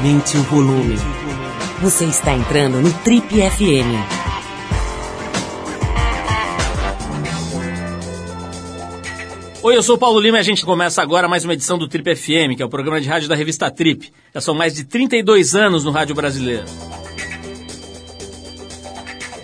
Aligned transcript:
Aumente 0.00 0.34
o 0.38 0.42
volume. 0.44 0.96
Você 1.82 2.06
está 2.06 2.32
entrando 2.32 2.80
no 2.80 2.90
Trip 3.00 3.26
FM. 3.28 4.00
Oi, 9.62 9.76
eu 9.76 9.82
sou 9.82 9.96
o 9.96 9.98
Paulo 9.98 10.18
Lima 10.18 10.38
e 10.38 10.40
a 10.40 10.42
gente 10.42 10.64
começa 10.64 11.02
agora 11.02 11.28
mais 11.28 11.44
uma 11.44 11.52
edição 11.52 11.76
do 11.76 11.86
Trip 11.86 12.16
FM, 12.16 12.56
que 12.56 12.62
é 12.62 12.64
o 12.64 12.68
programa 12.70 12.98
de 12.98 13.06
rádio 13.06 13.28
da 13.28 13.34
revista 13.34 13.70
Trip. 13.70 14.10
Já 14.32 14.40
são 14.40 14.54
mais 14.54 14.74
de 14.74 14.84
32 14.84 15.54
anos 15.54 15.84
no 15.84 15.90
rádio 15.90 16.14
brasileiro. 16.14 16.64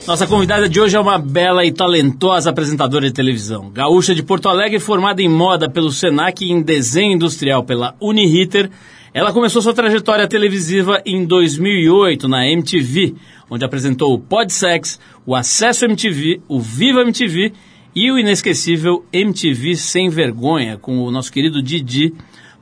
Nossa 0.06 0.26
convidada 0.26 0.70
de 0.70 0.80
hoje 0.80 0.96
é 0.96 1.00
uma 1.00 1.18
bela 1.18 1.66
e 1.66 1.72
talentosa 1.72 2.48
apresentadora 2.48 3.04
de 3.04 3.12
televisão. 3.12 3.70
Gaúcha 3.70 4.14
de 4.14 4.22
Porto 4.22 4.48
Alegre, 4.48 4.80
formada 4.80 5.20
em 5.20 5.28
moda 5.28 5.68
pelo 5.68 5.92
Senac 5.92 6.42
e 6.42 6.50
em 6.50 6.62
desenho 6.62 7.12
industrial 7.12 7.62
pela 7.62 7.94
Uniriter, 8.00 8.70
ela 9.16 9.32
começou 9.32 9.62
sua 9.62 9.72
trajetória 9.72 10.28
televisiva 10.28 11.00
em 11.06 11.24
2008 11.24 12.28
na 12.28 12.46
MTV, 12.46 13.14
onde 13.48 13.64
apresentou 13.64 14.12
o 14.12 14.18
Podsex, 14.18 15.00
o 15.24 15.34
Acesso 15.34 15.86
MTV, 15.86 16.42
o 16.46 16.60
Viva 16.60 17.00
MTV 17.00 17.50
e 17.94 18.12
o 18.12 18.18
inesquecível 18.18 19.06
MTV 19.10 19.74
Sem 19.74 20.10
Vergonha, 20.10 20.76
com 20.76 20.98
o 20.98 21.10
nosso 21.10 21.32
querido 21.32 21.62
Didi, 21.62 22.12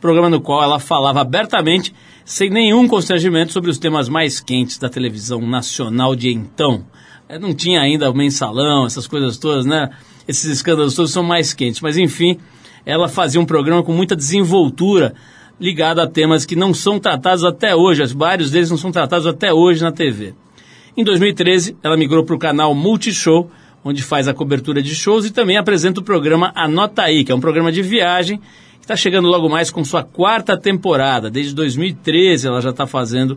programa 0.01 0.31
no 0.31 0.41
qual 0.41 0.63
ela 0.63 0.79
falava 0.79 1.23
abertamente, 1.23 1.93
sem 2.25 2.51
nenhum 2.51 2.87
constrangimento, 2.87 3.53
sobre 3.53 3.69
os 3.69 3.77
temas 3.77 4.09
mais 4.09 4.39
quentes 4.39 4.79
da 4.79 4.89
televisão 4.89 5.41
nacional 5.41 6.15
de 6.15 6.33
então. 6.33 6.87
É, 7.29 7.37
não 7.37 7.53
tinha 7.53 7.81
ainda 7.81 8.09
o 8.09 8.15
mensalão, 8.15 8.87
essas 8.87 9.09
coisas 9.09 9.39
todas, 9.39 9.67
né? 9.67 9.91
Esses 10.29 10.45
escândalos 10.45 10.95
todos 10.95 11.11
são 11.11 11.25
mais 11.25 11.53
quentes, 11.53 11.81
mas 11.81 11.97
enfim, 11.97 12.39
ela 12.87 13.09
fazia 13.09 13.41
um 13.41 13.45
programa 13.45 13.83
com 13.83 13.93
muita 13.93 14.15
desenvoltura, 14.15 15.17
ligado 15.61 16.01
a 16.01 16.07
temas 16.07 16.45
que 16.45 16.57
não 16.57 16.75
são 16.75 16.99
tratados 16.99 17.45
até 17.45 17.75
hoje, 17.75 18.05
vários 18.15 18.51
deles 18.51 18.71
não 18.71 18.77
são 18.77 18.91
tratados 18.91 19.27
até 19.27 19.53
hoje 19.53 19.83
na 19.83 19.93
TV. 19.93 20.35
Em 20.97 21.05
2013, 21.05 21.77
ela 21.83 21.97
migrou 21.97 22.25
para 22.25 22.35
o 22.35 22.39
canal 22.39 22.75
Multishow, 22.75 23.51
onde 23.85 24.03
faz 24.03 24.29
a 24.29 24.35
cobertura 24.35 24.83
de 24.83 24.95
shows 24.95 25.27
e 25.27 25.33
também 25.33 25.57
apresenta 25.57 26.01
o 26.01 26.05
programa 26.05 26.53
Anota 26.55 27.03
Aí, 27.03 27.25
que 27.25 27.33
é 27.33 27.35
um 27.35 27.41
programa 27.41 27.71
de 27.71 27.83
viagem 27.83 28.39
que 28.39 28.85
está 28.85 28.97
chegando 28.97 29.29
logo 29.29 29.49
mais 29.49 29.71
com 29.71 29.85
sua 29.85 30.03
quarta 30.03 30.57
temporada. 30.57 31.31
Desde 31.31 31.55
2013 31.55 32.47
ela 32.47 32.61
já 32.61 32.71
está 32.71 32.87
fazendo 32.87 33.37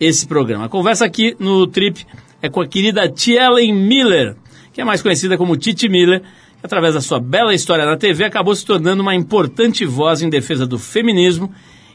esse 0.00 0.26
programa. 0.26 0.64
A 0.64 0.68
conversa 0.68 1.04
aqui 1.04 1.36
no 1.38 1.66
Trip 1.66 2.06
é 2.40 2.48
com 2.48 2.60
a 2.60 2.66
querida 2.66 3.08
Tielen 3.08 3.72
Miller, 3.72 4.36
que 4.72 4.80
é 4.80 4.84
mais 4.84 5.02
conhecida 5.02 5.36
como 5.36 5.56
Titi 5.56 5.88
Miller, 5.88 6.22
através 6.64 6.94
da 6.94 7.00
sua 7.02 7.20
bela 7.20 7.52
história 7.52 7.84
na 7.84 7.94
TV 7.94 8.24
acabou 8.24 8.56
se 8.56 8.64
tornando 8.64 9.02
uma 9.02 9.14
importante 9.14 9.84
voz 9.84 10.22
em 10.22 10.30
defesa 10.30 10.66
do 10.66 10.78
feminismo 10.78 11.52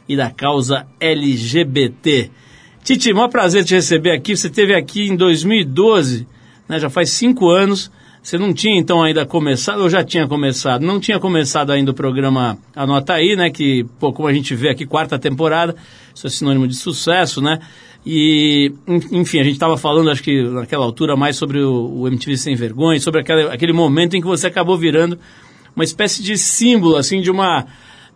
e 0.07 0.15
da 0.15 0.29
causa 0.29 0.85
LGBT. 0.99 2.29
Titi, 2.83 3.11
maior 3.11 3.29
prazer 3.29 3.65
te 3.65 3.73
receber 3.73 4.11
aqui. 4.11 4.37
Você 4.37 4.45
esteve 4.45 4.75
aqui 4.75 5.09
em 5.09 5.15
2012 5.15 6.27
né, 6.67 6.79
já 6.79 6.87
faz 6.87 7.09
cinco 7.09 7.49
anos. 7.49 7.91
Você 8.21 8.37
não 8.37 8.53
tinha 8.53 8.77
então 8.77 9.01
ainda 9.01 9.25
começado, 9.25 9.81
ou 9.81 9.89
já 9.89 10.03
tinha 10.03 10.27
começado? 10.27 10.85
Não 10.85 10.99
tinha 10.99 11.19
começado 11.19 11.71
ainda 11.71 11.89
o 11.89 11.93
programa 11.93 12.55
Anota 12.75 13.13
Aí, 13.13 13.35
né? 13.35 13.49
Que, 13.49 13.85
pô, 13.99 14.13
como 14.13 14.27
a 14.27 14.33
gente 14.33 14.53
vê 14.53 14.69
aqui, 14.69 14.85
quarta 14.85 15.17
temporada, 15.17 15.75
isso 16.13 16.27
é 16.27 16.29
sinônimo 16.29 16.67
de 16.67 16.75
sucesso, 16.75 17.41
né? 17.41 17.59
E, 18.05 18.71
enfim, 19.11 19.39
a 19.39 19.43
gente 19.43 19.53
estava 19.53 19.77
falando, 19.77 20.09
acho 20.09 20.23
que 20.23 20.41
naquela 20.43 20.85
altura, 20.85 21.15
mais 21.15 21.35
sobre 21.35 21.59
o, 21.59 22.01
o 22.01 22.07
MTV 22.07 22.37
Sem 22.37 22.55
Vergonha, 22.55 22.99
sobre 22.99 23.21
aquele, 23.21 23.43
aquele 23.49 23.73
momento 23.73 24.15
em 24.15 24.21
que 24.21 24.27
você 24.27 24.47
acabou 24.47 24.77
virando 24.77 25.19
uma 25.75 25.83
espécie 25.83 26.23
de 26.23 26.37
símbolo, 26.37 26.95
assim, 26.95 27.21
de 27.21 27.29
uma 27.29 27.65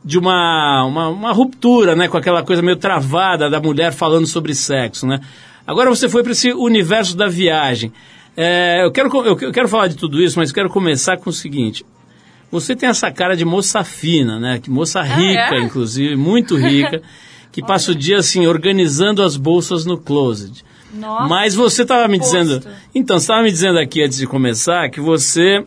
de 0.06 0.20
uma, 0.20 0.84
uma, 0.84 1.08
uma 1.08 1.32
ruptura, 1.32 1.96
né? 1.96 2.08
Com 2.08 2.18
aquela 2.18 2.44
coisa 2.44 2.62
meio 2.62 2.76
travada 2.76 3.50
da 3.50 3.60
mulher 3.60 3.94
falando 3.94 4.28
sobre 4.28 4.54
sexo, 4.54 5.08
né? 5.08 5.22
Agora 5.66 5.90
você 5.90 6.10
foi 6.10 6.24
para 6.24 6.34
esse 6.34 6.52
universo 6.52 7.16
da 7.16 7.28
viagem. 7.28 7.94
É, 8.36 8.84
eu, 8.84 8.92
quero, 8.92 9.10
eu, 9.26 9.52
quero 9.52 9.70
falar 9.70 9.88
de 9.88 9.96
tudo 9.96 10.22
isso, 10.22 10.38
mas 10.38 10.52
quero 10.52 10.70
começar 10.70 11.18
com 11.18 11.30
o 11.30 11.34
seguinte. 11.34 11.86
Você 12.52 12.76
tem 12.76 12.90
essa 12.90 13.12
cara 13.12 13.36
de 13.36 13.46
moça 13.46 13.84
fina, 13.84 14.40
né? 14.40 14.60
Que 14.60 14.70
moça 14.70 15.00
ah, 15.00 15.04
rica, 15.04 15.50
ah, 15.52 15.56
é? 15.56 15.62
inclusive, 15.62 16.16
muito 16.16 16.56
rica, 16.58 17.02
que 17.54 17.62
passa 17.62 17.92
o 17.92 17.96
dia 17.96 18.18
assim 18.18 18.48
organizando 18.48 19.24
as 19.24 19.38
bolsas 19.38 19.86
no 19.86 19.98
closet. 19.98 20.66
Nossa, 20.92 21.28
Mas 21.28 21.56
você 21.56 21.84
estava 21.84 22.08
me 22.08 22.20
dizendo, 22.20 22.62
então 22.94 23.18
você 23.18 23.24
estava 23.24 23.44
me 23.44 23.52
dizendo 23.52 23.80
aqui 23.80 24.04
antes 24.04 24.18
de 24.18 24.28
começar 24.28 24.90
que 24.90 25.00
você 25.00 25.64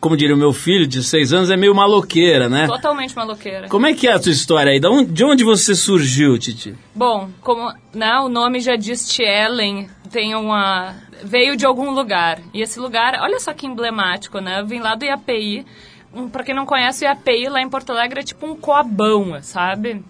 como 0.00 0.16
diria 0.16 0.34
o 0.34 0.38
meu 0.38 0.52
filho 0.52 0.86
de 0.86 1.02
seis 1.02 1.32
anos, 1.32 1.50
é 1.50 1.56
meio 1.56 1.74
maloqueira, 1.74 2.48
né? 2.48 2.66
Totalmente 2.66 3.16
maloqueira. 3.16 3.68
Como 3.68 3.86
é 3.86 3.92
que 3.92 4.06
é 4.06 4.12
a 4.12 4.20
tua 4.20 4.30
história 4.30 4.70
aí? 4.70 4.78
De 4.78 4.86
onde, 4.86 5.10
de 5.10 5.24
onde 5.24 5.44
você 5.44 5.74
surgiu, 5.74 6.38
Titi? 6.38 6.74
Bom, 6.94 7.28
como 7.40 7.72
né, 7.92 8.16
o 8.20 8.28
nome 8.28 8.60
já 8.60 8.76
diz 8.76 9.08
Tielen, 9.08 9.88
tem 10.10 10.36
uma... 10.36 10.94
veio 11.24 11.56
de 11.56 11.66
algum 11.66 11.90
lugar. 11.90 12.40
E 12.54 12.62
esse 12.62 12.78
lugar, 12.78 13.18
olha 13.20 13.40
só 13.40 13.52
que 13.52 13.66
emblemático, 13.66 14.38
né? 14.38 14.60
Eu 14.60 14.66
vim 14.66 14.78
lá 14.78 14.94
do 14.94 15.04
IAPI. 15.04 15.66
Um, 16.14 16.28
pra 16.28 16.44
quem 16.44 16.54
não 16.54 16.64
conhece, 16.64 17.04
o 17.04 17.08
IAPI 17.08 17.48
lá 17.48 17.60
em 17.60 17.68
Porto 17.68 17.90
Alegre 17.90 18.20
é 18.20 18.22
tipo 18.22 18.46
um 18.46 18.54
coabão, 18.54 19.36
sabe? 19.42 20.04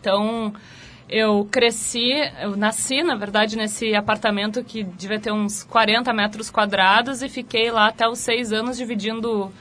Então, 0.00 0.52
eu 1.08 1.46
cresci, 1.50 2.12
eu 2.40 2.56
nasci, 2.56 3.02
na 3.02 3.16
verdade, 3.16 3.56
nesse 3.56 3.94
apartamento 3.94 4.64
que 4.64 4.82
devia 4.82 5.18
ter 5.18 5.32
uns 5.32 5.64
40 5.64 6.12
metros 6.12 6.50
quadrados 6.50 7.22
e 7.22 7.28
fiquei 7.28 7.70
lá 7.70 7.88
até 7.88 8.08
os 8.08 8.18
seis 8.18 8.52
anos 8.52 8.76
dividindo 8.76 9.52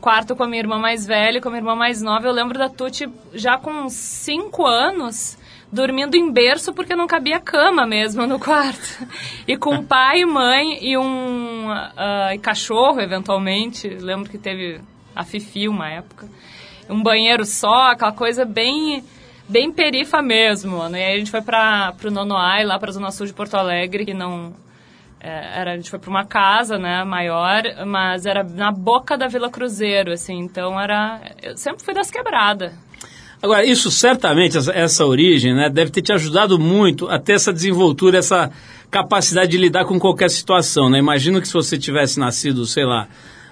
quarto 0.00 0.36
com 0.36 0.44
a 0.44 0.46
minha 0.46 0.60
irmã 0.60 0.78
mais 0.78 1.04
velha 1.04 1.38
e 1.38 1.40
com 1.40 1.48
a 1.48 1.50
minha 1.50 1.60
irmã 1.60 1.74
mais 1.74 2.00
nova. 2.00 2.26
Eu 2.26 2.32
lembro 2.32 2.56
da 2.56 2.68
Tuti 2.68 3.08
já 3.34 3.58
com 3.58 3.88
cinco 3.88 4.64
anos 4.64 5.36
dormindo 5.72 6.14
em 6.14 6.30
berço 6.30 6.72
porque 6.72 6.94
não 6.94 7.08
cabia 7.08 7.40
cama 7.40 7.84
mesmo 7.84 8.26
no 8.26 8.38
quarto. 8.38 9.06
E 9.46 9.56
com 9.56 9.82
pai, 9.84 10.24
mãe 10.24 10.78
e 10.80 10.96
um 10.96 11.68
uh, 11.68 12.32
e 12.32 12.38
cachorro, 12.38 13.00
eventualmente. 13.00 13.88
Lembro 13.88 14.30
que 14.30 14.38
teve 14.38 14.80
a 15.14 15.24
Fifi 15.24 15.68
uma 15.68 15.90
época. 15.90 16.28
Um 16.88 17.02
banheiro 17.02 17.44
só, 17.44 17.90
aquela 17.90 18.12
coisa 18.12 18.44
bem 18.44 19.02
bem 19.48 19.72
perifa 19.72 20.22
mesmo, 20.22 20.78
mano. 20.78 20.96
E 20.96 21.02
aí 21.02 21.14
a 21.14 21.18
gente 21.18 21.30
foi 21.30 21.42
para 21.42 21.92
pro 21.92 22.10
Nonoai, 22.10 22.64
lá 22.64 22.78
pra 22.78 22.92
Zona 22.92 23.10
Sul 23.10 23.26
de 23.26 23.32
Porto 23.32 23.54
Alegre, 23.54 24.04
que 24.04 24.14
não... 24.14 24.54
É, 25.20 25.60
era, 25.60 25.72
a 25.72 25.76
gente 25.76 25.90
foi 25.90 25.98
para 25.98 26.10
uma 26.10 26.24
casa, 26.24 26.78
né, 26.78 27.02
maior, 27.02 27.62
mas 27.86 28.26
era 28.26 28.44
na 28.44 28.70
boca 28.70 29.16
da 29.16 29.26
Vila 29.28 29.50
Cruzeiro, 29.50 30.12
assim, 30.12 30.38
então 30.38 30.78
era... 30.78 31.20
Eu 31.42 31.56
sempre 31.56 31.82
fui 31.82 31.94
das 31.94 32.10
quebradas. 32.10 32.72
Agora, 33.42 33.64
isso 33.64 33.90
certamente, 33.90 34.56
essa, 34.56 34.72
essa 34.72 35.04
origem, 35.04 35.54
né, 35.54 35.70
deve 35.70 35.90
ter 35.90 36.02
te 36.02 36.12
ajudado 36.12 36.58
muito 36.58 37.08
a 37.08 37.18
ter 37.18 37.32
essa 37.32 37.52
desenvoltura, 37.52 38.18
essa 38.18 38.50
capacidade 38.90 39.50
de 39.50 39.58
lidar 39.58 39.84
com 39.84 39.98
qualquer 39.98 40.30
situação, 40.30 40.88
né? 40.88 40.98
Imagino 40.98 41.40
que 41.40 41.48
se 41.48 41.54
você 41.54 41.76
tivesse 41.76 42.18
nascido, 42.18 42.64
sei 42.64 42.84
lá, 42.84 43.08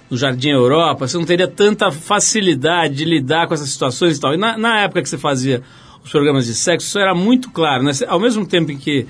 no 0.08 0.16
Jardim 0.16 0.50
Europa, 0.50 1.06
você 1.06 1.16
não 1.16 1.24
teria 1.24 1.48
tanta 1.48 1.90
facilidade 1.90 2.94
de 2.94 3.04
lidar 3.04 3.46
com 3.46 3.54
essas 3.54 3.68
situações 3.68 4.16
e 4.16 4.20
tal. 4.20 4.34
E 4.34 4.36
na, 4.36 4.56
na 4.56 4.80
época 4.80 5.02
que 5.02 5.08
você 5.08 5.18
fazia 5.18 5.62
os 6.04 6.10
programas 6.10 6.46
de 6.46 6.54
sexo, 6.54 6.86
isso 6.86 6.98
era 6.98 7.14
muito 7.14 7.50
claro, 7.50 7.82
né? 7.82 7.92
Ao 8.06 8.20
mesmo 8.20 8.46
tempo 8.46 8.70
em 8.70 8.76
que 8.76 9.06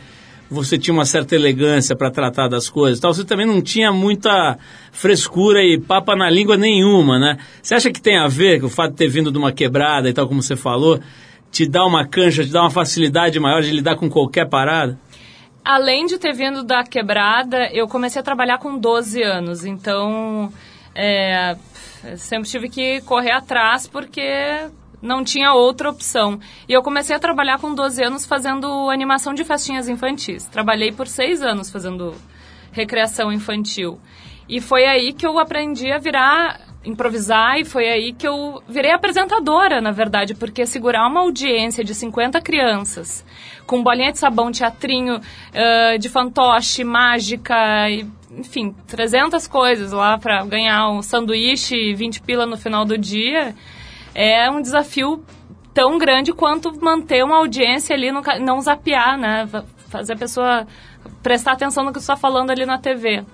você 0.48 0.78
tinha 0.78 0.94
uma 0.94 1.04
certa 1.04 1.34
elegância 1.34 1.96
para 1.96 2.10
tratar 2.10 2.48
das 2.48 2.68
coisas 2.68 3.00
tal, 3.00 3.12
você 3.12 3.24
também 3.24 3.46
não 3.46 3.60
tinha 3.60 3.90
muita 3.90 4.56
frescura 4.92 5.62
e 5.62 5.78
papa 5.78 6.14
na 6.14 6.30
língua 6.30 6.56
nenhuma, 6.56 7.18
né? 7.18 7.38
Você 7.60 7.74
acha 7.74 7.90
que 7.90 8.00
tem 8.00 8.16
a 8.16 8.28
ver 8.28 8.60
com 8.60 8.66
o 8.66 8.70
fato 8.70 8.92
de 8.92 8.96
ter 8.96 9.08
vindo 9.08 9.32
de 9.32 9.38
uma 9.38 9.52
quebrada 9.52 10.08
e 10.08 10.12
tal, 10.12 10.28
como 10.28 10.42
você 10.42 10.54
falou, 10.54 11.00
te 11.50 11.68
dá 11.68 11.84
uma 11.84 12.06
cancha, 12.06 12.44
te 12.44 12.50
dá 12.50 12.60
uma 12.60 12.70
facilidade 12.70 13.38
maior 13.40 13.62
de 13.62 13.70
lidar 13.70 13.96
com 13.96 14.08
qualquer 14.08 14.48
parada? 14.48 14.98
Além 15.64 16.06
de 16.06 16.18
ter 16.18 16.32
vindo 16.32 16.62
da 16.62 16.84
quebrada, 16.84 17.70
eu 17.72 17.88
comecei 17.88 18.20
a 18.20 18.22
trabalhar 18.22 18.58
com 18.58 18.78
12 18.78 19.22
anos, 19.22 19.64
então 19.64 20.52
é, 20.94 21.56
sempre 22.16 22.48
tive 22.48 22.68
que 22.68 23.00
correr 23.00 23.32
atrás 23.32 23.88
porque 23.88 24.68
não 25.04 25.22
tinha 25.22 25.52
outra 25.52 25.90
opção. 25.90 26.40
E 26.66 26.72
eu 26.72 26.82
comecei 26.82 27.14
a 27.14 27.18
trabalhar 27.18 27.58
com 27.58 27.74
12 27.74 28.02
anos 28.02 28.24
fazendo 28.24 28.90
animação 28.90 29.34
de 29.34 29.44
festinhas 29.44 29.86
infantis. 29.86 30.46
Trabalhei 30.46 30.90
por 30.90 31.06
seis 31.06 31.42
anos 31.42 31.70
fazendo 31.70 32.14
recreação 32.72 33.30
infantil. 33.30 34.00
E 34.48 34.60
foi 34.60 34.86
aí 34.86 35.12
que 35.12 35.26
eu 35.26 35.38
aprendi 35.38 35.92
a 35.92 35.98
virar, 35.98 36.60
improvisar, 36.84 37.58
e 37.58 37.64
foi 37.64 37.88
aí 37.88 38.12
que 38.12 38.26
eu 38.26 38.62
virei 38.66 38.92
apresentadora, 38.92 39.80
na 39.80 39.90
verdade, 39.90 40.34
porque 40.34 40.66
segurar 40.66 41.06
uma 41.06 41.20
audiência 41.20 41.84
de 41.84 41.94
50 41.94 42.40
crianças, 42.40 43.24
com 43.66 43.82
bolinha 43.82 44.12
de 44.12 44.18
sabão, 44.18 44.50
teatrinho, 44.52 45.16
uh, 45.16 45.98
de 45.98 46.08
fantoche, 46.10 46.84
mágica, 46.84 47.54
e, 47.88 48.06
enfim, 48.36 48.74
300 48.86 49.46
coisas 49.46 49.92
lá 49.92 50.18
para 50.18 50.44
ganhar 50.44 50.90
um 50.90 51.00
sanduíche 51.00 51.74
e 51.74 51.94
20 51.94 52.20
pila 52.20 52.44
no 52.44 52.58
final 52.58 52.84
do 52.84 52.98
dia 52.98 53.54
é 54.14 54.50
um 54.50 54.62
desafio 54.62 55.24
tão 55.72 55.98
grande 55.98 56.32
quanto 56.32 56.72
manter 56.80 57.24
uma 57.24 57.38
audiência 57.38 57.94
ali, 57.94 58.12
no, 58.12 58.22
não 58.40 58.60
zapear, 58.60 59.18
né? 59.18 59.48
Fazer 59.88 60.12
a 60.12 60.16
pessoa 60.16 60.66
prestar 61.22 61.52
atenção 61.52 61.84
no 61.84 61.92
que 61.92 61.98
você 61.98 62.04
está 62.04 62.16
falando 62.16 62.50
ali 62.50 62.64
na 62.64 62.78
TV. 62.78 63.24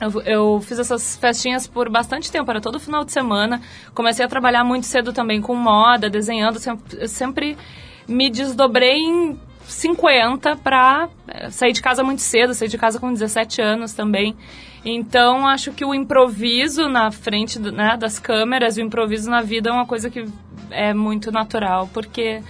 Eu, 0.00 0.22
eu, 0.22 0.60
fiz 0.60 0.78
essas 0.78 1.16
festinhas 1.16 1.66
por 1.66 1.90
bastante 1.90 2.30
tempo, 2.30 2.50
era 2.50 2.60
todo 2.60 2.78
final 2.78 3.04
de 3.04 3.12
semana. 3.12 3.60
Comecei 3.94 4.24
a 4.24 4.28
trabalhar 4.28 4.62
muito 4.64 4.86
cedo 4.86 5.12
também 5.12 5.40
com 5.40 5.54
moda, 5.54 6.10
desenhando. 6.10 6.58
Sempre, 6.58 7.08
sempre 7.08 7.58
me 8.06 8.30
desdobrei 8.30 8.98
em 8.98 9.38
50 9.66 10.56
para 10.56 11.08
sair 11.50 11.72
de 11.72 11.82
casa 11.82 12.02
muito 12.02 12.22
cedo, 12.22 12.54
sair 12.54 12.68
de 12.68 12.78
casa 12.78 13.00
com 13.00 13.12
17 13.12 13.60
anos 13.60 13.92
também. 13.92 14.36
Então, 14.84 15.46
acho 15.46 15.72
que 15.72 15.84
o 15.84 15.92
improviso 15.92 16.88
na 16.88 17.10
frente 17.10 17.58
do, 17.58 17.72
né, 17.72 17.96
das 17.96 18.20
câmeras, 18.20 18.76
o 18.76 18.80
improviso 18.80 19.28
na 19.28 19.42
vida 19.42 19.70
é 19.70 19.72
uma 19.72 19.86
coisa 19.86 20.08
que 20.08 20.24
é 20.70 20.94
muito 20.94 21.32
natural, 21.32 21.90
porque 21.92 22.40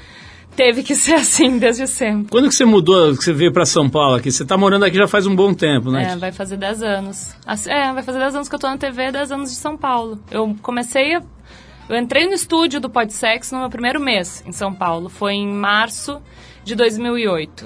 teve 0.55 0.83
que 0.83 0.95
ser 0.97 1.15
assim 1.15 1.59
desde 1.59 1.87
sempre. 1.87 2.31
Quando 2.31 2.49
que 2.49 2.55
você 2.55 2.67
mudou, 2.67 3.17
que 3.17 3.25
você 3.25 3.33
veio 3.33 3.53
para 3.53 3.65
São 3.65 3.89
Paulo 3.89 4.17
aqui? 4.17 4.31
Você 4.31 4.43
está 4.43 4.57
morando 4.57 4.85
aqui 4.85 4.97
já 4.97 5.09
faz 5.09 5.27
um 5.27 5.35
bom 5.35 5.55
tempo, 5.55 5.91
né? 5.91 6.13
É, 6.13 6.17
vai 6.17 6.31
fazer 6.31 6.59
10 6.59 6.83
anos. 6.83 7.35
É, 7.67 7.91
vai 7.93 8.03
fazer 8.03 8.19
10 8.19 8.35
anos 8.35 8.49
que 8.49 8.55
eu 8.55 8.59
tô 8.59 8.69
na 8.69 8.77
TV, 8.77 9.11
10 9.13 9.33
anos 9.33 9.51
de 9.51 9.57
São 9.57 9.77
Paulo. 9.77 10.19
Eu 10.31 10.55
comecei 10.61 11.15
a... 11.15 11.23
Eu 11.89 11.97
entrei 11.97 12.27
no 12.27 12.35
estúdio 12.35 12.81
do 12.81 12.91
Podsex 12.91 13.53
no 13.53 13.61
meu 13.61 13.71
primeiro 13.71 14.01
mês 14.01 14.43
em 14.45 14.53
São 14.53 14.75
Paulo. 14.75 15.09
Foi 15.09 15.35
em 15.35 15.47
março 15.47 16.21
de 16.67 16.75
2008. 16.75 17.65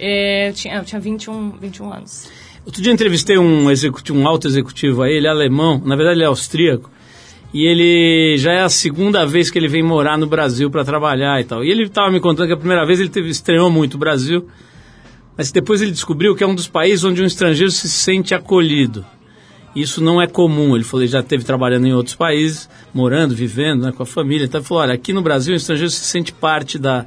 É, 0.00 0.48
eu 0.48 0.52
tinha, 0.52 0.74
eu 0.74 0.84
tinha 0.84 1.00
21, 1.00 1.52
21 1.52 1.92
anos. 1.92 2.28
Outro 2.66 2.82
dia 2.82 2.92
entrevistei 2.92 3.38
um, 3.38 3.70
executivo, 3.70 4.18
um 4.18 4.26
alto 4.26 4.48
executivo 4.48 5.02
aí, 5.02 5.14
ele 5.14 5.28
é 5.28 5.30
alemão, 5.30 5.80
na 5.84 5.94
verdade 5.94 6.18
ele 6.18 6.24
é 6.24 6.26
austríaco, 6.26 6.90
e 7.54 7.64
ele 7.64 8.36
já 8.36 8.52
é 8.52 8.62
a 8.62 8.68
segunda 8.68 9.24
vez 9.24 9.48
que 9.48 9.56
ele 9.56 9.68
vem 9.68 9.84
morar 9.84 10.18
no 10.18 10.26
Brasil 10.26 10.68
para 10.68 10.84
trabalhar 10.84 11.40
e 11.40 11.44
tal. 11.44 11.64
E 11.64 11.70
ele 11.70 11.84
estava 11.84 12.10
me 12.10 12.18
contando 12.18 12.48
que 12.48 12.52
a 12.52 12.56
primeira 12.56 12.84
vez 12.84 12.98
ele 12.98 13.08
teve, 13.08 13.28
estranhou 13.28 13.70
muito 13.70 13.94
o 13.94 13.98
Brasil, 13.98 14.48
mas 15.36 15.52
depois 15.52 15.80
ele 15.80 15.92
descobriu 15.92 16.34
que 16.34 16.42
é 16.42 16.46
um 16.46 16.56
dos 16.56 16.66
países 16.66 17.04
onde 17.04 17.22
um 17.22 17.26
estrangeiro 17.26 17.70
se 17.70 17.88
sente 17.88 18.34
acolhido. 18.34 19.06
Isso 19.74 20.02
não 20.02 20.20
é 20.20 20.26
comum. 20.26 20.74
Ele 20.74 20.84
falou, 20.84 21.02
ele 21.02 21.12
já 21.12 21.20
esteve 21.20 21.44
trabalhando 21.44 21.86
em 21.86 21.92
outros 21.92 22.16
países, 22.16 22.68
morando, 22.92 23.34
vivendo 23.34 23.82
né, 23.82 23.92
com 23.92 24.02
a 24.02 24.06
família. 24.06 24.46
Então 24.46 24.58
ele 24.58 24.66
falou, 24.66 24.82
olha, 24.82 24.94
aqui 24.94 25.12
no 25.12 25.22
Brasil 25.22 25.52
o 25.52 25.56
estrangeiro 25.56 25.90
se 25.90 26.00
sente 26.00 26.32
parte 26.32 26.78
da, 26.78 27.06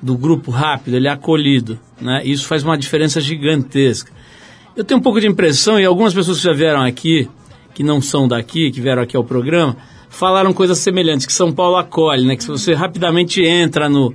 do 0.00 0.16
grupo 0.16 0.50
rápido, 0.50 0.96
ele 0.96 1.08
é 1.08 1.10
acolhido. 1.10 1.78
Né? 2.00 2.22
Isso 2.24 2.46
faz 2.46 2.62
uma 2.62 2.76
diferença 2.76 3.20
gigantesca. 3.20 4.12
Eu 4.76 4.84
tenho 4.84 5.00
um 5.00 5.02
pouco 5.02 5.20
de 5.20 5.26
impressão, 5.26 5.80
e 5.80 5.84
algumas 5.84 6.12
pessoas 6.12 6.38
que 6.38 6.44
já 6.44 6.52
vieram 6.52 6.82
aqui, 6.82 7.28
que 7.74 7.82
não 7.82 8.00
são 8.00 8.28
daqui, 8.28 8.70
que 8.70 8.80
vieram 8.80 9.02
aqui 9.02 9.16
ao 9.16 9.24
programa, 9.24 9.76
falaram 10.08 10.52
coisas 10.52 10.78
semelhantes, 10.78 11.26
que 11.26 11.32
São 11.32 11.52
Paulo 11.52 11.76
acolhe, 11.76 12.26
né? 12.26 12.36
Que 12.36 12.42
se 12.42 12.48
você 12.48 12.74
rapidamente 12.74 13.42
entra 13.42 13.88
no, 13.88 14.14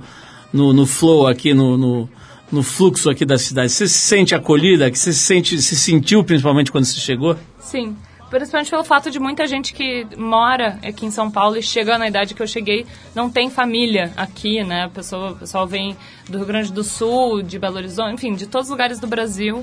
no, 0.52 0.72
no 0.72 0.86
flow 0.86 1.26
aqui, 1.26 1.54
no, 1.54 1.76
no, 1.76 2.08
no, 2.50 2.62
fluxo 2.62 3.10
aqui 3.10 3.24
da 3.24 3.38
cidade, 3.38 3.72
você 3.72 3.88
se 3.88 3.98
sente 3.98 4.34
acolhida, 4.34 4.90
que 4.90 4.98
você 4.98 5.12
se, 5.12 5.20
sente, 5.20 5.60
se 5.60 5.76
sentiu 5.76 6.22
principalmente 6.24 6.70
quando 6.70 6.84
você 6.84 7.00
chegou? 7.00 7.36
Sim, 7.58 7.96
principalmente 8.32 8.70
pelo 8.70 8.82
fato 8.82 9.10
de 9.10 9.20
muita 9.20 9.46
gente 9.46 9.74
que 9.74 10.06
mora 10.16 10.78
aqui 10.82 11.04
em 11.04 11.10
São 11.10 11.30
Paulo 11.30 11.58
e 11.58 11.62
chega 11.62 11.98
na 11.98 12.08
idade 12.08 12.34
que 12.34 12.42
eu 12.42 12.46
cheguei, 12.46 12.86
não 13.14 13.28
tem 13.28 13.50
família 13.50 14.10
aqui, 14.16 14.64
né? 14.64 14.86
O 14.86 14.90
pessoal, 14.90 15.36
pessoal 15.36 15.66
vem 15.66 15.94
do 16.30 16.38
Rio 16.38 16.46
Grande 16.46 16.72
do 16.72 16.82
Sul, 16.82 17.42
de 17.42 17.58
Belo 17.58 17.76
Horizonte, 17.76 18.14
enfim, 18.14 18.34
de 18.34 18.46
todos 18.46 18.68
os 18.68 18.70
lugares 18.70 18.98
do 18.98 19.06
Brasil 19.06 19.62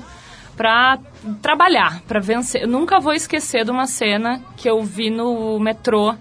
para 0.56 1.00
trabalhar, 1.42 2.00
para 2.06 2.20
vencer. 2.20 2.62
Eu 2.62 2.68
nunca 2.68 3.00
vou 3.00 3.12
esquecer 3.12 3.64
de 3.64 3.72
uma 3.72 3.88
cena 3.88 4.40
que 4.56 4.70
eu 4.70 4.80
vi 4.84 5.10
no 5.10 5.58
metrô 5.58 6.14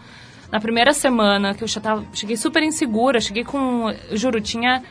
na 0.52 0.60
primeira 0.60 0.92
semana, 0.92 1.54
que 1.54 1.64
eu 1.64 1.68
já 1.68 1.80
tava, 1.80 2.04
cheguei 2.14 2.36
super 2.36 2.64
insegura, 2.64 3.22
cheguei 3.22 3.44
com, 3.44 3.94
juro, 4.14 4.42
tinha 4.42 4.82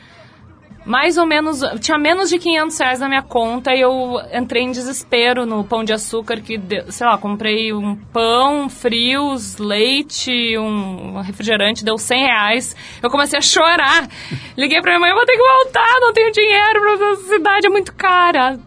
mais 0.88 1.19
ou 1.19 1.26
menos, 1.26 1.61
tinha 1.81 1.99
menos 1.99 2.31
de 2.31 2.38
500 2.38 2.79
reais 2.79 3.00
na 3.00 3.08
minha 3.08 3.23
conta 3.23 3.75
e 3.75 3.81
eu 3.81 4.19
entrei 4.32 4.62
em 4.62 4.73
desespero 4.73 5.44
no 5.44 5.62
Pão 5.62 5.85
de 5.85 5.93
Açúcar, 5.93 6.40
que, 6.40 6.58
sei 6.88 7.06
lá, 7.06 7.19
comprei 7.19 7.73
um 7.73 7.94
pão, 7.94 8.69
frios, 8.69 9.58
leite, 9.58 10.56
um 10.58 11.20
refrigerante, 11.20 11.85
deu 11.85 11.99
100 11.99 12.25
reais. 12.25 12.76
Eu 13.02 13.11
comecei 13.11 13.38
a 13.38 13.43
chorar. 13.43 14.08
Liguei 14.56 14.81
pra 14.81 14.93
minha 14.93 15.00
mãe, 15.00 15.11
eu 15.11 15.17
vou 15.17 15.26
ter 15.26 15.37
que 15.37 15.43
voltar, 15.43 16.00
não 16.00 16.12
tenho 16.12 16.32
dinheiro 16.32 16.81
pra 16.81 16.93
essa 16.93 17.23
cidade, 17.29 17.67
é 17.67 17.70
muito 17.70 17.94
cara 17.94 18.58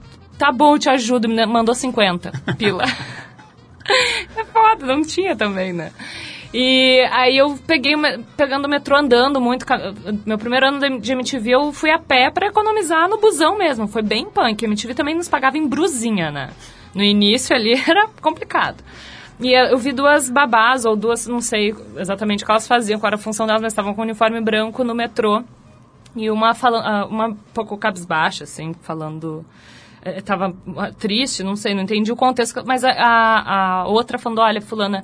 tá 0.42 0.52
bom, 0.52 0.76
te 0.76 0.90
ajudo, 0.90 1.30
me 1.30 1.46
mandou 1.46 1.76
50 1.76 2.32
pila. 2.58 2.84
é 4.36 4.44
foda, 4.46 4.88
não 4.88 5.04
tinha 5.04 5.36
também, 5.36 5.72
né? 5.72 5.92
E 6.54 7.00
aí 7.12 7.38
eu 7.38 7.58
peguei, 7.66 7.94
pegando 8.36 8.66
o 8.66 8.70
metrô 8.70 8.98
andando 8.98 9.40
muito. 9.40 9.66
Meu 10.26 10.38
primeiro 10.38 10.68
ano 10.68 11.00
de 11.00 11.12
MTV 11.14 11.52
eu 11.52 11.72
fui 11.72 11.90
a 11.90 11.98
pé 11.98 12.30
para 12.30 12.48
economizar 12.48 13.08
no 13.08 13.20
busão 13.20 13.58
mesmo. 13.58 13.88
Foi 13.88 14.02
bem 14.02 14.26
punk. 14.26 14.66
A 14.66 14.68
MTV 14.68 14.94
também 14.94 15.16
nos 15.16 15.30
pagava 15.30 15.58
em 15.58 15.66
brusinha, 15.68 16.30
né? 16.30 16.50
No 16.94 17.02
início 17.02 17.56
ali 17.56 17.74
era 17.88 18.08
complicado. 18.22 18.84
E 19.40 19.54
eu 19.54 19.78
vi 19.78 19.92
duas 19.92 20.30
babás, 20.30 20.86
ou 20.86 20.96
duas, 20.96 21.26
não 21.26 21.42
sei 21.42 21.74
exatamente 21.98 22.44
o 22.44 22.46
que 22.46 22.52
elas 22.52 22.68
faziam, 22.68 23.00
qual 23.00 23.08
era 23.08 23.16
a 23.16 23.20
função 23.20 23.48
delas, 23.48 23.62
mas 23.62 23.74
estavam 23.74 23.94
com 23.96 24.02
uniforme 24.04 24.40
branco 24.40 24.84
no 24.84 24.94
metrô. 24.94 25.44
E 26.16 26.30
uma, 26.30 26.54
falando, 26.54 26.86
ah, 26.86 27.06
uma 27.06 27.28
um 27.30 27.36
pouco 27.54 27.78
cabisbaixa, 27.78 28.44
assim, 28.44 28.74
falando 28.82 29.46
estava 30.04 30.54
eh, 30.78 30.92
triste, 30.98 31.44
não 31.44 31.56
sei, 31.56 31.74
não 31.74 31.84
entendi 31.84 32.12
o 32.12 32.16
contexto, 32.16 32.64
mas 32.66 32.84
a, 32.84 32.92
a, 32.92 33.82
a 33.82 33.88
outra 33.88 34.18
falando, 34.18 34.40
olha, 34.40 34.60
fulana, 34.60 35.04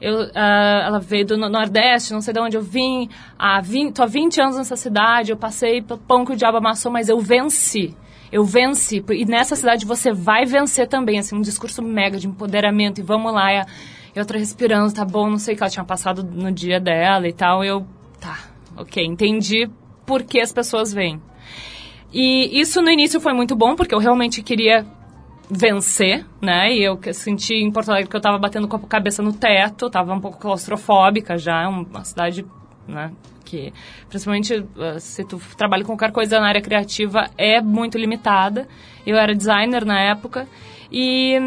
eu, 0.00 0.24
uh, 0.24 0.30
ela 0.34 0.98
veio 0.98 1.26
do 1.26 1.36
Nordeste, 1.36 2.12
não 2.12 2.20
sei 2.20 2.34
de 2.34 2.40
onde 2.40 2.56
eu 2.56 2.62
vim, 2.62 3.08
há 3.38 3.60
20, 3.60 3.94
tô 3.94 4.02
há 4.02 4.06
20 4.06 4.40
anos 4.40 4.56
nessa 4.56 4.76
cidade, 4.76 5.30
eu 5.30 5.36
passei 5.36 5.80
pelo 5.80 5.98
pão 5.98 6.24
que 6.24 6.32
o 6.32 6.36
diabo 6.36 6.58
amassou, 6.58 6.90
mas 6.92 7.08
eu 7.08 7.18
venci. 7.20 7.94
Eu 8.30 8.44
venci. 8.44 9.04
E 9.10 9.24
nessa 9.24 9.54
cidade 9.56 9.86
você 9.86 10.12
vai 10.12 10.44
vencer 10.44 10.88
também, 10.88 11.18
assim, 11.18 11.36
um 11.36 11.40
discurso 11.40 11.82
mega 11.82 12.18
de 12.18 12.26
empoderamento, 12.26 13.00
e 13.00 13.02
vamos 13.02 13.32
lá. 13.32 13.52
E, 13.52 13.58
a, 13.58 13.66
e 14.14 14.18
outra 14.18 14.38
respirando, 14.38 14.92
tá 14.92 15.04
bom, 15.04 15.30
não 15.30 15.38
sei 15.38 15.54
o 15.54 15.56
que 15.56 15.62
ela 15.62 15.70
tinha 15.70 15.84
passado 15.84 16.22
no 16.22 16.50
dia 16.50 16.80
dela 16.80 17.28
e 17.28 17.32
tal. 17.32 17.64
Eu, 17.64 17.86
tá, 18.20 18.38
ok, 18.76 19.04
entendi 19.04 19.70
por 20.04 20.22
que 20.22 20.40
as 20.40 20.52
pessoas 20.52 20.92
vêm. 20.92 21.20
E 22.12 22.60
isso 22.60 22.80
no 22.80 22.90
início 22.90 23.20
foi 23.20 23.32
muito 23.32 23.54
bom, 23.54 23.74
porque 23.74 23.94
eu 23.94 23.98
realmente 23.98 24.42
queria 24.42 24.86
vencer, 25.50 26.24
né? 26.40 26.72
E 26.72 26.82
eu 26.82 26.98
senti 27.12 27.54
em 27.54 27.70
Porto 27.70 27.90
Alegre 27.90 28.08
que 28.08 28.16
eu 28.16 28.18
estava 28.18 28.38
batendo 28.38 28.68
com 28.68 28.76
a 28.76 28.80
cabeça 28.80 29.22
no 29.22 29.32
teto, 29.32 29.86
estava 29.86 30.12
um 30.12 30.20
pouco 30.20 30.38
claustrofóbica 30.38 31.38
já, 31.38 31.62
é 31.62 31.66
uma 31.68 32.04
cidade, 32.04 32.44
né? 32.86 33.12
Que, 33.44 33.72
principalmente 34.08 34.54
uh, 34.54 34.98
se 34.98 35.24
tu 35.24 35.40
trabalha 35.56 35.84
com 35.84 35.92
qualquer 35.92 36.12
coisa 36.12 36.40
na 36.40 36.48
área 36.48 36.60
criativa, 36.60 37.30
é 37.38 37.60
muito 37.60 37.96
limitada. 37.96 38.66
Eu 39.06 39.16
era 39.16 39.34
designer 39.34 39.84
na 39.84 40.00
época 40.00 40.46
e... 40.90 41.38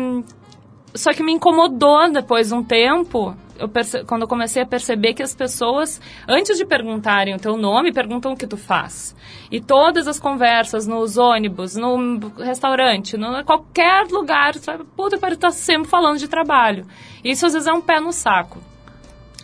Só 0.95 1.13
que 1.13 1.21
me 1.21 1.31
incomodou 1.31 2.11
depois 2.11 2.47
de 2.47 2.55
um 2.55 2.63
tempo 2.63 3.35
eu 3.59 3.67
perce... 3.67 4.03
quando 4.05 4.23
eu 4.23 4.27
comecei 4.27 4.61
a 4.61 4.65
perceber 4.65 5.13
que 5.13 5.21
as 5.21 5.35
pessoas, 5.35 6.01
antes 6.27 6.57
de 6.57 6.65
perguntarem 6.65 7.35
o 7.35 7.39
teu 7.39 7.57
nome, 7.57 7.91
perguntam 7.91 8.31
o 8.31 8.37
que 8.37 8.47
tu 8.47 8.57
faz. 8.57 9.15
E 9.51 9.59
todas 9.59 10.07
as 10.07 10.19
conversas 10.19 10.87
nos 10.87 11.17
ônibus, 11.17 11.75
no 11.75 12.17
restaurante, 12.37 13.17
no 13.17 13.43
qualquer 13.43 14.07
lugar, 14.09 14.53
puta, 14.95 15.17
para 15.17 15.33
estar 15.33 15.51
sempre 15.51 15.89
falando 15.89 16.17
de 16.17 16.27
trabalho. 16.27 16.85
Isso 17.23 17.45
às 17.45 17.53
vezes 17.53 17.67
é 17.67 17.73
um 17.73 17.81
pé 17.81 17.99
no 17.99 18.11
saco. 18.11 18.59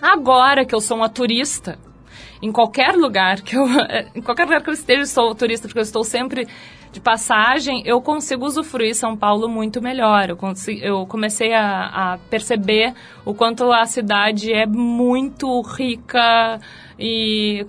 Agora 0.02 0.66
que 0.66 0.74
eu 0.74 0.82
sou 0.82 0.98
uma 0.98 1.10
turista, 1.10 1.78
em 2.42 2.52
qualquer 2.52 2.96
lugar 2.96 3.42
que 3.42 3.56
eu 3.56 3.66
em 4.14 4.22
qualquer 4.22 4.46
lugar 4.46 4.62
que 4.62 4.70
eu 4.70 4.74
esteja 4.74 5.06
sou 5.06 5.34
turista 5.34 5.68
porque 5.68 5.80
eu 5.80 5.84
estou 5.84 6.04
sempre 6.04 6.48
de 6.96 7.02
passagem, 7.02 7.84
eu 7.86 8.02
consigo 8.02 8.46
usufruir 8.46 8.96
São 8.96 9.18
Paulo 9.18 9.50
muito 9.50 9.82
melhor. 9.82 10.30
Eu, 10.30 10.38
consigo, 10.38 10.80
eu 10.82 11.06
comecei 11.06 11.54
a, 11.54 12.14
a 12.14 12.18
perceber 12.30 12.94
o 13.26 13.34
quanto 13.34 13.70
a 13.72 13.86
cidade 13.86 14.54
é 14.54 14.66
muito 14.66 15.62
rica 15.62 16.60
e 16.98 17.66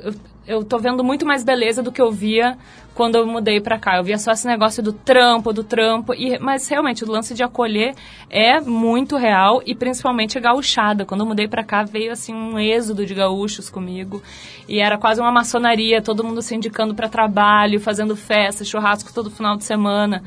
eu 0.47 0.65
tô 0.65 0.79
vendo 0.79 1.03
muito 1.03 1.27
mais 1.27 1.43
beleza 1.43 1.83
do 1.83 1.91
que 1.91 2.01
eu 2.01 2.13
via 2.13 2.57
quando 2.97 3.17
eu 3.17 3.27
mudei 3.27 3.61
para 3.61 3.79
cá. 3.79 3.99
Eu 3.99 4.05
via 4.05 4.17
só 4.17 4.33
esse 4.33 4.47
negócio 4.47 4.83
do 4.83 4.91
trampo, 4.91 5.53
do 5.53 5.63
trampo, 5.63 6.15
e, 6.15 6.39
mas 6.39 6.67
realmente 6.67 7.05
o 7.05 7.11
lance 7.11 7.35
de 7.35 7.43
acolher 7.43 7.95
é 8.31 8.59
muito 8.59 9.19
real 9.19 9.63
e 9.67 9.75
principalmente 9.75 10.39
a 10.39 10.41
gauchada. 10.41 11.05
Quando 11.05 11.21
eu 11.21 11.27
mudei 11.27 11.47
para 11.47 11.63
cá 11.63 11.85
veio 11.85 12.11
assim 12.11 12.35
um 12.35 12.59
êxodo 12.59 13.05
de 13.05 13.15
gaúchos 13.15 13.69
comigo 13.69 14.23
e 14.67 14.81
era 14.81 14.97
quase 14.97 15.21
uma 15.21 15.31
maçonaria, 15.31 16.01
todo 16.01 16.25
mundo 16.25 16.41
se 16.41 16.55
indicando 16.55 16.95
para 16.95 17.07
trabalho, 17.07 17.79
fazendo 17.79 18.17
festa, 18.17 18.65
churrasco 18.65 19.13
todo 19.13 19.31
final 19.31 19.59
de 19.59 19.65
semana. 19.65 20.23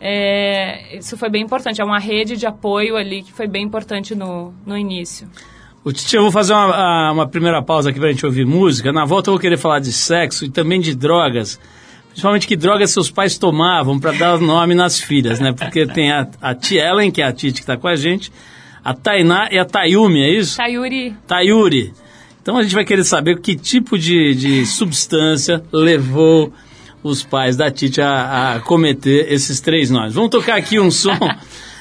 É, 0.00 0.96
isso 0.96 1.16
foi 1.16 1.28
bem 1.28 1.42
importante, 1.42 1.80
é 1.80 1.84
uma 1.84 1.98
rede 1.98 2.36
de 2.36 2.46
apoio 2.46 2.96
ali 2.96 3.24
que 3.24 3.32
foi 3.32 3.48
bem 3.48 3.64
importante 3.64 4.14
no, 4.14 4.54
no 4.64 4.78
início. 4.78 5.28
O 5.84 5.92
Titi, 5.92 6.14
eu 6.14 6.22
vou 6.22 6.30
fazer 6.30 6.52
uma, 6.52 7.10
uma 7.10 7.26
primeira 7.26 7.60
pausa 7.60 7.90
aqui 7.90 7.98
para 7.98 8.10
a 8.10 8.12
gente 8.12 8.24
ouvir 8.24 8.46
música. 8.46 8.92
Na 8.92 9.04
volta 9.04 9.28
eu 9.28 9.34
vou 9.34 9.40
querer 9.40 9.56
falar 9.56 9.80
de 9.80 9.92
sexo 9.92 10.44
e 10.44 10.50
também 10.50 10.80
de 10.80 10.94
drogas. 10.94 11.58
Principalmente 12.12 12.46
que 12.46 12.56
drogas 12.56 12.90
seus 12.90 13.10
pais 13.10 13.38
tomavam 13.38 13.98
para 13.98 14.12
dar 14.12 14.38
nome 14.38 14.74
nas 14.74 15.00
filhas, 15.00 15.40
né? 15.40 15.52
Porque 15.52 15.86
tem 15.86 16.12
a, 16.12 16.28
a 16.40 16.54
tia 16.54 16.86
Ellen, 16.86 17.10
que 17.10 17.22
é 17.22 17.24
a 17.24 17.32
Titi 17.32 17.54
que 17.54 17.60
está 17.60 17.76
com 17.76 17.88
a 17.88 17.96
gente, 17.96 18.30
a 18.84 18.92
Tainá 18.92 19.48
e 19.50 19.58
a 19.58 19.64
Tayumi, 19.64 20.22
é 20.22 20.30
isso? 20.30 20.58
Tayuri. 20.58 21.16
Tayuri. 21.26 21.92
Então 22.42 22.58
a 22.58 22.62
gente 22.62 22.74
vai 22.74 22.84
querer 22.84 23.04
saber 23.04 23.40
que 23.40 23.56
tipo 23.56 23.98
de, 23.98 24.34
de 24.34 24.66
substância 24.66 25.62
levou 25.72 26.52
os 27.02 27.22
pais 27.22 27.56
da 27.56 27.70
Titi 27.70 28.00
a, 28.00 28.56
a 28.56 28.60
cometer 28.60 29.32
esses 29.32 29.60
três 29.60 29.90
nomes. 29.90 30.14
Vamos 30.14 30.30
tocar 30.30 30.56
aqui 30.56 30.78
um 30.78 30.90
som. 30.90 31.18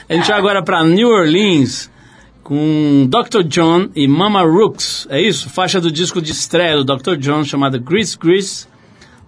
A 0.09 0.13
gente 0.13 0.27
vai 0.27 0.37
agora 0.37 0.61
para 0.61 0.83
New 0.83 1.07
Orleans 1.07 1.89
com 2.43 3.07
Dr. 3.07 3.43
John 3.43 3.87
e 3.95 4.09
Mama 4.09 4.41
Rooks, 4.41 5.07
é 5.09 5.21
isso? 5.21 5.49
Faixa 5.49 5.79
do 5.79 5.89
disco 5.89 6.21
de 6.21 6.33
estreia 6.33 6.75
do 6.75 6.83
Dr. 6.83 7.15
John 7.15 7.45
chamada 7.45 7.77
Grease 7.77 8.17
Grease 8.17 8.67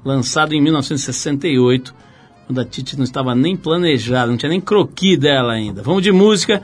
lançado 0.03 0.53
em 0.53 0.61
1968, 0.61 1.93
quando 2.45 2.59
a 2.59 2.65
Titi 2.65 2.97
não 2.97 3.03
estava 3.03 3.33
nem 3.33 3.55
planejada, 3.55 4.29
não 4.29 4.37
tinha 4.37 4.49
nem 4.49 4.61
croqui 4.61 5.15
dela 5.15 5.53
ainda. 5.53 5.81
Vamos 5.81 6.03
de 6.03 6.11
música 6.11 6.61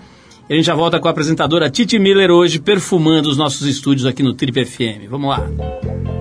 e 0.49 0.53
a 0.53 0.55
gente 0.55 0.65
já 0.65 0.75
volta 0.75 0.99
com 0.99 1.07
a 1.07 1.11
apresentadora 1.11 1.69
Titi 1.69 1.99
Miller 1.99 2.31
hoje, 2.31 2.59
perfumando 2.59 3.29
os 3.29 3.37
nossos 3.37 3.67
estúdios 3.67 4.05
aqui 4.05 4.23
no 4.23 4.33
Trip 4.33 4.65
FM. 4.65 5.09
Vamos 5.09 5.29
lá. 5.29 6.18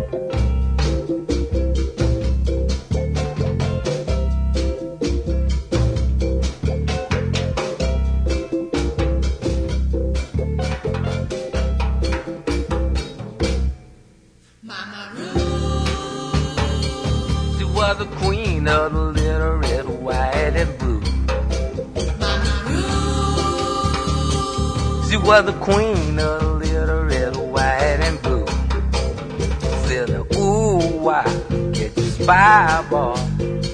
Was 25.28 25.44
the 25.44 25.52
queen 25.60 26.18
of 26.18 26.56
little 26.56 27.04
red, 27.04 27.36
white, 27.36 28.00
and 28.00 28.22
blue. 28.22 28.46
Said, 29.86 30.08
ooh, 30.36 30.78
why 31.04 31.22
get 31.74 31.94
you 31.98 32.04
spy, 32.04 32.82
boy? 32.88 33.14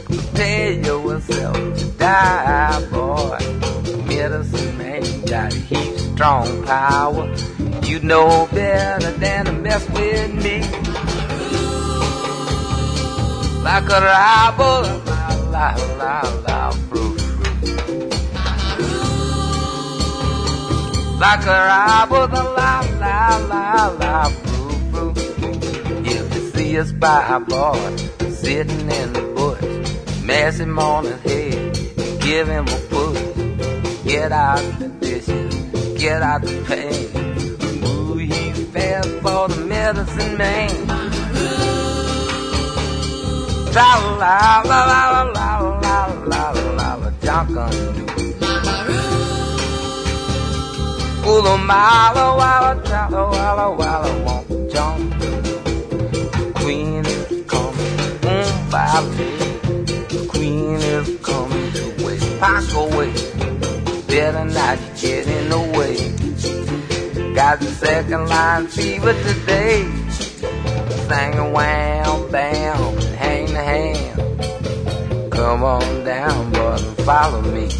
Prepare 0.07 0.73
yourself 0.73 1.55
to 1.79 1.85
die, 1.97 2.85
boy. 2.91 3.39
Medicine 4.09 4.79
man 4.79 5.03
got 5.27 5.53
heat 5.53 5.97
strong 5.97 6.65
power. 6.65 7.33
You 7.85 8.01
know 8.01 8.49
better 8.51 9.13
than 9.13 9.45
to 9.45 9.53
mess 9.53 9.89
with 9.91 10.35
me 10.35 10.59
like 13.63 13.89
a 13.91 14.01
rival, 14.01 14.83
la 15.07 15.29
la 15.55 15.75
la 16.01 16.21
la, 16.49 16.71
fruit, 16.89 17.14
Like 21.19 21.47
a 21.47 21.59
rival, 21.69 22.29
la 22.29 22.81
la 23.01 23.37
la 23.51 23.87
la, 24.01 24.25
fruit, 24.29 24.81
fruit. 24.91 25.19
If 26.07 26.35
you 26.35 26.51
see 26.51 26.77
a 26.77 26.85
spy 26.85 27.39
boy 27.39 27.97
sitting 28.31 28.91
in 28.91 29.13
the 29.13 29.23
bush, 29.35 30.23
mess 30.23 30.59
him 30.59 30.79
on 30.79 31.05
his 31.05 31.21
head, 31.23 32.21
give 32.21 32.49
him 32.49 32.67
a 32.69 32.79
push. 32.91 34.05
Get 34.05 34.33
out 34.33 34.63
the 34.79 34.89
dishes, 35.01 35.55
get 35.99 36.23
out 36.23 36.43
the 36.43 36.63
pain. 36.69 37.85
Ooh, 37.85 38.17
he's 38.17 38.69
fast 38.69 39.09
for 39.23 39.49
the 39.49 39.65
medicine 39.67 40.37
man 40.37 40.95
tra 43.75 43.99
la 44.21 44.63
la 44.71 44.85
la 44.87 45.23
la 45.35 45.59
la 45.83 46.07
la 46.31 46.53
la 46.79 47.43
la 47.49 48.04
Ooh, 51.27 51.41
the 51.41 51.57
mile 51.57 52.15
walla 52.15 52.73
walla 52.85 53.31
walla 53.31 53.67
walla 53.79 54.11
won't 54.25 54.71
jump. 54.71 55.15
Queen 56.55 57.05
is 57.07 57.45
coming, 57.47 57.97
Bobby. 58.71 59.31
The 60.13 60.27
queen 60.29 60.77
is 60.77 61.09
coming 61.23 61.73
to 61.73 61.85
wait. 62.05 62.23
Pack 62.41 62.67
away. 62.75 63.13
Better 64.07 64.45
not 64.45 64.79
get 65.01 65.27
in 65.27 65.49
the 65.49 65.61
way. 65.77 65.97
Got 67.35 67.61
the 67.61 67.67
second 67.69 68.29
line 68.29 68.67
fever 68.67 69.15
today. 69.15 69.83
Singing 71.09 71.53
wham 71.53 72.31
bam 72.31 72.97
hand 73.17 73.49
to 73.49 73.63
hand. 73.73 75.33
Come 75.33 75.65
on 75.65 76.05
down, 76.05 76.55
and 76.55 76.97
follow 76.99 77.41
me. 77.41 77.71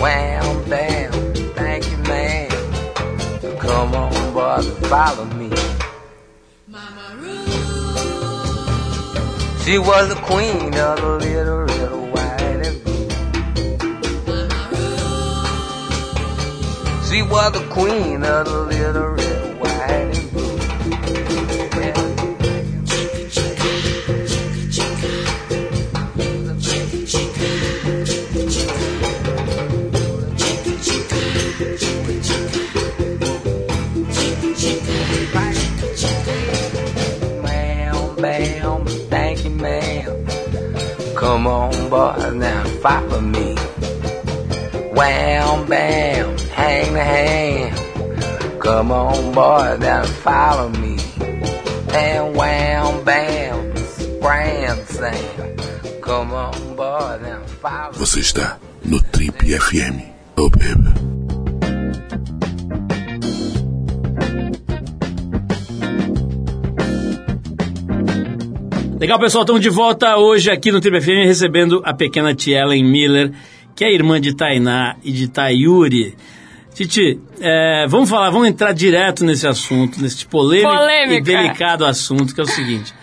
Wham, 0.00 0.64
bam, 0.70 0.93
and 4.62 4.86
follow 4.86 5.24
me. 5.24 5.50
Mama 6.68 7.06
She 9.64 9.78
was 9.78 10.08
the 10.08 10.14
queen 10.22 10.74
of 10.74 11.00
the 11.00 11.18
little 11.18 11.64
red, 11.64 11.90
white, 12.12 12.66
and 12.66 12.84
blue. 12.84 13.08
Mama 14.38 14.78
She 17.08 17.22
was 17.22 17.52
the 17.52 17.66
queen 17.70 18.22
of 18.22 18.46
the 18.46 18.60
little 18.70 19.23
Come 41.34 41.48
on, 41.48 41.90
boy, 41.90 42.30
now 42.34 42.62
follow 42.80 43.20
me. 43.20 43.56
Wham, 44.94 45.66
bam, 45.66 46.38
hang 46.54 46.92
the 46.92 47.02
hand. 47.02 48.62
Come 48.62 48.92
on, 48.92 49.34
boy, 49.34 49.76
now 49.80 50.04
follow 50.04 50.68
me. 50.68 50.96
And 51.92 52.36
wham, 52.36 53.02
bam, 53.02 53.76
scram, 53.76 54.78
sam. 54.86 55.56
Come 56.00 56.32
on, 56.32 56.76
boy, 56.76 57.18
now 57.20 57.42
follow 57.60 57.90
me. 57.90 57.98
Você 57.98 58.20
está 58.20 58.56
no 58.84 59.00
Trip 59.00 59.34
FM. 59.42 60.04
Oh, 60.36 60.48
baby. 60.50 61.13
Legal, 69.04 69.18
pessoal, 69.18 69.42
estamos 69.44 69.60
de 69.60 69.68
volta 69.68 70.16
hoje 70.16 70.50
aqui 70.50 70.72
no 70.72 70.80
Triple 70.80 70.98
FM 70.98 71.26
recebendo 71.26 71.82
a 71.84 71.92
pequena 71.92 72.34
tia 72.34 72.60
Ellen 72.60 72.82
Miller, 72.82 73.32
que 73.76 73.84
é 73.84 73.92
irmã 73.92 74.18
de 74.18 74.34
Tainá 74.34 74.96
e 75.04 75.12
de 75.12 75.28
Tayuri. 75.28 76.16
Titi, 76.72 77.20
é, 77.38 77.86
vamos 77.86 78.08
falar, 78.08 78.30
vamos 78.30 78.48
entrar 78.48 78.72
direto 78.72 79.22
nesse 79.22 79.46
assunto, 79.46 80.00
nesse 80.00 80.24
polêmico 80.24 80.74
Polêmica. 80.74 81.16
e 81.16 81.20
delicado 81.20 81.84
assunto, 81.84 82.34
que 82.34 82.40
é 82.40 82.44
o 82.44 82.46
seguinte. 82.46 82.94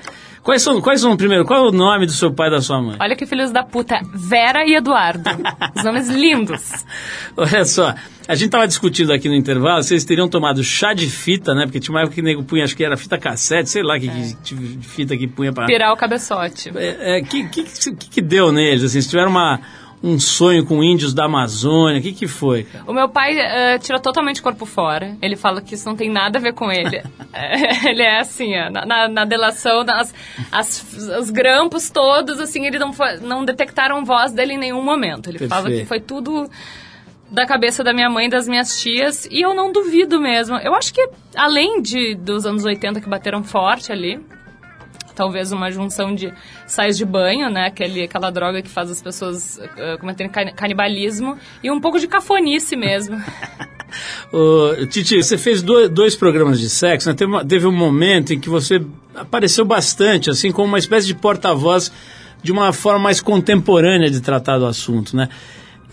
Quais 0.44 0.64
são, 0.64 0.82
quais 0.82 1.02
são, 1.02 1.16
primeiro, 1.16 1.46
qual 1.46 1.66
é 1.66 1.68
o 1.68 1.72
nome 1.72 2.08
do 2.08 2.12
seu 2.12 2.34
pai 2.34 2.48
e 2.48 2.52
da 2.52 2.62
sua 2.62 2.82
mãe? 2.82 2.98
Olha 3.00 3.16
que 3.16 3.28
filhos 3.28 3.52
da 3.52 3.64
puta, 3.64 4.00
Vera 4.12 4.66
e 4.66 4.74
Eduardo. 4.74 5.30
Os 5.76 5.84
nomes 5.84 6.10
lindos. 6.10 6.84
Olha 7.38 7.64
só, 7.64 7.94
a 8.28 8.34
gente 8.34 8.50
tava 8.50 8.68
discutindo 8.68 9.14
aqui 9.14 9.30
no 9.30 9.36
intervalo, 9.36 9.84
vocês 9.84 10.04
teriam 10.04 10.28
tomado 10.28 10.64
chá 10.64 10.94
de 10.94 11.08
fita, 11.08 11.54
né? 11.54 11.66
Porque 11.66 11.80
tinha 11.80 11.94
uma 11.94 12.02
época 12.02 12.16
que 12.16 12.22
o 12.22 12.24
nego 12.24 12.44
punha, 12.44 12.64
acho 12.64 12.76
que 12.76 12.84
era 12.84 12.98
fita 12.98 13.20
cassete, 13.20 13.70
sei 13.70 13.84
lá 13.84 14.00
que, 14.00 14.08
que 14.08 14.36
tipo 14.44 14.62
fita 14.82 15.16
que 15.16 15.28
punha 15.28 15.54
pra... 15.54 15.68
Pirar 15.68 15.94
o 15.94 15.98
cabeçote. 15.98 16.72
É, 16.76 17.18
é, 17.18 17.22
que, 17.22 17.48
que, 17.48 17.64
que, 17.64 17.94
que 17.94 18.22
deu 18.22 18.52
neles, 18.52 18.84
assim, 18.84 19.00
se 19.00 19.10
tiveram 19.10 19.30
uma, 19.30 19.60
um 20.04 20.20
sonho 20.20 20.66
com 20.66 20.84
índios 20.84 21.14
da 21.14 21.26
Amazônia, 21.26 22.00
o 22.00 22.02
que 22.02 22.12
que 22.12 22.28
foi, 22.28 22.64
cara? 22.64 22.84
O 22.88 22.94
meu 22.94 23.08
pai 23.08 23.38
eh, 23.38 23.78
tira 23.78 24.00
totalmente 24.00 24.40
o 24.40 24.44
corpo 24.44 24.66
fora. 24.66 25.16
Ele 25.22 25.36
fala 25.36 25.62
que 25.62 25.76
isso 25.76 25.88
não 25.88 25.96
tem 25.96 26.10
nada 26.10 26.40
a 26.40 26.42
ver 26.42 26.54
com 26.54 26.72
ele. 26.72 27.04
Eh, 27.34 27.86
ele 27.90 28.02
é 28.02 28.20
assim, 28.20 28.52
ó, 28.58 28.70
na, 28.70 29.08
na, 29.08 29.26
delação, 29.26 29.84
nas, 29.84 30.14
as, 30.52 30.98
os 31.20 31.30
grampos 31.30 31.90
todos, 31.90 32.40
assim, 32.40 32.66
ele 32.66 32.80
não, 32.80 32.92
foi- 32.92 33.18
não 33.18 33.46
detectaram 33.46 34.04
voz 34.04 34.32
dele 34.32 34.54
em 34.54 34.58
nenhum 34.58 34.82
momento. 34.82 35.30
Ele 35.30 35.48
fala 35.48 35.64
Perfeito. 35.64 35.82
que 35.84 35.88
foi 35.88 36.00
tudo 36.00 36.50
da 37.30 37.46
cabeça 37.46 37.84
da 37.84 37.94
minha 37.94 38.10
mãe 38.10 38.26
e 38.26 38.30
das 38.30 38.48
minhas 38.48 38.82
tias, 38.82 39.26
e 39.28 39.40
eu 39.40 39.54
não 39.54 39.72
duvido 39.72 40.20
mesmo. 40.20 40.58
Eu 40.58 40.76
acho 40.76 40.94
que, 40.94 41.08
além 41.36 41.82
de 41.82 42.16
dos 42.16 42.46
anos 42.46 42.66
80 42.66 43.00
que 43.00 43.08
bateram 43.08 43.42
forte 43.44 43.92
ali, 43.92 44.20
talvez 45.14 45.52
uma 45.52 45.70
junção 45.72 46.14
de 46.16 46.34
sais 46.68 46.98
de 46.98 47.06
banho, 47.06 47.50
né? 47.50 47.68
Aquele, 47.68 48.04
aquela 48.04 48.30
droga 48.32 48.62
que 48.62 48.70
faz 48.70 48.90
as 48.90 49.02
pessoas 49.02 49.58
uh, 49.58 49.98
cometerem 50.00 50.32
cani- 50.32 50.54
canibalismo, 50.54 51.38
e 51.64 51.70
um 51.72 51.80
pouco 51.80 52.00
de 52.00 52.08
cafonice 52.08 52.76
mesmo. 52.76 53.22
Ô, 54.32 54.86
Titi, 54.88 55.22
você 55.22 55.38
fez 55.38 55.62
do- 55.62 55.90
dois 55.90 56.16
programas 56.16 56.60
de 56.60 56.70
sexo, 56.70 57.10
né? 57.10 57.16
Teve, 57.16 57.32
uma- 57.32 57.46
teve 57.46 57.68
um 57.68 57.72
momento 57.72 58.34
em 58.34 58.40
que 58.40 58.50
você 58.50 58.82
apareceu 59.16 59.66
bastante, 59.66 60.30
assim, 60.30 60.52
como 60.52 60.68
uma 60.68 60.80
espécie 60.80 61.08
de 61.08 61.14
porta-voz 61.16 61.92
de 62.42 62.52
uma 62.52 62.72
forma 62.74 63.00
mais 63.00 63.20
contemporânea 63.22 64.10
de 64.10 64.22
tratar 64.22 64.58
do 64.58 64.66
assunto, 64.66 65.16
né? 65.16 65.28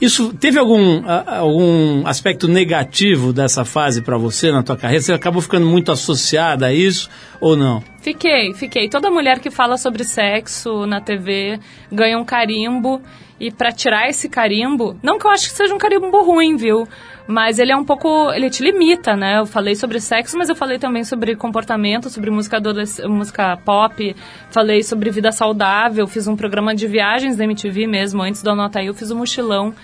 Isso 0.01 0.33
teve 0.33 0.59
algum, 0.59 1.03
algum 1.07 2.07
aspecto 2.07 2.47
negativo 2.47 3.33
dessa 3.33 3.65
fase 3.65 4.01
para 4.01 4.17
você 4.17 4.53
na 4.53 4.63
tua 4.63 4.77
carreira? 4.77 5.03
Você 5.03 5.13
acabou 5.13 5.43
ficando 5.43 5.67
muito 5.67 5.91
associada 5.91 6.67
a 6.67 6.73
isso 6.73 7.11
ou 7.41 7.57
não? 7.57 7.83
Fiquei, 8.01 8.55
fiquei. 8.55 8.89
Toda 8.89 9.11
mulher 9.11 9.41
que 9.41 9.51
fala 9.51 9.77
sobre 9.77 10.05
sexo 10.05 10.87
na 10.87 11.01
TV 11.01 11.59
ganha 11.91 12.19
um 12.19 12.25
carimbo. 12.25 13.03
E 13.41 13.53
pra 13.53 13.71
tirar 13.71 14.09
esse 14.09 14.29
carimbo, 14.29 14.99
não 15.01 15.17
que 15.17 15.25
eu 15.25 15.31
acho 15.31 15.49
que 15.49 15.57
seja 15.57 15.73
um 15.73 15.79
carimbo 15.79 16.23
ruim, 16.23 16.57
viu? 16.57 16.89
Mas 17.29 17.59
ele 17.59 17.71
é 17.71 17.77
um 17.77 17.85
pouco. 17.85 18.33
Ele 18.33 18.49
te 18.49 18.63
limita, 18.63 19.15
né? 19.15 19.39
Eu 19.39 19.45
falei 19.45 19.75
sobre 19.75 20.01
sexo, 20.01 20.39
mas 20.39 20.49
eu 20.49 20.57
falei 20.57 20.79
também 20.79 21.05
sobre 21.05 21.37
comportamento, 21.37 22.09
sobre 22.09 22.31
música, 22.31 22.59
música 23.07 23.55
pop, 23.59 24.17
falei 24.51 24.83
sobre 24.83 25.11
vida 25.11 25.31
saudável, 25.31 26.07
fiz 26.07 26.27
um 26.27 26.35
programa 26.35 26.75
de 26.75 26.87
viagens 26.87 27.37
da 27.37 27.45
MTV 27.45 27.87
mesmo, 27.87 28.23
antes 28.23 28.43
do 28.43 28.49
Anota 28.49 28.83
eu 28.83 28.95
fiz 28.95 29.11
um 29.11 29.19
mochilão. 29.19 29.75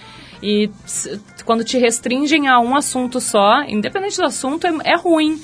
E 0.43 0.71
quando 1.45 1.65
te 1.65 1.77
restringem 1.77 2.49
a 2.49 2.59
um 2.59 2.75
assunto 2.75 3.21
só, 3.21 3.63
independente 3.65 4.17
do 4.17 4.25
assunto, 4.25 4.67
é, 4.67 4.93
é 4.93 4.97
ruim. 4.97 5.39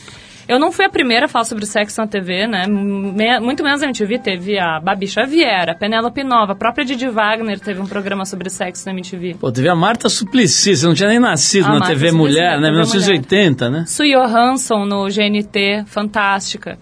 Eu 0.50 0.58
não 0.58 0.72
fui 0.72 0.84
a 0.84 0.88
primeira 0.90 1.26
a 1.26 1.28
falar 1.28 1.44
sobre 1.44 1.64
sexo 1.64 2.00
na 2.00 2.06
TV, 2.08 2.46
né? 2.46 2.66
Me- 2.66 3.38
muito 3.40 3.62
menos 3.62 3.80
na 3.80 3.86
MTV. 3.86 4.18
Teve 4.18 4.58
a 4.58 4.80
Babi 4.80 5.06
Xavier, 5.06 5.70
a 5.70 5.74
Penélope 5.74 6.24
Nova, 6.24 6.52
a 6.52 6.56
própria 6.56 6.84
Didi 6.84 7.08
Wagner 7.08 7.60
teve 7.60 7.80
um 7.80 7.86
programa 7.86 8.24
sobre 8.24 8.50
sexo 8.50 8.84
na 8.86 8.92
MTV. 8.92 9.36
Pô, 9.40 9.52
teve 9.52 9.68
a 9.68 9.74
Marta 9.76 10.08
Suplicy, 10.08 10.76
você 10.76 10.86
não 10.86 10.94
tinha 10.94 11.08
nem 11.08 11.20
nascido 11.20 11.66
A 11.66 11.68
na 11.68 11.78
Marta 11.78 11.86
TV 11.94 12.10
Suplicy, 12.10 12.16
Mulher, 12.16 12.50
né? 12.60 12.66
TV 12.66 12.70
1980, 12.72 13.70
né? 13.70 13.84
Sue 13.86 14.12
Johansson 14.12 14.84
no 14.84 15.06
GNT, 15.08 15.84
fantástica. 15.86 16.78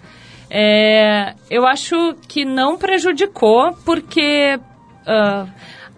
É, 0.50 1.34
eu 1.50 1.66
acho 1.66 2.14
que 2.26 2.44
não 2.44 2.78
prejudicou, 2.78 3.72
porque. 3.84 4.58
ah, 5.06 5.44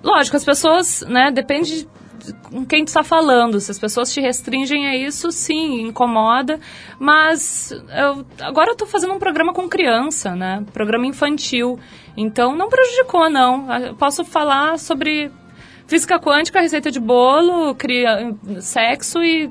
lógico, 0.03 0.37
as 0.37 0.45
pessoas, 0.45 1.05
né? 1.09 1.31
Depende 1.31 1.83
de 1.83 1.89
com 2.43 2.65
quem 2.65 2.85
tu 2.85 2.89
está 2.89 3.03
falando. 3.03 3.61
Se 3.61 3.71
as 3.71 3.79
pessoas 3.79 4.13
te 4.13 4.21
restringem 4.21 4.87
a 4.87 4.97
isso, 4.97 5.31
sim, 5.31 5.83
incomoda. 5.83 6.61
Mas 6.99 7.73
eu, 7.73 8.25
agora 8.41 8.73
eu 8.73 8.77
tô 8.77 8.87
fazendo 8.87 9.15
um 9.15 9.19
programa 9.19 9.53
com 9.53 9.69
criança, 9.69 10.35
né? 10.35 10.65
Programa 10.73 11.07
infantil. 11.07 11.79
Então 12.17 12.55
não 12.55 12.69
prejudicou, 12.69 13.29
não. 13.31 13.73
Eu 13.73 13.95
posso 13.95 14.25
falar 14.25 14.79
sobre 14.79 15.31
física 15.87 16.21
quântica, 16.21 16.61
receita 16.61 16.91
de 16.91 17.01
bolo, 17.01 17.75
cria, 17.75 18.35
sexo 18.61 19.23
e 19.23 19.51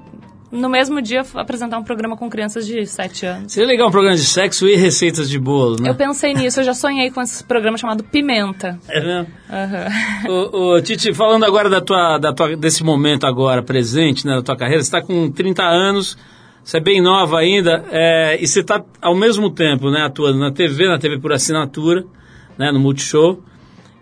no 0.52 0.70
mesmo 0.70 1.02
dia 1.02 1.24
apresentar 1.36 1.78
um 1.78 1.84
programa 1.84 2.18
com 2.18 2.30
crianças 2.30 2.66
de 2.66 2.86
7 2.86 3.26
anos. 3.26 3.54
Seria 3.54 3.68
legal 3.68 3.88
um 3.88 3.92
programa 3.92 4.16
de 4.16 4.24
sexo 4.24 4.68
e 4.68 4.76
receitas 4.76 5.30
de 5.30 5.38
bolo, 5.38 5.82
né? 5.82 5.90
Eu 5.90 5.96
pensei 5.96 6.34
nisso, 6.34 6.60
eu 6.60 6.64
já 6.64 6.74
sonhei 6.74 7.12
com 7.12 7.22
esse 7.22 7.44
programa 7.44 7.78
chamado 7.78 8.04
Pimenta. 8.04 8.80
É 8.90 9.00
mesmo? 9.00 9.28
Aham. 9.50 9.88
Ô, 10.28 10.58
ô, 10.76 10.82
Titi, 10.82 11.14
falando 11.14 11.46
agora 11.46 11.70
da 11.70 11.82
tua, 11.82 12.18
da 12.18 12.34
tua, 12.34 12.56
desse 12.56 12.84
momento 12.84 13.26
agora 13.26 13.62
presente 13.62 14.26
né, 14.26 14.36
da 14.36 14.42
tua 14.42 14.58
carreira, 14.58 14.82
você 14.82 14.88
está 14.88 15.02
com 15.02 15.30
30 15.32 15.64
anos, 15.64 16.18
você 16.64 16.78
é 16.78 16.82
bem 16.82 17.02
nova 17.02 17.40
ainda, 17.40 17.86
é, 17.92 18.38
e 18.42 18.48
você 18.48 18.62
está 18.62 18.84
ao 19.02 19.16
mesmo 19.16 19.50
tempo 19.50 19.90
né, 19.90 20.02
atuando 20.02 20.40
na 20.40 20.52
TV, 20.52 20.88
na 20.88 20.98
TV 20.98 21.20
por 21.20 21.32
assinatura, 21.32 22.04
né, 22.58 22.72
no 22.72 22.80
Multishow, 22.80 23.44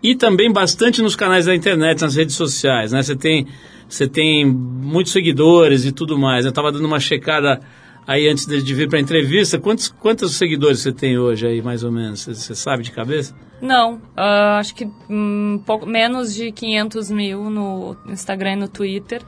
e 0.01 0.15
também 0.15 0.51
bastante 0.51 1.01
nos 1.01 1.15
canais 1.15 1.45
da 1.45 1.55
internet, 1.55 2.01
nas 2.01 2.15
redes 2.15 2.35
sociais. 2.35 2.91
Né? 2.91 3.01
Você, 3.01 3.15
tem, 3.15 3.47
você 3.87 4.07
tem 4.07 4.45
muitos 4.45 5.11
seguidores 5.11 5.85
e 5.85 5.91
tudo 5.91 6.17
mais. 6.17 6.45
Eu 6.45 6.49
estava 6.49 6.71
dando 6.71 6.85
uma 6.85 6.99
checada 6.99 7.61
aí 8.07 8.29
antes 8.29 8.45
de, 8.45 8.73
vir 8.73 8.87
para 8.87 8.97
a 8.97 9.01
entrevista. 9.01 9.59
Quantos, 9.59 9.89
quantos 9.89 10.35
seguidores 10.35 10.79
você 10.79 10.91
tem 10.91 11.17
hoje 11.17 11.45
aí, 11.45 11.61
mais 11.61 11.83
ou 11.83 11.91
menos? 11.91 12.21
Você, 12.21 12.33
você 12.33 12.55
sabe 12.55 12.83
de 12.83 12.91
cabeça? 12.91 13.35
Não, 13.61 14.01
ah, 14.15 14.57
acho 14.59 14.73
que 14.73 14.87
um 15.09 15.61
pouco, 15.65 15.85
menos 15.85 16.33
de 16.33 16.51
500 16.51 17.11
mil 17.11 17.49
no 17.49 17.97
Instagram 18.07 18.53
e 18.53 18.55
no 18.55 18.67
Twitter. 18.67 19.21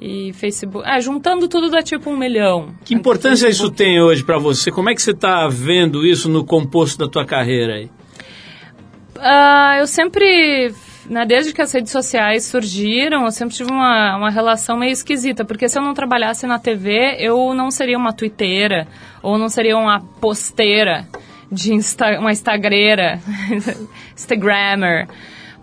E 0.00 0.32
Facebook. 0.32 0.84
Ah, 0.88 0.98
juntando 0.98 1.46
tudo 1.46 1.70
dá 1.70 1.80
tipo 1.80 2.10
um 2.10 2.16
milhão. 2.16 2.74
Que 2.84 2.92
importância 2.92 3.48
isso 3.48 3.70
tem 3.70 4.02
hoje 4.02 4.24
para 4.24 4.36
você? 4.36 4.70
Como 4.70 4.90
é 4.90 4.94
que 4.94 5.02
você 5.02 5.12
está 5.12 5.46
vendo 5.46 6.04
isso 6.04 6.28
no 6.28 6.44
composto 6.44 6.98
da 6.98 7.08
tua 7.08 7.24
carreira 7.24 7.74
aí? 7.74 7.90
Ah, 9.16 9.76
eu 9.78 9.86
sempre, 9.86 10.74
né, 11.06 11.24
desde 11.26 11.52
que 11.52 11.62
as 11.62 11.72
redes 11.72 11.90
sociais 11.90 12.44
surgiram, 12.44 13.24
eu 13.24 13.30
sempre 13.30 13.54
tive 13.54 13.70
uma, 13.70 14.16
uma 14.16 14.30
relação 14.30 14.76
meio 14.76 14.92
esquisita, 14.92 15.44
porque 15.44 15.68
se 15.68 15.78
eu 15.78 15.82
não 15.82 15.94
trabalhasse 15.94 16.46
na 16.46 16.58
TV, 16.58 17.16
eu 17.18 17.54
não 17.54 17.70
seria 17.70 17.98
uma 17.98 18.12
twitteira, 18.12 18.86
ou 19.22 19.38
não 19.38 19.48
seria 19.48 19.76
uma 19.76 20.00
posteira, 20.20 21.06
de 21.50 21.74
insta, 21.74 22.18
uma 22.18 22.32
instagreira, 22.32 23.20
instagrammer. 24.16 25.08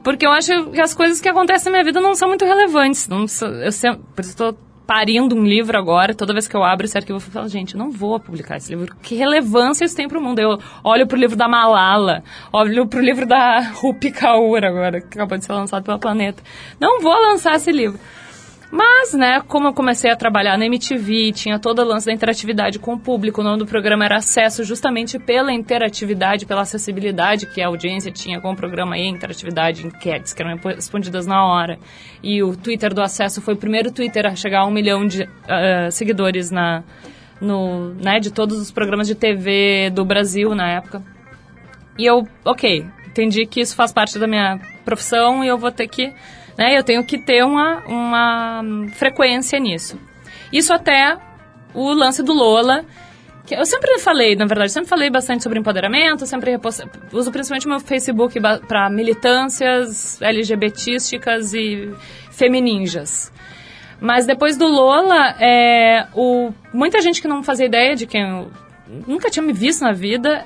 Porque 0.04 0.26
eu 0.26 0.32
acho 0.32 0.72
que 0.72 0.80
as 0.80 0.94
coisas 0.94 1.20
que 1.20 1.28
acontecem 1.28 1.72
na 1.72 1.80
minha 1.80 1.86
vida 1.86 2.00
não 2.00 2.16
são 2.16 2.30
muito 2.30 2.46
relevantes. 2.46 3.08
Não 3.08 3.26
eu 3.62 3.72
sempre, 3.72 4.02
por 4.16 4.22
isso 4.22 4.32
estou 4.32 4.58
parindo 4.90 5.36
um 5.36 5.46
livro 5.46 5.78
agora. 5.78 6.16
Toda 6.16 6.34
vez 6.34 6.48
que 6.48 6.56
eu 6.56 6.64
abro 6.64 6.88
esse 6.88 6.98
arquivo, 6.98 7.18
eu 7.18 7.22
falo, 7.22 7.48
gente, 7.48 7.78
não 7.78 7.92
vou 7.92 8.20
publicar 8.20 8.58
esse 8.58 8.72
livro. 8.72 8.96
Que 9.04 9.14
relevância 9.14 9.86
isso 9.86 9.96
tem 9.96 10.08
para 10.08 10.18
o 10.18 10.22
mundo? 10.22 10.40
Eu 10.40 10.58
olho 10.84 11.06
pro 11.06 11.16
livro 11.16 11.36
da 11.36 11.48
Malala, 11.48 12.24
olho 12.52 12.88
pro 12.88 13.00
livro 13.00 13.28
da 13.28 13.60
Rupi 13.60 14.10
Kaur 14.10 14.66
agora, 14.66 15.00
que 15.00 15.16
acabou 15.20 15.38
de 15.38 15.46
ser 15.46 15.54
lançado 15.54 15.84
pela 15.84 16.00
Planeta. 16.00 16.42
Não 16.80 17.02
vou 17.02 17.14
lançar 17.14 17.56
esse 17.56 17.72
livro. 17.72 18.00
Mas, 18.72 19.14
né, 19.14 19.42
como 19.48 19.68
eu 19.68 19.74
comecei 19.74 20.12
a 20.12 20.16
trabalhar 20.16 20.56
na 20.56 20.66
MTV, 20.66 21.32
tinha 21.32 21.58
todo 21.58 21.80
o 21.80 21.86
lance 21.86 22.06
da 22.06 22.14
interatividade 22.14 22.78
com 22.78 22.94
o 22.94 23.00
público, 23.00 23.42
o 23.42 23.44
nome 23.44 23.58
do 23.58 23.66
programa 23.66 24.06
era 24.06 24.18
Acesso, 24.18 24.64
justamente 24.64 25.18
pela 25.18 25.52
interatividade, 25.52 26.46
pela 26.46 26.62
acessibilidade 26.62 27.48
que 27.48 27.62
a 27.62 27.68
audiência 27.68 28.12
tinha 28.12 28.40
com 28.40 28.52
o 28.52 28.56
programa 28.56 28.96
e 28.96 29.08
interatividade, 29.08 29.88
enquetes 29.88 30.34
que 30.34 30.44
eram 30.44 30.56
respondidas 30.58 31.26
na 31.26 31.44
hora. 31.44 31.80
E 32.22 32.44
o 32.44 32.56
Twitter 32.56 32.94
do 32.94 33.02
Acesso 33.02 33.42
foi 33.42 33.56
o 33.56 33.58
primeiro 33.58 33.92
Twitter 33.92 34.28
a 34.28 34.36
chegar 34.36 34.60
a 34.60 34.66
um 34.68 34.72
milhão 34.72 35.08
de 35.08 35.28
ah, 35.48 35.90
seguidores 35.90 36.52
na, 36.52 36.84
no, 37.42 37.94
né, 37.96 38.20
de 38.20 38.32
todos 38.32 38.60
os 38.60 38.72
programas 38.72 39.08
de 39.08 39.16
TV 39.16 39.90
do 39.90 40.04
Brasil 40.06 40.54
na 40.54 40.70
época. 40.70 41.02
E 41.98 42.06
eu, 42.06 42.28
ok, 42.46 42.86
entendi 43.08 43.46
que 43.46 43.62
isso 43.62 43.76
faz 43.76 43.92
parte 43.92 44.18
da 44.20 44.28
minha 44.28 44.60
profissão 44.86 45.44
e 45.44 45.48
eu 45.48 45.58
vou 45.58 45.72
ter 45.72 45.88
que, 45.88 46.14
né, 46.60 46.78
eu 46.78 46.84
tenho 46.84 47.02
que 47.06 47.18
ter 47.18 47.42
uma, 47.42 47.78
uma 47.88 48.62
frequência 48.96 49.58
nisso. 49.58 49.98
Isso 50.52 50.74
até 50.74 51.18
o 51.74 51.90
lance 51.94 52.22
do 52.22 52.34
Lola, 52.34 52.84
que 53.46 53.56
eu 53.56 53.66
sempre 53.66 53.98
falei, 54.00 54.36
na 54.36 54.46
verdade, 54.46 54.70
sempre 54.70 54.90
falei 54.90 55.10
bastante 55.10 55.42
sobre 55.42 55.58
empoderamento, 55.58 56.26
sempre 56.26 56.52
repost... 56.52 56.84
uso 57.14 57.32
principalmente 57.32 57.66
meu 57.66 57.80
Facebook 57.80 58.38
para 58.68 58.90
militâncias 58.90 60.22
LGBTísticas 60.22 61.54
e 61.54 61.94
femininjas. 62.30 63.32
Mas 64.02 64.26
depois 64.26 64.58
do 64.58 64.68
Lola, 64.68 65.36
é, 65.40 66.08
o, 66.14 66.52
muita 66.74 67.00
gente 67.00 67.22
que 67.22 67.28
não 67.30 67.42
fazia 67.42 67.68
ideia 67.68 67.96
de 67.96 68.06
quem 68.06 68.22
eu 68.22 68.52
nunca 69.08 69.30
tinha 69.30 69.46
me 69.46 69.54
visto 69.54 69.82
na 69.82 69.94
vida 69.94 70.46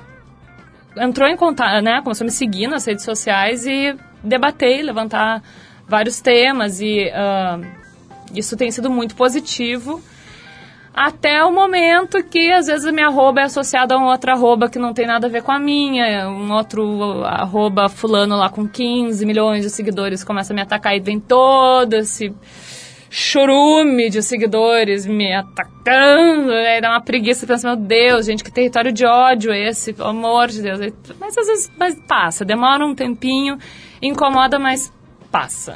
entrou 0.96 1.28
em 1.28 1.36
contato, 1.36 1.82
né? 1.82 2.00
Começou 2.02 2.24
a 2.24 2.26
me 2.26 2.30
seguir 2.30 2.68
nas 2.68 2.86
redes 2.86 3.04
sociais 3.04 3.66
e 3.66 3.96
debater, 4.22 4.80
levantar 4.80 5.42
vários 5.86 6.20
temas 6.20 6.80
e 6.80 7.10
ah, 7.12 7.60
isso 8.34 8.56
tem 8.56 8.70
sido 8.70 8.90
muito 8.90 9.14
positivo. 9.14 10.02
Até 10.94 11.42
o 11.42 11.52
momento 11.52 12.22
que 12.22 12.52
às 12.52 12.66
vezes 12.66 12.86
a 12.86 12.92
minha 12.92 13.08
arroba 13.08 13.40
é 13.40 13.44
associada 13.44 13.96
a 13.96 13.98
um 13.98 14.04
outro 14.04 14.30
arroba 14.30 14.68
que 14.68 14.78
não 14.78 14.94
tem 14.94 15.06
nada 15.06 15.26
a 15.26 15.30
ver 15.30 15.42
com 15.42 15.50
a 15.50 15.58
minha, 15.58 16.28
um 16.28 16.52
outro 16.52 17.24
arroba 17.24 17.88
fulano 17.88 18.36
lá 18.36 18.48
com 18.48 18.68
15 18.68 19.26
milhões 19.26 19.64
de 19.64 19.70
seguidores 19.70 20.22
começa 20.22 20.52
a 20.52 20.54
me 20.54 20.62
atacar 20.62 20.96
e 20.96 21.00
vem 21.00 21.18
todo 21.18 21.94
esse 21.94 22.32
churume 23.10 24.08
de 24.08 24.22
seguidores 24.22 25.04
me 25.06 25.32
atacando, 25.34 26.52
aí 26.52 26.80
dá 26.80 26.90
uma 26.90 27.00
preguiça, 27.00 27.46
pensa, 27.46 27.68
meu 27.68 27.76
Deus, 27.76 28.26
gente, 28.26 28.42
que 28.42 28.50
território 28.50 28.92
de 28.92 29.04
ódio 29.04 29.52
é 29.52 29.68
esse, 29.68 29.92
pelo 29.92 30.08
amor 30.08 30.48
de 30.48 30.62
Deus. 30.62 30.80
Mas 31.20 31.38
às 31.38 31.46
vezes 31.46 31.72
mas 31.78 31.94
passa, 32.08 32.44
demora 32.44 32.84
um 32.84 32.94
tempinho, 32.94 33.56
incomoda, 34.02 34.58
mas 34.58 34.92
passa. 35.34 35.74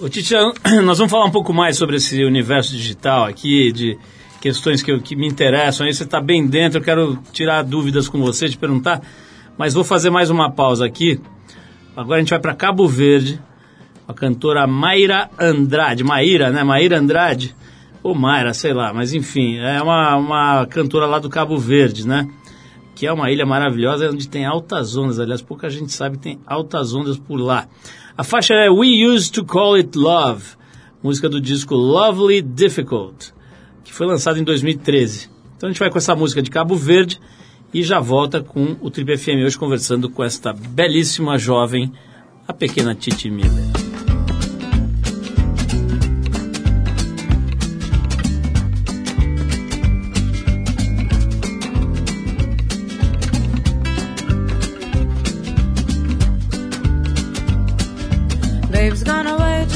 Ô, 0.00 0.08
Titiano, 0.08 0.52
nós 0.82 0.98
vamos 0.98 1.12
falar 1.12 1.24
um 1.24 1.30
pouco 1.30 1.54
mais 1.54 1.76
sobre 1.76 1.96
esse 1.98 2.24
universo 2.24 2.72
digital 2.72 3.26
aqui, 3.26 3.70
de 3.70 3.96
questões 4.40 4.82
que, 4.82 4.98
que 4.98 5.14
me 5.14 5.28
interessam. 5.28 5.86
Aí 5.86 5.94
você 5.94 6.02
está 6.02 6.20
bem 6.20 6.44
dentro, 6.44 6.80
eu 6.80 6.82
quero 6.82 7.16
tirar 7.32 7.62
dúvidas 7.62 8.08
com 8.08 8.20
você, 8.20 8.48
te 8.48 8.58
perguntar, 8.58 9.00
mas 9.56 9.74
vou 9.74 9.84
fazer 9.84 10.10
mais 10.10 10.30
uma 10.30 10.50
pausa 10.50 10.84
aqui. 10.84 11.20
Agora 11.96 12.16
a 12.16 12.18
gente 12.18 12.30
vai 12.30 12.40
para 12.40 12.56
Cabo 12.56 12.88
Verde, 12.88 13.40
a 14.08 14.12
cantora 14.12 14.66
Mayra 14.66 15.30
Andrade. 15.38 16.02
Maíra, 16.02 16.50
né? 16.50 16.64
Maíra 16.64 16.98
Andrade. 16.98 17.54
Ou 18.02 18.16
Mayra, 18.16 18.52
sei 18.52 18.72
lá, 18.72 18.92
mas 18.92 19.14
enfim, 19.14 19.58
é 19.58 19.80
uma, 19.80 20.16
uma 20.16 20.66
cantora 20.66 21.06
lá 21.06 21.20
do 21.20 21.30
Cabo 21.30 21.56
Verde, 21.56 22.04
né? 22.06 22.28
Que 22.96 23.06
é 23.06 23.12
uma 23.12 23.30
ilha 23.30 23.46
maravilhosa 23.46 24.10
onde 24.10 24.28
tem 24.28 24.44
altas 24.44 24.96
ondas. 24.96 25.20
Aliás, 25.20 25.40
pouca 25.40 25.70
gente 25.70 25.92
sabe 25.92 26.16
que 26.16 26.22
tem 26.24 26.40
altas 26.44 26.94
ondas 26.94 27.16
por 27.16 27.36
lá. 27.36 27.68
A 28.18 28.24
faixa 28.24 28.52
é 28.52 28.68
We 28.68 29.06
Used 29.06 29.30
to 29.30 29.44
Call 29.44 29.76
It 29.76 29.96
Love, 29.96 30.42
música 31.00 31.28
do 31.28 31.40
disco 31.40 31.76
Lovely 31.76 32.42
Difficult, 32.42 33.32
que 33.84 33.94
foi 33.94 34.08
lançado 34.08 34.40
em 34.40 34.42
2013. 34.42 35.30
Então 35.56 35.68
a 35.68 35.72
gente 35.72 35.78
vai 35.78 35.88
com 35.88 35.98
essa 35.98 36.16
música 36.16 36.42
de 36.42 36.50
Cabo 36.50 36.74
Verde 36.74 37.20
e 37.72 37.80
já 37.80 38.00
volta 38.00 38.42
com 38.42 38.76
o 38.80 38.90
Trip 38.90 39.16
FM 39.16 39.44
hoje 39.46 39.56
conversando 39.56 40.10
com 40.10 40.24
esta 40.24 40.52
belíssima 40.52 41.38
jovem, 41.38 41.92
a 42.48 42.52
pequena 42.52 42.92
Titi 42.92 43.30
Miller. 43.30 43.87
Babe's 58.78 59.02
gone 59.02 59.26
away 59.26 59.66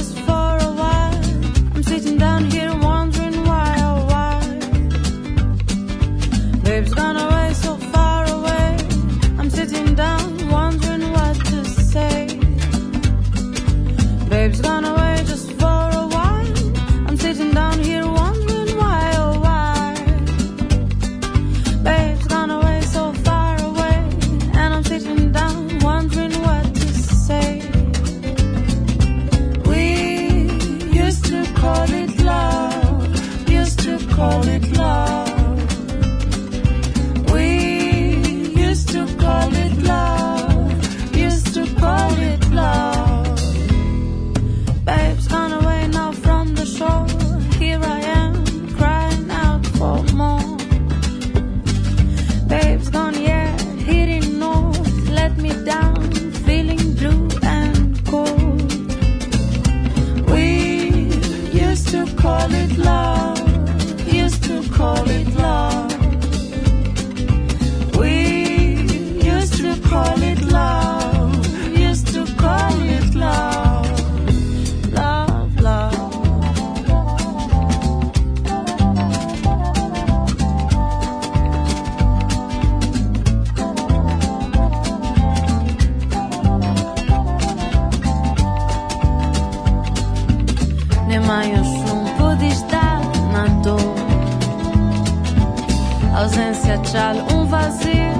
Ausência 96.22 96.78
tchau, 96.78 97.16
um 97.34 97.44
vazio 97.46 98.12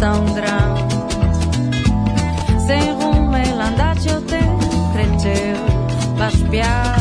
tão 0.00 0.24
grande. 0.32 0.94
Sem 2.66 2.90
rumo, 2.94 3.36
ele 3.36 3.52
andar 3.52 3.94
eu 4.06 4.22
tenho 4.22 4.58
creteu. 4.94 6.16
Para 6.16 6.28
espiar, 6.28 6.99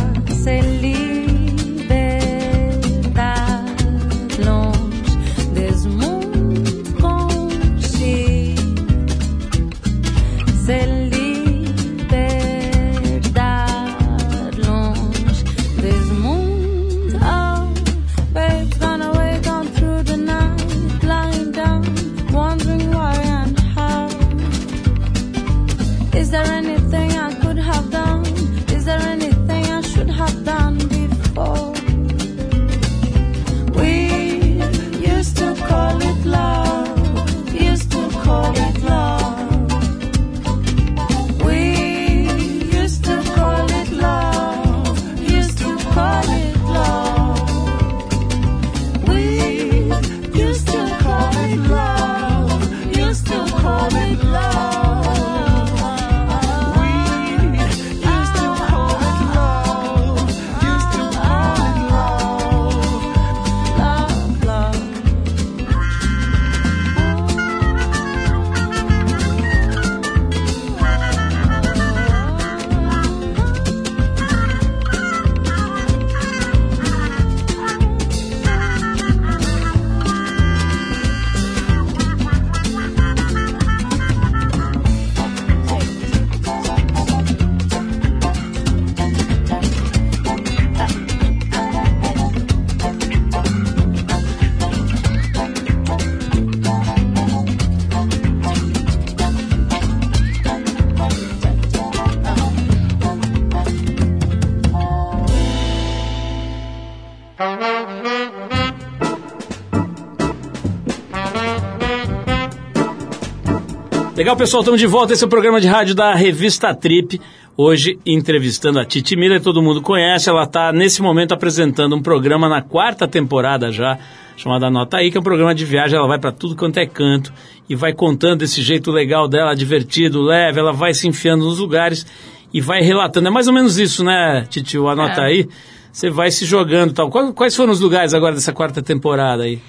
Legal, 114.19 114.35
pessoal, 114.35 114.59
estamos 114.59 114.81
de 114.81 114.85
volta. 114.85 115.13
Esse 115.13 115.23
é 115.23 115.27
o 115.27 115.29
programa 115.29 115.61
de 115.61 115.67
rádio 115.69 115.95
da 115.95 116.13
revista 116.13 116.75
Trip. 116.75 117.21
Hoje, 117.55 117.97
entrevistando 118.05 118.77
a 118.77 118.83
Titi 118.83 119.15
Miller, 119.15 119.41
todo 119.41 119.61
mundo 119.61 119.81
conhece. 119.81 120.29
Ela 120.29 120.43
está, 120.43 120.73
nesse 120.73 121.01
momento, 121.01 121.33
apresentando 121.33 121.95
um 121.95 122.01
programa 122.01 122.49
na 122.49 122.61
quarta 122.61 123.07
temporada 123.07 123.71
já, 123.71 123.97
chamado 124.35 124.65
Anota 124.65 124.97
Aí, 124.97 125.09
que 125.09 125.15
é 125.15 125.21
um 125.21 125.23
programa 125.23 125.55
de 125.55 125.63
viagem. 125.63 125.97
Ela 125.97 126.05
vai 126.05 126.19
para 126.19 126.33
tudo 126.33 126.53
quanto 126.53 126.79
é 126.79 126.85
canto 126.85 127.31
e 127.69 127.75
vai 127.77 127.93
contando 127.93 128.39
desse 128.39 128.61
jeito 128.61 128.91
legal 128.91 129.25
dela, 129.25 129.55
divertido, 129.55 130.21
leve. 130.21 130.59
Ela 130.59 130.73
vai 130.73 130.93
se 130.93 131.07
enfiando 131.07 131.45
nos 131.45 131.59
lugares 131.59 132.05
e 132.53 132.59
vai 132.59 132.81
relatando. 132.81 133.29
É 133.29 133.31
mais 133.31 133.47
ou 133.47 133.53
menos 133.53 133.79
isso, 133.79 134.03
né, 134.03 134.45
Titi? 134.49 134.77
O 134.77 134.89
Anota 134.89 135.21
É. 135.21 135.27
Aí. 135.27 135.49
Você 135.91 136.09
vai 136.09 136.29
se 136.29 136.45
jogando 136.45 136.91
e 136.91 136.93
tal. 136.93 137.09
Quais 137.09 137.55
foram 137.55 137.71
os 137.71 137.79
lugares 137.79 138.13
agora 138.13 138.35
dessa 138.35 138.53
quarta 138.53 138.81
temporada 138.81 139.43
aí? 139.43 139.59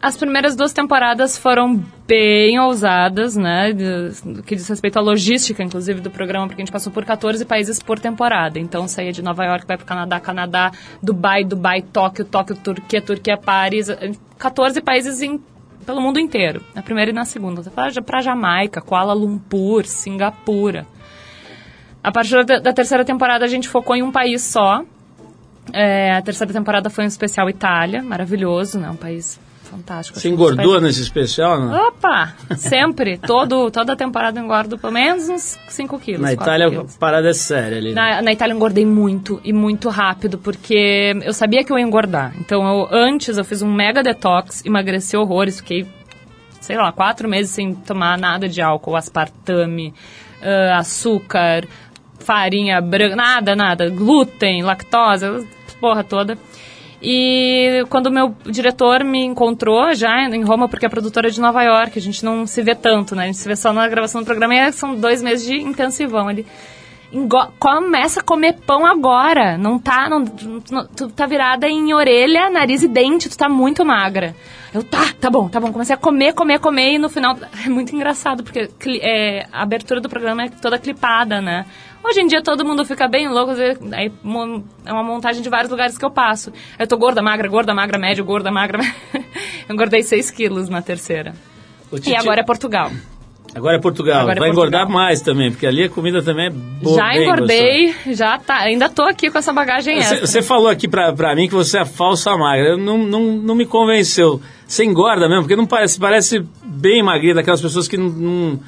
As 0.00 0.16
primeiras 0.16 0.54
duas 0.54 0.72
temporadas 0.72 1.36
foram 1.36 1.82
bem 2.06 2.56
ousadas, 2.60 3.34
né? 3.36 3.72
do- 3.72 4.42
que 4.44 4.54
diz 4.54 4.68
respeito 4.68 4.96
à 4.96 5.02
logística, 5.02 5.60
inclusive, 5.60 6.00
do 6.00 6.08
programa, 6.08 6.46
porque 6.46 6.62
a 6.62 6.64
gente 6.64 6.70
passou 6.72 6.92
por 6.92 7.04
14 7.04 7.44
países 7.44 7.80
por 7.82 7.98
temporada. 7.98 8.60
Então 8.60 8.86
saía 8.86 9.10
de 9.10 9.22
Nova 9.22 9.44
York, 9.44 9.66
vai 9.66 9.76
para 9.76 9.84
o 9.84 9.86
Canadá, 9.86 10.20
Canadá, 10.20 10.70
Dubai, 11.02 11.42
Dubai, 11.44 11.82
Tóquio, 11.82 12.24
Tóquio, 12.24 12.54
Turquia, 12.56 13.02
Turquia, 13.02 13.36
Paris. 13.36 13.88
eh, 13.88 14.12
14 14.38 14.80
países 14.80 15.20
em, 15.20 15.40
pelo 15.84 16.00
mundo 16.00 16.20
inteiro. 16.20 16.62
Na 16.76 16.82
primeira 16.82 17.10
e 17.10 17.14
na 17.14 17.24
segunda. 17.24 17.60
Para 17.68 18.20
Jamaica, 18.20 18.80
Kuala 18.80 19.12
Lumpur, 19.14 19.84
Singapura. 19.84 20.86
A 22.04 22.12
partir 22.12 22.44
da, 22.44 22.60
da 22.60 22.72
terceira 22.72 23.04
temporada 23.04 23.44
a 23.44 23.48
gente 23.48 23.68
focou 23.68 23.96
em 23.96 24.02
um 24.04 24.12
país 24.12 24.42
só. 24.42 24.84
É, 25.72 26.12
a 26.14 26.22
terceira 26.22 26.52
temporada 26.52 26.88
foi 26.88 27.02
um 27.02 27.08
especial 27.08 27.50
Itália, 27.50 28.00
maravilhoso, 28.00 28.78
né? 28.78 28.88
Um 28.88 28.96
país 28.96 29.40
fantástico. 29.68 30.18
Você 30.18 30.28
engordou 30.28 30.56
países- 30.72 30.82
nesse 30.82 31.02
especial? 31.02 31.60
Não? 31.60 31.88
Opa! 31.88 32.34
Sempre. 32.56 33.18
Todo, 33.18 33.70
toda 33.70 33.94
temporada 33.96 34.38
eu 34.40 34.44
engordo 34.44 34.78
pelo 34.78 34.92
menos 34.92 35.28
uns 35.28 35.58
5 35.68 35.98
quilos. 35.98 36.20
Na 36.22 36.32
Itália 36.32 36.68
quilos. 36.70 36.96
a 36.96 36.98
parada 36.98 37.28
é 37.28 37.32
séria 37.32 37.78
ali. 37.78 37.92
né? 37.92 38.00
Na, 38.16 38.22
na 38.22 38.32
Itália 38.32 38.52
eu 38.52 38.56
engordei 38.56 38.84
muito 38.86 39.40
e 39.44 39.52
muito 39.52 39.88
rápido, 39.88 40.38
porque 40.38 41.12
eu 41.22 41.32
sabia 41.32 41.62
que 41.62 41.72
eu 41.72 41.78
ia 41.78 41.84
engordar. 41.84 42.32
Então, 42.40 42.66
eu, 42.66 42.88
antes 42.90 43.36
eu 43.38 43.44
fiz 43.44 43.62
um 43.62 43.72
mega 43.72 44.02
detox, 44.02 44.64
emagreci 44.64 45.16
horrores, 45.16 45.58
fiquei, 45.58 45.86
sei 46.60 46.76
lá, 46.76 46.90
quatro 46.92 47.28
meses 47.28 47.50
sem 47.52 47.74
tomar 47.74 48.18
nada 48.18 48.48
de 48.48 48.60
álcool, 48.62 48.96
aspartame, 48.96 49.92
ah, 50.42 50.78
açúcar, 50.78 51.66
farinha 52.18 52.80
branca, 52.80 53.16
nada, 53.16 53.54
nada, 53.56 53.88
glúten, 53.90 54.62
lactose, 54.62 55.46
porra 55.80 56.02
toda. 56.02 56.36
E 57.00 57.84
quando 57.88 58.06
o 58.08 58.10
meu 58.10 58.34
diretor 58.44 59.04
me 59.04 59.24
encontrou 59.24 59.94
já 59.94 60.28
em 60.28 60.42
Roma, 60.42 60.68
porque 60.68 60.84
é 60.86 60.88
produtora 60.88 61.30
de 61.30 61.40
Nova 61.40 61.62
York, 61.62 61.98
a 61.98 62.02
gente 62.02 62.24
não 62.24 62.46
se 62.46 62.60
vê 62.62 62.74
tanto, 62.74 63.14
né? 63.14 63.24
A 63.24 63.26
gente 63.26 63.38
se 63.38 63.46
vê 63.48 63.54
só 63.54 63.72
na 63.72 63.86
gravação 63.86 64.20
do 64.22 64.24
programa 64.24 64.54
e 64.54 64.72
são 64.72 64.94
dois 64.96 65.22
meses 65.22 65.46
de 65.46 65.54
intensivão 65.60 66.26
ali. 66.28 66.44
engo- 66.44 66.48
começa 67.58 68.20
a 68.20 68.22
comer 68.22 68.54
pão 68.66 68.84
agora. 68.84 69.56
Não 69.56 69.78
tá, 69.78 70.08
não, 70.08 70.24
não- 70.70 70.86
tu 70.86 71.08
tá 71.08 71.26
virada 71.26 71.68
em 71.68 71.92
orelha, 71.94 72.50
nariz 72.50 72.82
e 72.82 72.88
dente, 72.88 73.28
tu 73.28 73.36
tá 73.36 73.48
muito 73.48 73.84
magra. 73.84 74.34
Eu, 74.72 74.82
tá, 74.82 75.12
tá 75.18 75.30
bom, 75.30 75.48
tá 75.48 75.58
bom. 75.58 75.72
Comecei 75.72 75.94
a 75.94 75.98
comer, 75.98 76.34
comer, 76.34 76.58
comer 76.58 76.94
e 76.94 76.98
no 76.98 77.08
final 77.08 77.36
é 77.64 77.68
muito 77.68 77.94
engraçado, 77.94 78.44
porque 78.44 78.68
é, 79.02 79.46
a 79.52 79.62
abertura 79.62 80.00
do 80.00 80.08
programa 80.08 80.44
é 80.44 80.48
toda 80.48 80.78
clipada, 80.78 81.40
né? 81.40 81.64
Hoje 82.04 82.20
em 82.20 82.26
dia 82.26 82.42
todo 82.42 82.64
mundo 82.64 82.84
fica 82.84 83.08
bem 83.08 83.28
louco, 83.28 83.52
aí 83.92 84.12
é 84.86 84.92
uma 84.92 85.02
montagem 85.02 85.42
de 85.42 85.48
vários 85.48 85.70
lugares 85.70 85.98
que 85.98 86.04
eu 86.04 86.10
passo. 86.10 86.52
Eu 86.78 86.86
tô 86.86 86.96
gorda, 86.96 87.20
magra, 87.20 87.48
gorda, 87.48 87.74
magra, 87.74 87.98
médio, 87.98 88.24
gorda, 88.24 88.50
magra. 88.50 88.80
Eu 89.68 89.74
engordei 89.74 90.02
6 90.02 90.30
quilos 90.30 90.68
na 90.70 90.80
terceira. 90.80 91.34
E 92.06 92.16
agora 92.16 92.40
é 92.40 92.44
Portugal. 92.44 92.90
Agora 93.54 93.76
é 93.76 93.80
Portugal. 93.80 94.20
Agora 94.20 94.36
é 94.36 94.40
Vai 94.40 94.50
engordar 94.50 94.82
Portugal. 94.82 95.04
mais 95.04 95.20
também, 95.20 95.50
porque 95.50 95.66
ali 95.66 95.84
a 95.84 95.88
comida 95.88 96.22
também 96.22 96.46
é 96.46 96.50
boa. 96.50 96.96
já 96.96 97.16
engordei, 97.16 97.94
já 98.08 98.38
tá. 98.38 98.58
Ainda 98.58 98.88
tô 98.88 99.02
aqui 99.02 99.30
com 99.30 99.38
essa 99.38 99.52
bagagem 99.52 99.96
gostosa. 99.96 100.26
Você, 100.26 100.42
falou 100.42 100.68
aqui 100.68 100.88
pra, 100.88 101.12
pra 101.12 101.34
mim 101.34 101.48
que 101.48 101.54
você 101.54 101.78
é 101.78 101.84
falsa 101.84 102.36
magra. 102.36 102.76
Não, 102.76 102.98
não, 102.98 103.22
não 103.32 103.54
me 103.54 103.66
convenceu. 103.66 104.40
Você 104.66 104.84
engorda 104.84 105.28
mesmo? 105.28 105.42
Porque 105.42 105.56
não 105.56 105.66
parece, 105.66 105.98
parece 105.98 106.44
bem 106.64 107.02
magrinha, 107.02 107.34
daquelas 107.34 107.60
pessoas 107.60 107.88
que 107.88 107.96
não, 107.96 108.08
não, 108.08 108.60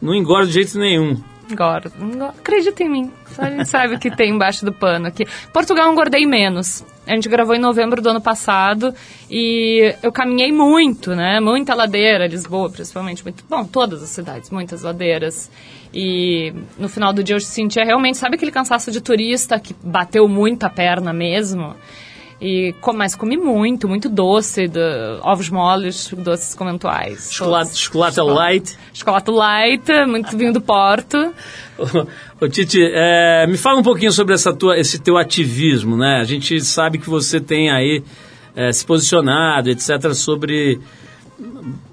não 0.00 0.14
engordam 0.14 0.46
de 0.46 0.52
jeito 0.52 0.78
nenhum. 0.78 1.16
Engordo. 1.50 1.92
Acredita 2.38 2.82
em 2.82 2.88
mim. 2.88 3.12
Só 3.28 3.42
a 3.42 3.50
gente 3.50 3.66
sabe 3.66 3.94
o 3.94 3.98
que 3.98 4.10
tem 4.10 4.34
embaixo 4.34 4.64
do 4.64 4.72
pano 4.72 5.06
aqui. 5.06 5.24
Portugal 5.52 5.86
eu 5.86 5.92
engordei 5.92 6.26
menos. 6.26 6.84
A 7.06 7.14
gente 7.14 7.28
gravou 7.28 7.54
em 7.54 7.60
novembro 7.60 8.02
do 8.02 8.08
ano 8.08 8.20
passado 8.20 8.92
e 9.30 9.94
eu 10.02 10.10
caminhei 10.10 10.50
muito, 10.50 11.14
né? 11.14 11.38
Muita 11.38 11.74
ladeira, 11.74 12.26
Lisboa 12.26 12.68
principalmente. 12.68 13.22
Muito, 13.22 13.44
bom, 13.48 13.64
todas 13.64 14.02
as 14.02 14.08
cidades, 14.08 14.50
muitas 14.50 14.82
ladeiras. 14.82 15.50
E 15.94 16.52
no 16.76 16.88
final 16.88 17.12
do 17.12 17.22
dia 17.22 17.36
eu 17.36 17.40
sentia 17.40 17.84
realmente, 17.84 18.18
sabe 18.18 18.34
aquele 18.34 18.50
cansaço 18.50 18.90
de 18.90 19.00
turista 19.00 19.58
que 19.60 19.74
bateu 19.82 20.28
muito 20.28 20.64
a 20.64 20.70
perna 20.70 21.12
mesmo? 21.12 21.76
E, 22.40 22.74
co- 22.82 22.92
mas 22.92 23.14
comi 23.14 23.36
muito, 23.36 23.88
muito 23.88 24.10
doce, 24.10 24.68
do, 24.68 24.78
ovos 25.22 25.48
moles, 25.48 26.12
doces 26.18 26.54
conventuais. 26.54 27.32
Chocolate, 27.32 27.68
todos. 27.68 27.80
chocolate 27.80 28.20
light. 28.20 28.78
Chocolate 28.92 29.30
light, 29.30 30.06
muito 30.06 30.36
vinho 30.36 30.52
do 30.52 30.60
Porto. 30.60 31.32
Ô, 32.38 32.46
Titi, 32.48 32.80
é, 32.82 33.46
me 33.46 33.56
fala 33.56 33.80
um 33.80 33.82
pouquinho 33.82 34.12
sobre 34.12 34.34
essa 34.34 34.52
tua, 34.52 34.78
esse 34.78 34.98
teu 34.98 35.16
ativismo, 35.16 35.96
né? 35.96 36.18
A 36.20 36.24
gente 36.24 36.60
sabe 36.60 36.98
que 36.98 37.08
você 37.08 37.40
tem 37.40 37.70
aí 37.70 38.02
é, 38.54 38.70
se 38.70 38.84
posicionado, 38.84 39.70
etc., 39.70 40.12
sobre, 40.12 40.78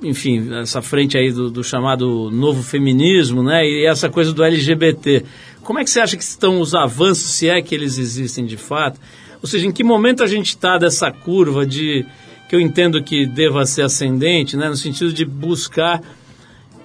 enfim, 0.02 0.54
essa 0.62 0.82
frente 0.82 1.18
aí 1.18 1.32
do, 1.32 1.50
do 1.50 1.64
chamado 1.64 2.30
novo 2.30 2.62
feminismo, 2.64 3.42
né? 3.42 3.64
E 3.66 3.86
essa 3.86 4.10
coisa 4.10 4.34
do 4.34 4.44
LGBT. 4.44 5.24
Como 5.64 5.80
é 5.80 5.86
que 5.86 5.90
você 5.90 6.02
acha 6.02 6.18
que 6.18 6.24
estão 6.24 6.60
os 6.60 6.76
avanços, 6.76 7.32
se 7.32 7.48
é 7.48 7.62
que 7.62 7.74
eles 7.74 7.98
existem 7.98 8.46
de 8.46 8.58
fato? 8.58 9.00
Ou 9.44 9.48
seja, 9.48 9.68
em 9.68 9.72
que 9.72 9.84
momento 9.84 10.24
a 10.24 10.28
gente 10.28 10.48
está 10.48 10.78
dessa 10.78 11.12
curva 11.12 11.66
de 11.66 12.06
que 12.50 12.56
eu 12.56 12.62
entendo 12.62 13.04
que 13.04 13.26
deva 13.26 13.66
ser 13.66 13.82
ascendente, 13.84 14.56
né? 14.56 14.70
No 14.70 14.76
sentido 14.78 15.12
de 15.12 15.26
buscar 15.26 16.02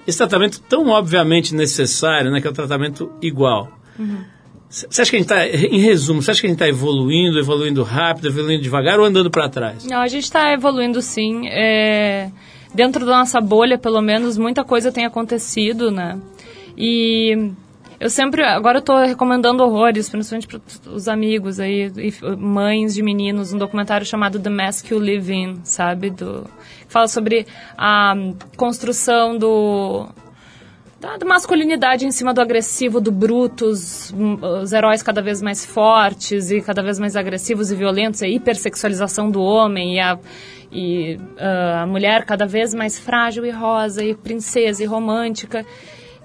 esse 0.05 0.17
tratamento 0.17 0.59
tão 0.61 0.87
obviamente 0.89 1.55
necessário, 1.55 2.31
né, 2.31 2.41
que 2.41 2.47
é 2.47 2.49
o 2.49 2.53
tratamento 2.53 3.11
igual. 3.21 3.71
Você 4.69 5.01
acha 5.01 5.09
que 5.09 5.17
a 5.17 5.19
gente 5.19 5.31
está, 5.31 5.47
em 5.47 5.79
resumo, 5.79 6.21
você 6.21 6.31
acha 6.31 6.41
que 6.41 6.47
a 6.47 6.49
gente 6.49 6.57
está 6.57 6.67
evoluindo, 6.67 7.39
evoluindo 7.39 7.83
rápido, 7.83 8.27
evoluindo 8.27 8.61
devagar 8.61 8.99
ou 8.99 9.05
andando 9.05 9.31
para 9.31 9.49
trás? 9.49 9.85
Não, 9.85 9.99
a 9.99 10.07
gente 10.07 10.23
está 10.23 10.53
evoluindo 10.53 11.01
sim. 11.01 11.47
É, 11.47 12.29
dentro 12.73 13.05
da 13.05 13.17
nossa 13.19 13.41
bolha, 13.41 13.77
pelo 13.77 14.01
menos, 14.01 14.37
muita 14.37 14.63
coisa 14.63 14.91
tem 14.91 15.05
acontecido, 15.05 15.91
né? 15.91 16.19
E 16.77 17.51
eu 17.99 18.09
sempre, 18.09 18.43
agora 18.43 18.77
eu 18.77 18.81
tô 18.81 18.97
recomendando 18.97 19.61
horrores, 19.63 20.09
principalmente 20.09 20.47
para 20.47 20.61
os 20.91 21.07
amigos 21.07 21.59
aí, 21.59 21.91
e 21.97 22.13
mães 22.37 22.93
de 22.93 23.03
meninos, 23.03 23.51
um 23.51 23.57
documentário 23.57 24.05
chamado 24.05 24.39
The 24.39 24.49
Mask 24.49 24.89
You 24.89 24.99
Live 24.99 25.33
In, 25.33 25.59
sabe? 25.63 26.09
Do, 26.09 26.49
fala 26.87 27.07
sobre 27.07 27.45
a 27.77 28.13
construção 28.55 29.37
do 29.37 30.07
da, 30.99 31.17
da 31.17 31.25
masculinidade 31.25 32.05
em 32.05 32.11
cima 32.11 32.33
do 32.33 32.41
agressivo, 32.41 32.99
do 32.99 33.11
bruto, 33.11 33.65
os, 33.65 34.13
heróis 34.73 35.01
cada 35.01 35.21
vez 35.21 35.41
mais 35.41 35.65
fortes 35.65 36.51
e 36.51 36.61
cada 36.61 36.81
vez 36.81 36.99
mais 36.99 37.15
agressivos 37.15 37.71
e 37.71 37.75
violentos, 37.75 38.21
a 38.21 38.27
hipersexualização 38.27 39.31
do 39.31 39.41
homem 39.41 39.95
e 39.95 39.99
a, 39.99 40.19
e, 40.71 41.17
ah, 41.37 41.83
a 41.83 41.87
mulher 41.87 42.25
cada 42.25 42.45
vez 42.45 42.73
mais 42.73 42.99
frágil 42.99 43.45
e 43.45 43.51
rosa 43.51 44.03
e 44.03 44.13
princesa 44.13 44.83
e 44.83 44.85
romântica. 44.85 45.65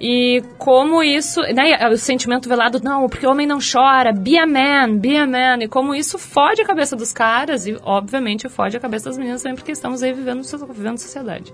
E 0.00 0.42
como 0.59 1.02
isso, 1.02 1.40
né, 1.40 1.88
o 1.88 1.96
sentimento 1.96 2.48
velado, 2.48 2.80
não, 2.83 3.09
porque 3.09 3.26
homem 3.26 3.46
não 3.46 3.59
chora, 3.59 4.12
be 4.12 4.37
a 4.37 4.46
man, 4.46 4.96
be 4.98 5.16
a 5.16 5.26
man, 5.26 5.62
e 5.62 5.68
como 5.68 5.94
isso 5.94 6.18
fode 6.18 6.61
a 6.61 6.64
cabeça 6.64 6.96
dos 6.96 7.12
caras 7.12 7.66
e, 7.66 7.78
obviamente, 7.83 8.48
fode 8.48 8.76
a 8.76 8.80
cabeça 8.80 9.09
das 9.09 9.16
meninas 9.16 9.42
também, 9.42 9.57
porque 9.57 9.72
estamos 9.72 10.02
aí 10.02 10.12
vivendo, 10.12 10.42
vivendo 10.72 10.98
sociedade. 10.98 11.52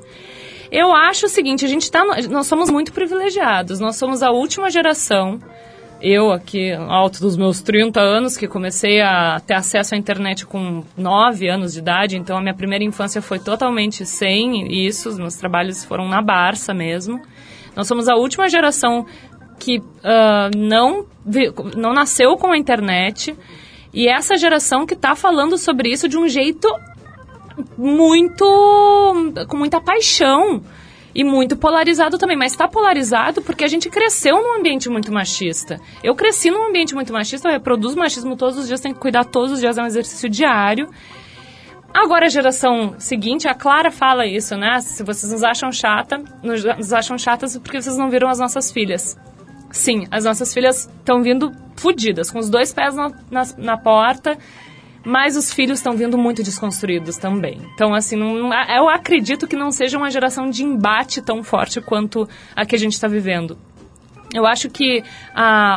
Eu 0.73 0.93
acho 0.95 1.27
o 1.27 1.29
seguinte, 1.29 1.65
a 1.65 1.69
gente 1.69 1.91
tá, 1.91 2.03
nós 2.31 2.47
somos 2.47 2.71
muito 2.71 2.93
privilegiados, 2.93 3.79
nós 3.79 3.97
somos 3.97 4.23
a 4.23 4.31
última 4.31 4.71
geração, 4.71 5.39
eu 6.01 6.33
aqui, 6.33 6.73
alto 6.73 7.21
dos 7.21 7.37
meus 7.37 7.61
30 7.61 8.01
anos, 8.01 8.37
que 8.37 8.49
comecei 8.49 9.03
a 9.03 9.39
ter 9.39 9.53
acesso 9.53 9.95
à 9.95 9.99
internet 9.99 10.47
com 10.47 10.83
9 10.97 11.47
anos 11.47 11.75
de 11.75 11.81
idade, 11.81 12.17
então 12.17 12.39
a 12.39 12.41
minha 12.41 12.55
primeira 12.55 12.83
infância 12.83 13.21
foi 13.21 13.39
totalmente 13.39 14.07
sem 14.07 14.87
isso, 14.87 15.11
os 15.11 15.19
meus 15.19 15.37
trabalhos 15.37 15.85
foram 15.85 16.09
na 16.09 16.23
Barça 16.23 16.73
mesmo. 16.73 17.21
Nós 17.81 17.89
somos 17.89 18.09
a 18.09 18.15
última 18.15 18.47
geração 18.47 19.07
que 19.59 19.83
ah, 20.05 20.51
não, 20.55 21.07
não 21.75 21.95
nasceu 21.95 22.37
com 22.37 22.53
a 22.53 22.59
internet 22.59 23.35
e 23.91 24.07
essa 24.07 24.37
geração 24.37 24.85
que 24.85 24.93
está 24.93 25.15
falando 25.15 25.57
sobre 25.57 25.91
isso 25.91 26.07
de 26.07 26.19
um 26.19 26.29
jeito 26.29 26.69
muito. 27.79 28.45
com 29.49 29.57
muita 29.57 29.81
paixão. 29.81 30.63
E 31.13 31.25
muito 31.25 31.57
polarizado 31.57 32.19
também, 32.19 32.37
mas 32.37 32.53
está 32.53 32.69
polarizado 32.69 33.43
porque 33.43 33.65
a 33.65 33.69
gente 33.69 33.91
cresceu 33.91 34.37
num 34.37 34.59
ambiente 34.61 34.89
muito 34.91 35.11
machista. 35.11 35.81
Eu 36.05 36.15
cresci 36.15 36.53
num 36.53 36.69
ambiente 36.69 36.95
muito 36.95 37.13
machista, 37.13 37.49
eu 37.49 37.53
reproduzo 37.53 37.97
machismo 37.97 38.37
todos 38.37 38.57
os 38.59 38.69
dias, 38.69 38.79
tenho 38.79 38.95
que 38.95 39.01
cuidar 39.01 39.25
todos 39.25 39.53
os 39.53 39.59
dias, 39.59 39.77
é 39.77 39.83
um 39.83 39.87
exercício 39.87 40.29
diário. 40.29 40.89
Agora 41.93 42.27
a 42.27 42.29
geração 42.29 42.95
seguinte, 42.99 43.49
a 43.49 43.55
Clara 43.55 43.91
fala 43.91 44.25
isso, 44.25 44.57
né? 44.57 44.81
Se 44.81 45.03
vocês 45.03 45.33
nos 45.33 45.43
acham 45.43 45.73
chata, 45.73 46.23
nos, 46.43 46.93
acham 46.93 47.19
chatas 47.19 47.59
porque 47.59 47.81
vocês 47.83 47.97
não 47.97 48.09
viram 48.09 48.29
as 48.29 48.39
nossas 48.39 48.71
filhas. 48.71 49.19
Sim, 49.71 50.07
as 50.11 50.25
nossas 50.25 50.53
filhas 50.55 50.89
estão 50.99 51.23
vindo 51.23 51.53
fodidas, 51.77 52.31
com 52.31 52.39
os 52.39 52.49
dois 52.49 52.73
pés 52.73 52.95
na, 52.95 53.11
na, 53.31 53.43
na 53.57 53.77
porta, 53.77 54.37
mas 55.05 55.37
os 55.37 55.53
filhos 55.53 55.79
estão 55.79 55.93
vindo 55.95 56.17
muito 56.19 56.43
desconstruídos 56.43 57.17
também. 57.17 57.61
Então, 57.75 57.95
assim, 57.95 58.17
não- 58.17 58.53
eu 58.53 58.89
acredito 58.89 59.47
que 59.47 59.57
não 59.57 59.71
seja 59.71 59.97
uma 59.99 60.11
geração 60.11 60.49
de 60.51 60.65
embate 60.65 61.23
tão 61.23 61.43
forte 61.43 61.81
quanto 61.81 62.29
a 62.55 62.65
que 62.67 62.75
a 62.75 62.79
gente 62.79 62.93
está 62.95 63.09
vivendo. 63.09 63.59
Eu 64.33 64.47
acho 64.47 64.71
que 64.71 65.03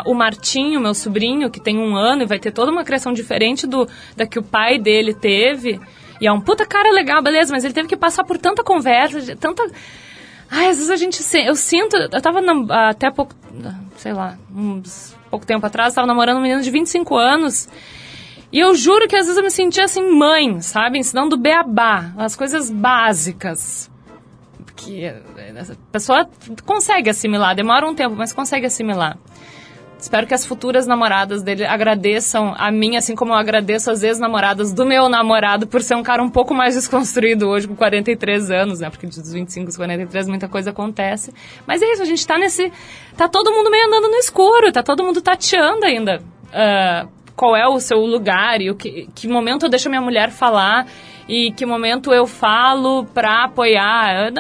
o 0.06 0.13
Martinho, 0.13 0.80
meu 0.80 0.93
sobrinho, 0.93 1.49
que 1.49 1.60
tem 1.60 1.78
um 1.78 1.95
ano 1.95 2.21
e 2.21 2.26
vai 2.28 2.38
ter 2.38 2.52
toda 2.52 2.71
uma 2.71 2.84
criação 2.84 3.12
diferente 3.12 3.65
do 3.65 3.88
da 4.15 4.28
que 4.28 4.38
o 4.38 4.43
pai 4.43 4.78
dele 4.78 5.13
teve, 5.13 5.80
e 6.23 6.27
é 6.27 6.31
um 6.31 6.39
puta 6.39 6.65
cara 6.65 6.89
legal, 6.91 7.21
beleza, 7.21 7.53
mas 7.53 7.63
ele 7.65 7.73
teve 7.73 7.88
que 7.89 7.97
passar 7.97 8.23
por 8.23 8.38
tanta 8.38 8.63
conversa, 8.63 9.36
tanta. 9.36 9.63
Ai, 10.49 10.69
às 10.69 10.77
vezes 10.77 10.89
a 10.89 10.95
gente. 10.95 11.21
se- 11.21 11.43
Eu 11.45 11.55
sinto. 11.55 11.95
Eu 11.97 12.21
tava 12.21 12.39
nam- 12.41 12.67
até 12.71 13.12
pouco. 13.12 13.33
Sei 13.97 14.13
lá, 14.13 14.38
uns 14.55 15.15
pouco 15.29 15.45
tempo 15.45 15.65
atrás, 15.65 15.93
tava 15.93 16.07
namorando 16.07 16.38
um 16.38 16.41
menino 16.41 16.62
de 16.62 16.69
25 16.71 17.15
anos. 17.17 17.67
E 18.51 18.59
eu 18.59 18.73
juro 18.75 19.07
que 19.07 19.15
às 19.15 19.25
vezes 19.25 19.38
eu 19.38 19.43
me 19.43 19.49
sentia 19.49 19.83
assim, 19.86 20.07
mãe, 20.12 20.62
sabe? 20.62 20.99
Ensinando 20.99 21.36
beabá, 21.36 22.13
as 22.17 22.36
coisas 22.36 22.69
básicas. 22.71 23.89
Que 24.75 25.07
a 25.07 25.15
pessoa 25.91 26.29
consegue 26.65 27.09
assimilar, 27.09 27.55
demora 27.55 27.88
um 27.88 27.95
tempo, 27.95 28.15
mas 28.15 28.31
consegue 28.31 28.65
assimilar. 28.67 29.17
Espero 30.03 30.27
que 30.27 30.33
as 30.33 30.45
futuras 30.45 30.85
namoradas 30.85 31.41
dele 31.41 31.65
agradeçam 31.65 32.53
a 32.57 32.69
mim, 32.69 32.97
assim 32.97 33.15
como 33.15 33.31
eu 33.31 33.37
agradeço 33.37 33.89
as 33.89 34.03
ex-namoradas 34.03 34.73
do 34.73 34.85
meu 34.85 35.07
namorado 35.07 35.65
por 35.65 35.81
ser 35.81 35.95
um 35.95 36.03
cara 36.03 36.21
um 36.21 36.29
pouco 36.29 36.53
mais 36.53 36.75
desconstruído 36.75 37.47
hoje, 37.47 37.69
com 37.69 37.73
43 37.73 38.51
anos, 38.51 38.81
né? 38.81 38.89
Porque 38.89 39.07
dos 39.07 39.31
25 39.31 39.67
aos 39.67 39.77
43 39.77 40.27
muita 40.27 40.49
coisa 40.49 40.71
acontece. 40.71 41.33
Mas 41.65 41.81
é 41.81 41.85
isso, 41.89 42.01
a 42.01 42.05
gente 42.05 42.27
tá 42.27 42.37
nesse. 42.37 42.69
Tá 43.15 43.29
todo 43.29 43.49
mundo 43.49 43.71
meio 43.71 43.87
andando 43.87 44.09
no 44.09 44.17
escuro, 44.17 44.73
tá 44.73 44.83
todo 44.83 45.05
mundo 45.05 45.21
tateando 45.21 45.85
ainda. 45.85 46.21
ah, 46.51 47.07
qual 47.33 47.55
é 47.55 47.65
o 47.65 47.79
seu 47.79 47.99
lugar 47.99 48.59
e 48.59 48.69
o 48.69 48.75
que, 48.75 49.07
que 49.15 49.29
momento 49.29 49.65
eu 49.65 49.69
deixo 49.69 49.87
a 49.87 49.89
minha 49.89 50.01
mulher 50.01 50.31
falar 50.31 50.85
e 51.29 51.53
que 51.53 51.65
momento 51.65 52.13
eu 52.13 52.27
falo 52.27 53.05
pra 53.05 53.45
apoiar. 53.45 54.33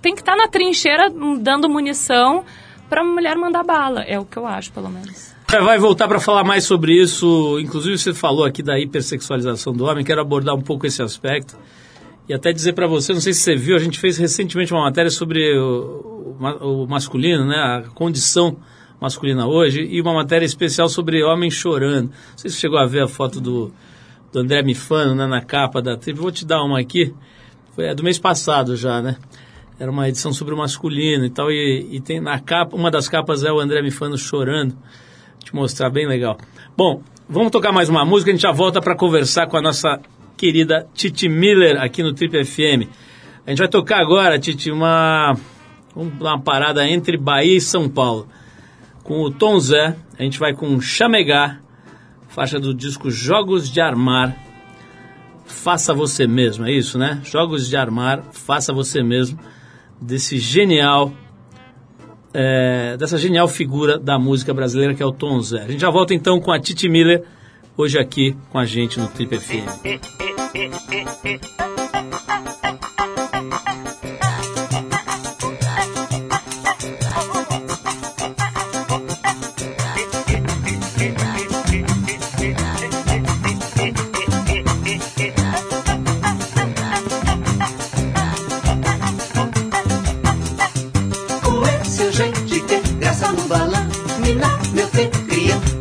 Tem 0.00 0.14
que 0.14 0.20
estar 0.20 0.36
na 0.36 0.46
trincheira 0.46 1.10
hum, 1.10 1.36
dando 1.36 1.68
munição 1.68 2.44
pra 2.88 3.04
mulher 3.04 3.36
mandar 3.36 3.62
bala. 3.62 4.02
É 4.02 4.18
o 4.18 4.24
que 4.24 4.36
eu 4.36 4.46
acho, 4.46 4.72
pelo 4.72 4.88
menos. 4.88 5.34
Vai 5.48 5.78
voltar 5.78 6.08
para 6.08 6.18
falar 6.18 6.42
mais 6.42 6.64
sobre 6.64 7.00
isso. 7.00 7.58
Inclusive, 7.60 7.96
você 7.96 8.12
falou 8.12 8.44
aqui 8.44 8.62
da 8.62 8.78
hipersexualização 8.78 9.72
do 9.72 9.84
homem. 9.84 10.04
Quero 10.04 10.20
abordar 10.20 10.54
um 10.54 10.62
pouco 10.62 10.86
esse 10.86 11.02
aspecto. 11.02 11.56
E 12.28 12.34
até 12.34 12.52
dizer 12.52 12.72
para 12.72 12.86
você, 12.86 13.12
não 13.12 13.20
sei 13.20 13.32
se 13.32 13.40
você 13.40 13.54
viu, 13.54 13.76
a 13.76 13.78
gente 13.78 14.00
fez 14.00 14.16
recentemente 14.16 14.72
uma 14.72 14.82
matéria 14.82 15.10
sobre 15.10 15.56
o, 15.58 16.14
o 16.14 16.24
o 16.60 16.86
masculino, 16.86 17.46
né? 17.46 17.56
A 17.56 17.82
condição 17.94 18.56
masculina 19.00 19.46
hoje 19.46 19.82
e 19.82 20.00
uma 20.00 20.14
matéria 20.14 20.46
especial 20.46 20.88
sobre 20.88 21.22
homem 21.22 21.50
chorando. 21.50 22.08
Não 22.08 22.38
sei 22.38 22.50
se 22.50 22.56
você 22.56 22.60
chegou 22.62 22.78
a 22.78 22.86
ver 22.86 23.02
a 23.02 23.08
foto 23.08 23.40
do, 23.40 23.72
do 24.32 24.38
André 24.40 24.62
Mifano 24.62 25.14
né, 25.14 25.26
na 25.26 25.40
capa 25.40 25.80
da 25.82 25.96
tribo. 25.96 26.22
Vou 26.22 26.32
te 26.32 26.44
dar 26.44 26.62
uma 26.62 26.80
aqui. 26.80 27.14
Foi 27.74 27.86
é 27.86 27.94
do 27.94 28.02
mês 28.02 28.18
passado 28.18 28.76
já, 28.76 29.02
né? 29.02 29.16
Era 29.78 29.90
uma 29.90 30.08
edição 30.08 30.32
sobre 30.32 30.54
o 30.54 30.56
masculino 30.56 31.24
e 31.24 31.30
tal. 31.30 31.50
E, 31.50 31.88
e 31.90 32.00
tem 32.00 32.20
na 32.20 32.38
capa, 32.38 32.76
uma 32.76 32.90
das 32.90 33.08
capas 33.08 33.42
é 33.44 33.52
o 33.52 33.58
André 33.58 33.82
Mifano 33.82 34.16
chorando. 34.16 34.72
Vou 34.72 35.44
te 35.44 35.54
mostrar, 35.54 35.90
bem 35.90 36.06
legal. 36.06 36.38
Bom, 36.76 37.02
vamos 37.28 37.50
tocar 37.50 37.72
mais 37.72 37.88
uma 37.88 38.04
música. 38.04 38.30
A 38.30 38.34
gente 38.34 38.42
já 38.42 38.52
volta 38.52 38.80
para 38.80 38.96
conversar 38.96 39.48
com 39.48 39.56
a 39.56 39.62
nossa 39.62 40.00
querida 40.36 40.86
Titi 40.94 41.28
Miller 41.28 41.80
aqui 41.80 42.02
no 42.02 42.12
Trip 42.12 42.44
FM. 42.44 42.88
A 43.46 43.50
gente 43.50 43.58
vai 43.58 43.68
tocar 43.68 44.00
agora, 44.00 44.38
Titi, 44.38 44.70
uma, 44.70 45.36
uma 45.94 46.40
parada 46.40 46.86
entre 46.88 47.16
Bahia 47.16 47.56
e 47.56 47.60
São 47.60 47.88
Paulo. 47.88 48.28
Com 49.02 49.22
o 49.22 49.30
Tom 49.30 49.58
Zé, 49.58 49.96
a 50.18 50.22
gente 50.22 50.38
vai 50.38 50.54
com 50.54 50.80
Chamegá, 50.80 51.58
faixa 52.28 52.58
do 52.58 52.72
disco 52.72 53.10
Jogos 53.10 53.70
de 53.70 53.80
Armar. 53.80 54.36
Faça 55.44 55.92
você 55.92 56.26
mesmo, 56.26 56.64
é 56.64 56.72
isso, 56.72 56.98
né? 56.98 57.20
Jogos 57.22 57.68
de 57.68 57.76
Armar, 57.76 58.22
faça 58.32 58.72
você 58.72 59.02
mesmo, 59.02 59.38
desse 60.04 60.38
genial, 60.38 61.12
é, 62.32 62.96
dessa 62.98 63.16
genial 63.16 63.48
figura 63.48 63.98
da 63.98 64.18
música 64.18 64.52
brasileira 64.52 64.94
que 64.94 65.02
é 65.02 65.06
o 65.06 65.12
Tom 65.12 65.40
Zé. 65.40 65.62
A 65.62 65.68
gente 65.68 65.80
já 65.80 65.90
volta 65.90 66.14
então 66.14 66.40
com 66.40 66.52
a 66.52 66.60
Titi 66.60 66.88
Miller, 66.88 67.24
hoje 67.76 67.98
aqui 67.98 68.36
com 68.50 68.58
a 68.58 68.64
gente 68.64 69.00
no 69.00 69.08
Trip 69.08 69.38
FM. 69.38 69.64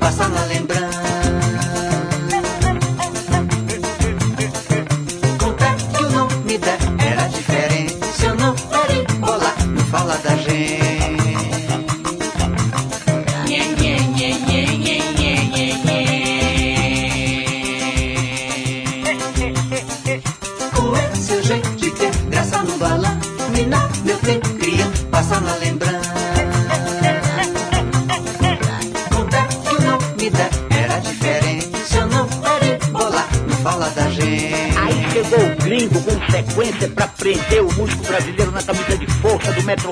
Cria, 0.03 0.09
passa 0.09 0.62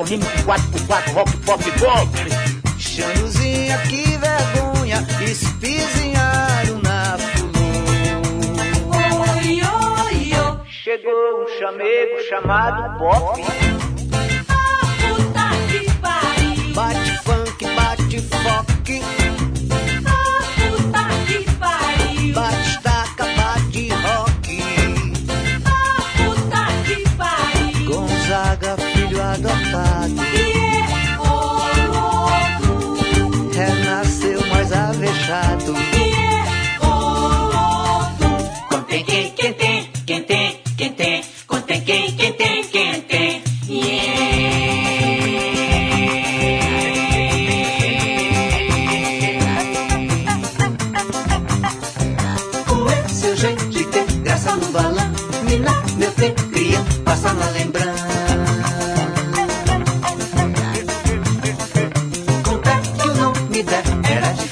metronímico 0.02 0.30
4x4 0.46 1.14
rock 1.14 1.38
pop 1.46 1.64
golpe. 1.80 2.20
Xanduzinha, 2.20 2.31
era 63.88 64.34
diferente. 64.34 64.51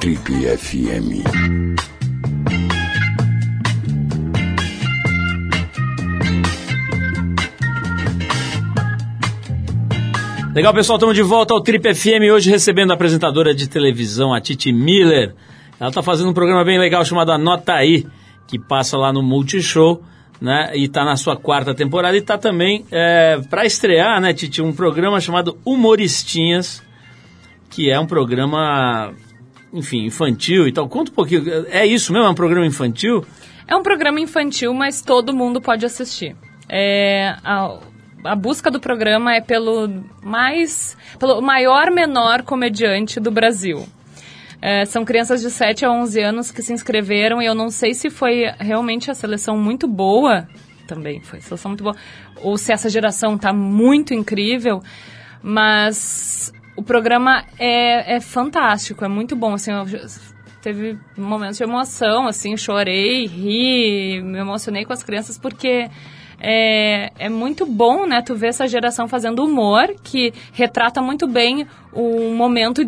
Trip 0.00 0.18
FM. 0.56 1.22
Legal, 10.54 10.72
pessoal, 10.72 10.96
estamos 10.96 11.14
de 11.14 11.20
volta 11.20 11.52
ao 11.52 11.60
Trip 11.60 11.94
FM, 11.94 12.32
hoje 12.32 12.48
recebendo 12.48 12.92
a 12.92 12.94
apresentadora 12.94 13.54
de 13.54 13.68
televisão, 13.68 14.32
a 14.32 14.40
Titi 14.40 14.72
Miller. 14.72 15.34
Ela 15.78 15.90
está 15.90 16.02
fazendo 16.02 16.30
um 16.30 16.34
programa 16.34 16.64
bem 16.64 16.78
legal 16.78 17.04
chamado 17.04 17.30
Anota 17.30 17.74
Aí, 17.74 18.06
que 18.48 18.58
passa 18.58 18.96
lá 18.96 19.12
no 19.12 19.22
Multishow, 19.22 20.02
né? 20.40 20.70
E 20.76 20.84
está 20.84 21.04
na 21.04 21.16
sua 21.18 21.36
quarta 21.36 21.74
temporada 21.74 22.16
e 22.16 22.20
está 22.20 22.38
também 22.38 22.86
é, 22.90 23.38
para 23.50 23.66
estrear, 23.66 24.18
né, 24.18 24.32
Titi, 24.32 24.62
um 24.62 24.72
programa 24.72 25.20
chamado 25.20 25.58
Humoristinhas, 25.62 26.82
que 27.68 27.90
é 27.90 28.00
um 28.00 28.06
programa, 28.06 29.12
enfim, 29.72 30.04
infantil 30.04 30.66
e 30.66 30.72
tal. 30.72 30.88
Conta 30.88 31.10
um 31.10 31.14
pouquinho, 31.14 31.44
é 31.68 31.86
isso 31.86 32.12
mesmo? 32.12 32.26
É 32.26 32.30
um 32.30 32.34
programa 32.34 32.66
infantil? 32.66 33.24
É 33.66 33.76
um 33.76 33.82
programa 33.82 34.20
infantil, 34.20 34.74
mas 34.74 35.00
todo 35.00 35.32
mundo 35.32 35.60
pode 35.60 35.86
assistir. 35.86 36.34
É, 36.68 37.36
a, 37.44 37.78
a 38.24 38.36
busca 38.36 38.70
do 38.70 38.80
programa 38.80 39.34
é 39.34 39.40
pelo 39.40 39.88
mais 40.22 40.96
pelo 41.18 41.40
maior 41.40 41.90
menor 41.90 42.42
comediante 42.42 43.20
do 43.20 43.30
Brasil. 43.30 43.86
É, 44.62 44.84
são 44.84 45.04
crianças 45.04 45.40
de 45.40 45.50
7 45.50 45.84
a 45.84 45.90
11 45.90 46.20
anos 46.20 46.50
que 46.50 46.62
se 46.62 46.72
inscreveram 46.72 47.40
e 47.40 47.46
eu 47.46 47.54
não 47.54 47.70
sei 47.70 47.94
se 47.94 48.10
foi 48.10 48.44
realmente 48.58 49.10
a 49.10 49.14
seleção 49.14 49.56
muito 49.56 49.88
boa, 49.88 50.46
também 50.86 51.20
foi 51.20 51.40
seleção 51.40 51.70
muito 51.70 51.82
boa, 51.82 51.96
ou 52.42 52.58
se 52.58 52.70
essa 52.70 52.90
geração 52.90 53.36
está 53.36 53.54
muito 53.54 54.12
incrível, 54.12 54.82
mas 55.42 56.52
o 56.80 56.82
programa 56.82 57.44
é, 57.58 58.16
é 58.16 58.20
fantástico, 58.20 59.04
é 59.04 59.08
muito 59.08 59.36
bom, 59.36 59.52
assim, 59.52 59.70
eu, 59.70 59.84
teve 60.62 60.98
momentos 61.14 61.58
de 61.58 61.62
emoção, 61.62 62.26
assim, 62.26 62.56
chorei, 62.56 63.26
ri, 63.26 64.22
me 64.22 64.38
emocionei 64.38 64.86
com 64.86 64.92
as 64.94 65.02
crianças 65.02 65.36
porque 65.36 65.90
é, 66.40 67.12
é 67.18 67.28
muito 67.28 67.66
bom, 67.66 68.06
né, 68.06 68.22
tu 68.22 68.34
ver 68.34 68.46
essa 68.46 68.66
geração 68.66 69.06
fazendo 69.06 69.44
humor 69.44 69.94
que 70.02 70.32
retrata 70.54 71.02
muito 71.02 71.26
bem 71.28 71.66
o 71.92 72.32
momento, 72.32 72.80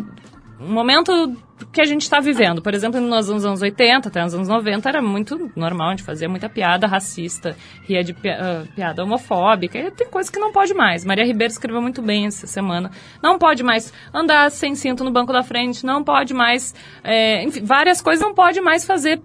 momento 0.62 1.36
que 1.72 1.80
a 1.80 1.84
gente 1.84 2.02
está 2.02 2.20
vivendo. 2.20 2.60
Por 2.62 2.74
exemplo, 2.74 3.00
nos 3.00 3.28
anos 3.28 3.62
80 3.62 4.08
até 4.08 4.22
nos 4.22 4.34
anos 4.34 4.48
90 4.48 4.88
era 4.88 5.02
muito 5.02 5.50
normal, 5.54 5.88
a 5.88 5.90
gente 5.90 6.02
fazia 6.02 6.28
muita 6.28 6.48
piada 6.48 6.86
racista, 6.86 7.56
ria 7.82 8.02
de 8.02 8.12
pi 8.12 8.28
uh, 8.28 8.66
piada 8.74 9.02
homofóbica, 9.02 9.78
e 9.78 9.90
tem 9.90 10.08
coisas 10.08 10.30
que 10.30 10.38
não 10.38 10.52
pode 10.52 10.74
mais. 10.74 11.04
Maria 11.04 11.24
Ribeiro 11.24 11.52
escreveu 11.52 11.80
muito 11.80 12.02
bem 12.02 12.26
essa 12.26 12.46
semana. 12.46 12.90
Não 13.22 13.38
pode 13.38 13.62
mais 13.62 13.92
andar 14.12 14.50
sem 14.50 14.74
cinto 14.74 15.04
no 15.04 15.10
banco 15.10 15.32
da 15.32 15.42
frente, 15.42 15.84
não 15.84 16.02
pode 16.02 16.34
mais, 16.34 16.74
é, 17.04 17.44
enfim, 17.44 17.64
várias 17.64 18.00
coisas 18.00 18.22
não 18.24 18.34
pode 18.34 18.60
mais 18.60 18.84
fazer 18.84 19.20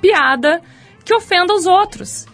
piada 0.00 0.60
que 1.04 1.14
ofenda 1.14 1.54
os 1.54 1.66
outros. 1.66 2.26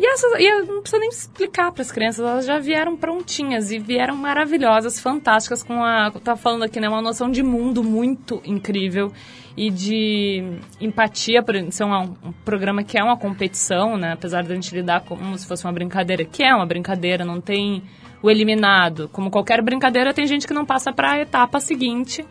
E, 0.00 0.06
essas, 0.06 0.40
e 0.40 0.50
não 0.62 0.80
precisa 0.80 0.98
nem 0.98 1.10
explicar 1.10 1.70
para 1.72 1.82
as 1.82 1.92
crianças, 1.92 2.24
elas 2.24 2.46
já 2.46 2.58
vieram 2.58 2.96
prontinhas 2.96 3.70
e 3.70 3.78
vieram 3.78 4.16
maravilhosas, 4.16 4.98
fantásticas, 4.98 5.62
com 5.62 5.84
a. 5.84 6.10
Tá 6.24 6.34
falando 6.34 6.62
aqui, 6.62 6.80
né? 6.80 6.88
Uma 6.88 7.02
noção 7.02 7.30
de 7.30 7.42
mundo 7.42 7.84
muito 7.84 8.40
incrível 8.42 9.12
e 9.54 9.70
de 9.70 10.42
empatia, 10.80 11.42
por 11.42 11.54
ser 11.70 11.84
um, 11.84 12.02
um 12.24 12.32
programa 12.46 12.82
que 12.82 12.98
é 12.98 13.04
uma 13.04 13.18
competição, 13.18 13.98
né? 13.98 14.12
Apesar 14.14 14.42
de 14.42 14.50
a 14.50 14.54
gente 14.54 14.74
lidar 14.74 15.02
como 15.02 15.36
se 15.36 15.46
fosse 15.46 15.66
uma 15.66 15.72
brincadeira, 15.72 16.24
que 16.24 16.42
é 16.42 16.54
uma 16.54 16.64
brincadeira, 16.64 17.22
não 17.22 17.38
tem 17.38 17.82
o 18.22 18.30
eliminado. 18.30 19.06
Como 19.12 19.30
qualquer 19.30 19.60
brincadeira, 19.60 20.14
tem 20.14 20.26
gente 20.26 20.46
que 20.46 20.54
não 20.54 20.64
passa 20.64 20.94
para 20.94 21.12
a 21.12 21.20
etapa 21.20 21.60
seguinte. 21.60 22.24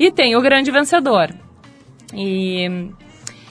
E 0.00 0.10
tem 0.10 0.34
o 0.34 0.42
grande 0.42 0.72
vencedor. 0.72 1.32
E 2.12 2.90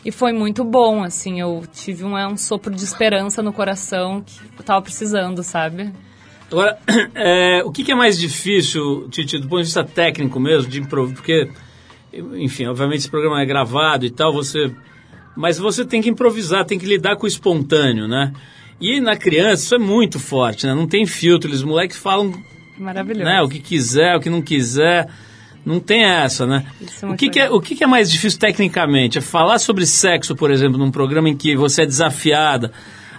e 0.06 0.12
foi 0.12 0.34
muito 0.34 0.64
bom, 0.66 1.04
assim, 1.04 1.40
eu 1.40 1.64
tive 1.72 2.04
um, 2.04 2.16
um 2.16 2.38
sopro 2.38 2.74
de 2.74 2.84
esperança 2.84 3.42
no 3.42 3.54
coração 3.54 4.22
que 4.22 4.40
eu 4.60 4.64
tava 4.64 4.82
precisando, 4.82 5.42
sabe? 5.44 5.94
Agora, 6.52 6.78
é, 7.16 7.64
o 7.66 7.72
que, 7.72 7.84
que, 7.84 7.92
é 7.92 7.96
mais 7.96 8.20
difícil, 8.20 9.08
Titi, 9.10 9.38
do 9.38 9.48
ponto 9.48 9.60
de 9.60 9.66
vista 9.66 9.84
técnico 9.84 10.40
mesmo, 10.40 10.70
de 10.70 10.82
improviso? 10.82 11.16
Porque, 11.16 11.50
enfim, 12.36 12.66
obviamente 12.66 13.00
esse 13.00 13.10
programa 13.10 13.42
é 13.42 13.46
gravado 13.46 14.06
e 14.06 14.12
tal, 14.12 14.34
você. 14.34 14.72
Mas 15.36 15.58
você 15.58 15.84
tem 15.86 16.02
que 16.02 16.10
improvisar, 16.10 16.66
tem 16.66 16.78
que 16.78 16.86
lidar 16.86 17.16
com 17.16 17.26
o 17.26 17.28
espontâneo, 17.28 18.08
né? 18.08 18.34
E 18.80 19.00
na 19.00 19.16
criança 19.16 19.64
isso 19.64 19.76
é 19.76 19.80
muito 19.80 20.20
forte, 20.20 20.68
né? 20.68 20.76
Não 20.76 20.86
tem 20.86 21.06
filtro, 21.06 21.50
eles 21.50 21.64
moleques 21.64 21.98
falam. 21.98 22.34
Maravilhoso. 22.78 23.24
Né, 23.24 23.42
o 23.42 23.48
que 23.48 23.60
quiser, 23.60 24.16
o 24.16 24.20
que 24.20 24.30
não 24.30 24.42
quiser. 24.42 25.08
Não 25.66 25.80
tem 25.80 26.04
essa, 26.04 26.46
né? 26.46 26.66
É 27.02 27.06
o 27.06 27.16
que, 27.16 27.30
que, 27.30 27.40
é, 27.40 27.50
o 27.50 27.62
que, 27.62 27.76
que 27.76 27.84
é 27.84 27.88
mais 27.88 28.12
difícil 28.12 28.38
tecnicamente? 28.38 29.18
É 29.18 29.22
falar 29.22 29.60
sobre 29.60 29.86
sexo, 29.86 30.36
por 30.36 30.52
exemplo, 30.52 30.78
num 30.78 30.92
programa 30.92 31.30
em 31.30 31.38
que 31.38 31.56
você 31.56 31.84
é 31.84 31.86
desafiada 31.86 32.72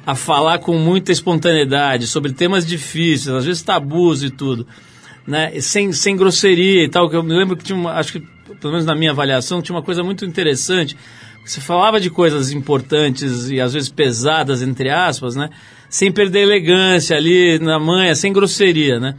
a 0.07 0.15
falar 0.15 0.59
com 0.59 0.77
muita 0.77 1.11
espontaneidade 1.11 2.07
sobre 2.07 2.33
temas 2.33 2.67
difíceis, 2.67 3.35
às 3.35 3.47
vezes 3.47 3.63
tabus 3.63 4.23
e 4.23 4.31
tudo, 4.31 4.67
né? 5.27 5.59
Sem, 5.61 5.93
sem 5.93 6.15
grosseria 6.15 6.85
e 6.85 6.89
tal. 6.89 7.09
Que 7.09 7.17
eu 7.17 7.23
me 7.23 7.35
lembro 7.35 7.57
que 7.57 7.65
tinha 7.65 7.77
uma, 7.77 7.93
acho 7.93 8.13
que 8.13 8.21
pelo 8.61 8.73
menos 8.73 8.85
na 8.85 8.95
minha 8.95 9.13
avaliação 9.13 9.63
tinha 9.63 9.75
uma 9.75 9.83
coisa 9.83 10.03
muito 10.03 10.27
interessante. 10.27 10.97
Você 11.45 11.61
falava 11.61 11.99
de 11.99 12.11
coisas 12.11 12.53
importantes 12.53 13.49
e 13.51 13.61
às 13.61 13.73
vezes 13.73 13.89
pesadas 13.89 14.61
entre 14.61 14.91
aspas, 14.91 15.35
né? 15.35 15.49
Sem 15.89 16.13
perder 16.13 16.41
elegância 16.41 17.17
ali 17.17 17.59
na 17.59 17.79
manha, 17.79 18.15
sem 18.15 18.33
grosseria, 18.33 19.01
né? 19.01 19.15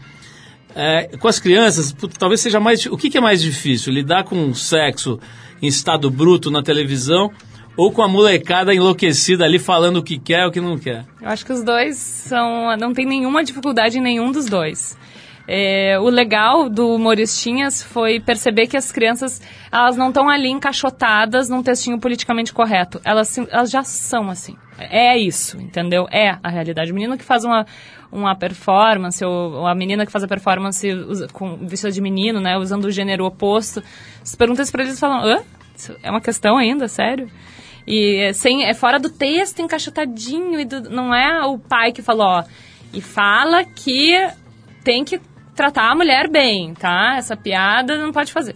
É, 0.75 1.17
com 1.17 1.27
as 1.27 1.39
crianças, 1.39 1.95
talvez 2.19 2.41
seja 2.41 2.59
mais. 2.59 2.85
O 2.85 2.97
que, 2.97 3.09
que 3.09 3.17
é 3.17 3.21
mais 3.21 3.41
difícil? 3.41 3.93
Lidar 3.93 4.25
com 4.25 4.53
sexo 4.53 5.19
em 5.61 5.67
estado 5.67 6.11
bruto 6.11 6.51
na 6.51 6.61
televisão 6.61 7.31
ou 7.77 7.91
com 7.91 8.01
a 8.01 8.07
molecada 8.07 8.73
enlouquecida 8.73 9.45
ali 9.45 9.57
falando 9.57 9.97
o 9.97 10.03
que 10.03 10.17
quer 10.17 10.43
e 10.43 10.47
o 10.47 10.51
que 10.51 10.61
não 10.61 10.77
quer? 10.77 11.05
Eu 11.21 11.29
acho 11.29 11.45
que 11.45 11.53
os 11.53 11.63
dois 11.63 11.97
são. 11.97 12.75
Não 12.77 12.93
tem 12.93 13.05
nenhuma 13.05 13.43
dificuldade 13.43 13.97
em 13.97 14.01
nenhum 14.01 14.31
dos 14.31 14.47
dois. 14.47 14.97
É, 15.47 15.99
o 15.99 16.09
legal 16.09 16.69
do 16.69 16.95
Humoristinhas 16.95 17.83
foi 17.83 18.19
perceber 18.19 18.65
que 18.65 18.75
as 18.75 18.91
crianças 18.91 19.41
elas 19.71 19.95
não 19.95 20.07
estão 20.07 20.27
ali 20.27 20.49
encaixotadas 20.49 21.49
num 21.49 21.61
textinho 21.61 21.99
politicamente 21.99 22.51
correto. 22.51 22.99
Elas, 23.03 23.37
elas 23.37 23.69
já 23.69 23.83
são 23.83 24.29
assim. 24.29 24.55
É 24.77 25.17
isso, 25.17 25.57
entendeu? 25.57 26.07
É 26.11 26.37
a 26.41 26.49
realidade. 26.49 26.91
O 26.91 26.95
menino 26.95 27.17
que 27.17 27.23
faz 27.23 27.45
uma, 27.45 27.65
uma 28.15 28.35
performance, 28.35 29.23
ou, 29.23 29.67
a 29.67 29.75
menina 29.75 30.05
que 30.05 30.11
faz 30.11 30.23
a 30.23 30.27
performance 30.27 30.89
usa, 30.91 31.27
com 31.27 31.57
vestido 31.57 31.91
de 31.91 32.01
menino, 32.01 32.39
né, 32.39 32.57
usando 32.57 32.85
o 32.85 32.91
gênero 32.91 33.25
oposto, 33.25 33.83
se 34.23 34.37
pergunta 34.37 34.61
isso 34.61 34.71
pra 34.71 34.83
eles 34.83 34.95
e 34.95 34.99
falam, 34.99 35.23
hã? 35.23 35.43
Isso 35.75 35.95
é 36.01 36.09
uma 36.09 36.21
questão 36.21 36.57
ainda, 36.57 36.87
sério? 36.87 37.29
E 37.85 38.23
é, 38.23 38.33
sem, 38.33 38.63
é 38.65 38.73
fora 38.73 38.97
do 38.97 39.09
texto, 39.09 39.61
encaixotadinho, 39.61 40.59
e 40.59 40.65
do, 40.65 40.89
não 40.89 41.13
é 41.13 41.45
o 41.45 41.59
pai 41.59 41.91
que 41.91 42.01
falou, 42.01 42.25
ó, 42.25 42.43
e 42.93 43.01
fala 43.01 43.63
que 43.63 44.13
tem 44.83 45.03
que 45.03 45.19
tratar 45.55 45.91
a 45.91 45.95
mulher 45.95 46.29
bem, 46.29 46.73
tá? 46.73 47.15
Essa 47.17 47.35
piada 47.35 47.97
não 47.97 48.11
pode 48.11 48.31
fazer. 48.31 48.55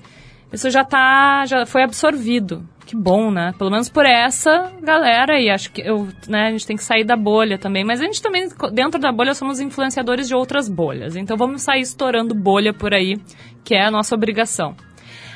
Isso 0.51 0.69
já 0.69 0.83
tá, 0.83 1.45
já 1.45 1.65
foi 1.65 1.83
absorvido. 1.83 2.67
Que 2.89 2.95
bom, 2.95 3.29
né? 3.29 3.53
Pelo 3.55 3.69
menos 3.69 3.87
por 3.87 4.03
essa 4.03 4.73
galera 4.81 5.39
e 5.39 5.47
acho 5.47 5.71
que 5.71 5.79
eu, 5.79 6.07
né, 6.27 6.47
a 6.47 6.51
gente 6.51 6.65
tem 6.65 6.75
que 6.75 6.83
sair 6.83 7.03
da 7.03 7.15
bolha 7.15 7.55
também, 7.55 7.85
mas 7.85 8.01
a 8.01 8.03
gente 8.03 8.19
também 8.19 8.49
dentro 8.73 8.99
da 8.99 9.11
bolha 9.11 9.35
somos 9.35 9.59
influenciadores 9.59 10.27
de 10.27 10.33
outras 10.33 10.67
bolhas. 10.67 11.15
Então 11.15 11.37
vamos 11.37 11.61
sair 11.61 11.81
estourando 11.81 12.33
bolha 12.33 12.73
por 12.73 12.91
aí, 12.91 13.15
que 13.63 13.75
é 13.75 13.85
a 13.85 13.91
nossa 13.91 14.15
obrigação. 14.15 14.75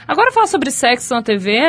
Agora 0.08 0.32
falar 0.32 0.48
sobre 0.48 0.72
sexo 0.72 1.14
na 1.14 1.22
TV 1.22 1.60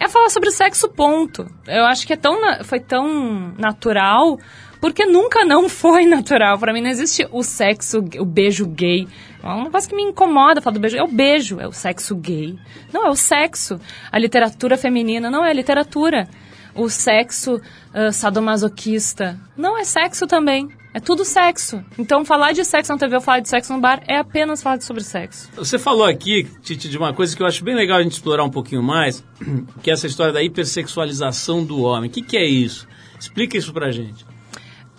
é 0.00 0.08
falar 0.08 0.28
sobre 0.28 0.50
sexo 0.50 0.88
ponto. 0.88 1.46
Eu 1.64 1.84
acho 1.84 2.04
que 2.04 2.14
é 2.14 2.16
tão 2.16 2.34
foi 2.64 2.80
tão 2.80 3.54
natural 3.56 4.38
porque 4.80 5.06
nunca 5.06 5.44
não 5.44 5.68
foi 5.70 6.04
natural. 6.04 6.58
Para 6.58 6.72
mim 6.72 6.80
não 6.80 6.90
existe 6.90 7.24
o 7.30 7.44
sexo, 7.44 7.98
o 8.18 8.24
beijo 8.24 8.66
gay. 8.66 9.06
É 9.50 9.54
um 9.54 9.64
negócio 9.64 9.88
que 9.88 9.96
me 9.96 10.02
incomoda 10.02 10.60
falar 10.60 10.74
do 10.74 10.80
beijo. 10.80 10.96
É 10.96 11.02
o 11.02 11.08
beijo, 11.08 11.60
é 11.60 11.66
o 11.66 11.72
sexo 11.72 12.14
gay. 12.16 12.58
Não, 12.92 13.06
é 13.06 13.10
o 13.10 13.16
sexo. 13.16 13.80
A 14.12 14.18
literatura 14.18 14.76
feminina 14.76 15.30
não 15.30 15.44
é 15.44 15.52
literatura. 15.52 16.28
O 16.74 16.88
sexo 16.88 17.56
uh, 17.56 18.12
sadomasoquista 18.12 19.38
não 19.56 19.78
é 19.78 19.84
sexo 19.84 20.26
também. 20.26 20.68
É 20.94 21.00
tudo 21.00 21.24
sexo. 21.24 21.82
Então, 21.98 22.24
falar 22.24 22.52
de 22.52 22.64
sexo 22.64 22.92
na 22.92 22.98
TV 22.98 23.16
ou 23.16 23.20
falar 23.20 23.40
de 23.40 23.48
sexo 23.48 23.72
no 23.72 23.80
bar 23.80 24.02
é 24.06 24.18
apenas 24.18 24.62
falar 24.62 24.80
sobre 24.80 25.02
sexo. 25.02 25.50
Você 25.54 25.78
falou 25.78 26.04
aqui, 26.04 26.44
Titi, 26.62 26.88
de 26.88 26.96
uma 26.96 27.12
coisa 27.12 27.36
que 27.36 27.42
eu 27.42 27.46
acho 27.46 27.62
bem 27.62 27.74
legal 27.74 27.98
a 27.98 28.02
gente 28.02 28.12
explorar 28.12 28.44
um 28.44 28.50
pouquinho 28.50 28.82
mais, 28.82 29.24
que 29.82 29.90
é 29.90 29.92
essa 29.92 30.06
história 30.06 30.32
da 30.32 30.42
hipersexualização 30.42 31.64
do 31.64 31.82
homem. 31.82 32.08
O 32.08 32.12
que, 32.12 32.22
que 32.22 32.36
é 32.36 32.46
isso? 32.46 32.86
Explica 33.18 33.56
isso 33.56 33.72
pra 33.72 33.90
gente 33.90 34.27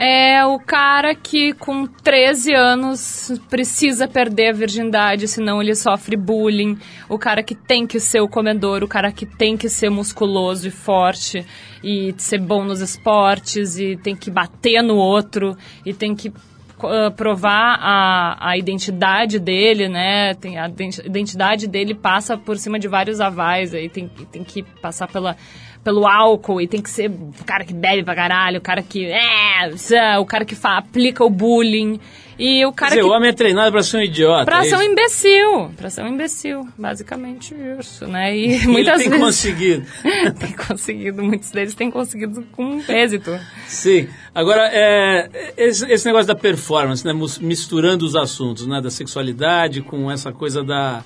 é 0.02 0.45
o 0.45 0.58
cara 0.58 1.14
que 1.14 1.52
com 1.52 1.86
13 1.86 2.54
anos 2.54 3.38
precisa 3.50 4.08
perder 4.08 4.52
a 4.52 4.54
virgindade, 4.54 5.28
senão 5.28 5.62
ele 5.62 5.76
sofre 5.76 6.16
bullying. 6.16 6.78
O 7.10 7.20
cara 7.20 7.43
que 7.43 7.54
tem 7.54 7.86
que 7.86 8.00
ser 8.00 8.22
o 8.22 8.30
comedor, 8.30 8.82
o 8.82 8.88
cara 8.88 9.12
que 9.12 9.26
tem 9.26 9.58
que 9.58 9.68
ser 9.68 9.89
musculoso 9.89 10.70
e 10.70 10.72
forte 10.72 11.45
e 11.84 12.16
ser 12.18 12.39
bom 12.39 12.64
nos 12.64 12.80
esportes 12.80 13.78
e 13.78 13.97
tem 13.97 14.16
que 14.16 14.32
bater 14.32 14.82
no 14.82 14.95
outro 14.95 15.58
e 15.86 15.93
tem 15.93 16.16
que 16.16 16.30
uh, 16.30 17.12
provar 17.14 17.78
a, 17.82 18.52
a 18.52 18.58
identidade 18.58 19.38
dele, 19.38 19.89
né? 19.89 20.34
Tem 20.34 20.58
a 20.58 20.72
identidade 21.04 21.68
dele 21.68 21.93
passa 21.93 22.38
por 22.38 22.58
cima 22.58 22.80
de 22.80 22.88
vários 22.88 23.20
avais, 23.20 23.74
aí 23.74 23.89
tem, 23.89 24.08
tem 24.32 24.45
que 24.45 24.64
passar 24.64 25.10
pela 25.10 25.36
pelo 25.84 26.08
álcool 26.08 26.62
e 26.62 26.68
tem 26.68 26.82
que 26.82 26.90
ser 26.90 27.10
o 27.10 27.44
cara 27.46 27.64
que 27.64 27.74
bebe 27.74 28.04
pra 28.04 28.16
caralho, 28.16 28.60
o 28.60 28.62
cara 28.62 28.82
que. 28.82 29.06
É, 29.06 30.18
o 30.20 30.26
cara 30.26 30.46
que 30.46 30.56
fa, 30.56 30.78
aplica 30.78 31.24
o 31.24 31.30
bullying. 31.30 32.00
E 32.40 32.66
o 32.66 32.72
cara 32.72 32.92
Quer 32.92 32.96
dizer, 32.96 33.08
que, 33.08 33.14
o 33.14 33.18
homem 33.18 33.30
é 33.30 33.34
treinado 33.34 33.70
pra 33.70 33.84
ser 33.84 33.98
um 33.98 34.02
idiota. 34.02 34.46
Pra 34.46 34.60
é 34.60 34.70
ser 34.70 34.78
um 34.78 34.82
imbecil. 34.82 35.72
Pra 35.76 35.90
ser 35.90 36.04
um 36.04 36.08
imbecil. 36.08 36.66
Basicamente 36.78 37.54
isso, 37.78 38.08
né? 38.08 38.34
E 38.34 38.64
muitas 38.66 39.02
Ele 39.02 39.10
tem 39.10 39.10
vezes. 39.10 39.26
conseguido. 39.26 39.86
tem 40.40 40.52
conseguido. 40.54 41.22
Muitos 41.22 41.52
deles 41.52 41.76
têm 41.76 41.92
conseguido 41.92 42.42
com 42.54 42.82
êxito. 42.88 43.38
Sim. 43.68 44.08
Agora, 44.34 44.70
é, 44.72 45.54
esse, 45.58 45.86
esse 45.92 46.06
negócio 46.06 46.28
da 46.28 46.36
performance, 46.36 47.06
né? 47.06 47.12
Misturando 47.42 48.06
os 48.06 48.16
assuntos, 48.16 48.66
né? 48.66 48.80
Da 48.80 48.90
sexualidade 48.90 49.82
com 49.82 50.10
essa 50.10 50.32
coisa 50.32 50.64
da, 50.64 51.04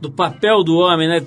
do 0.00 0.10
papel 0.10 0.62
do 0.62 0.76
homem, 0.76 1.08
né? 1.08 1.22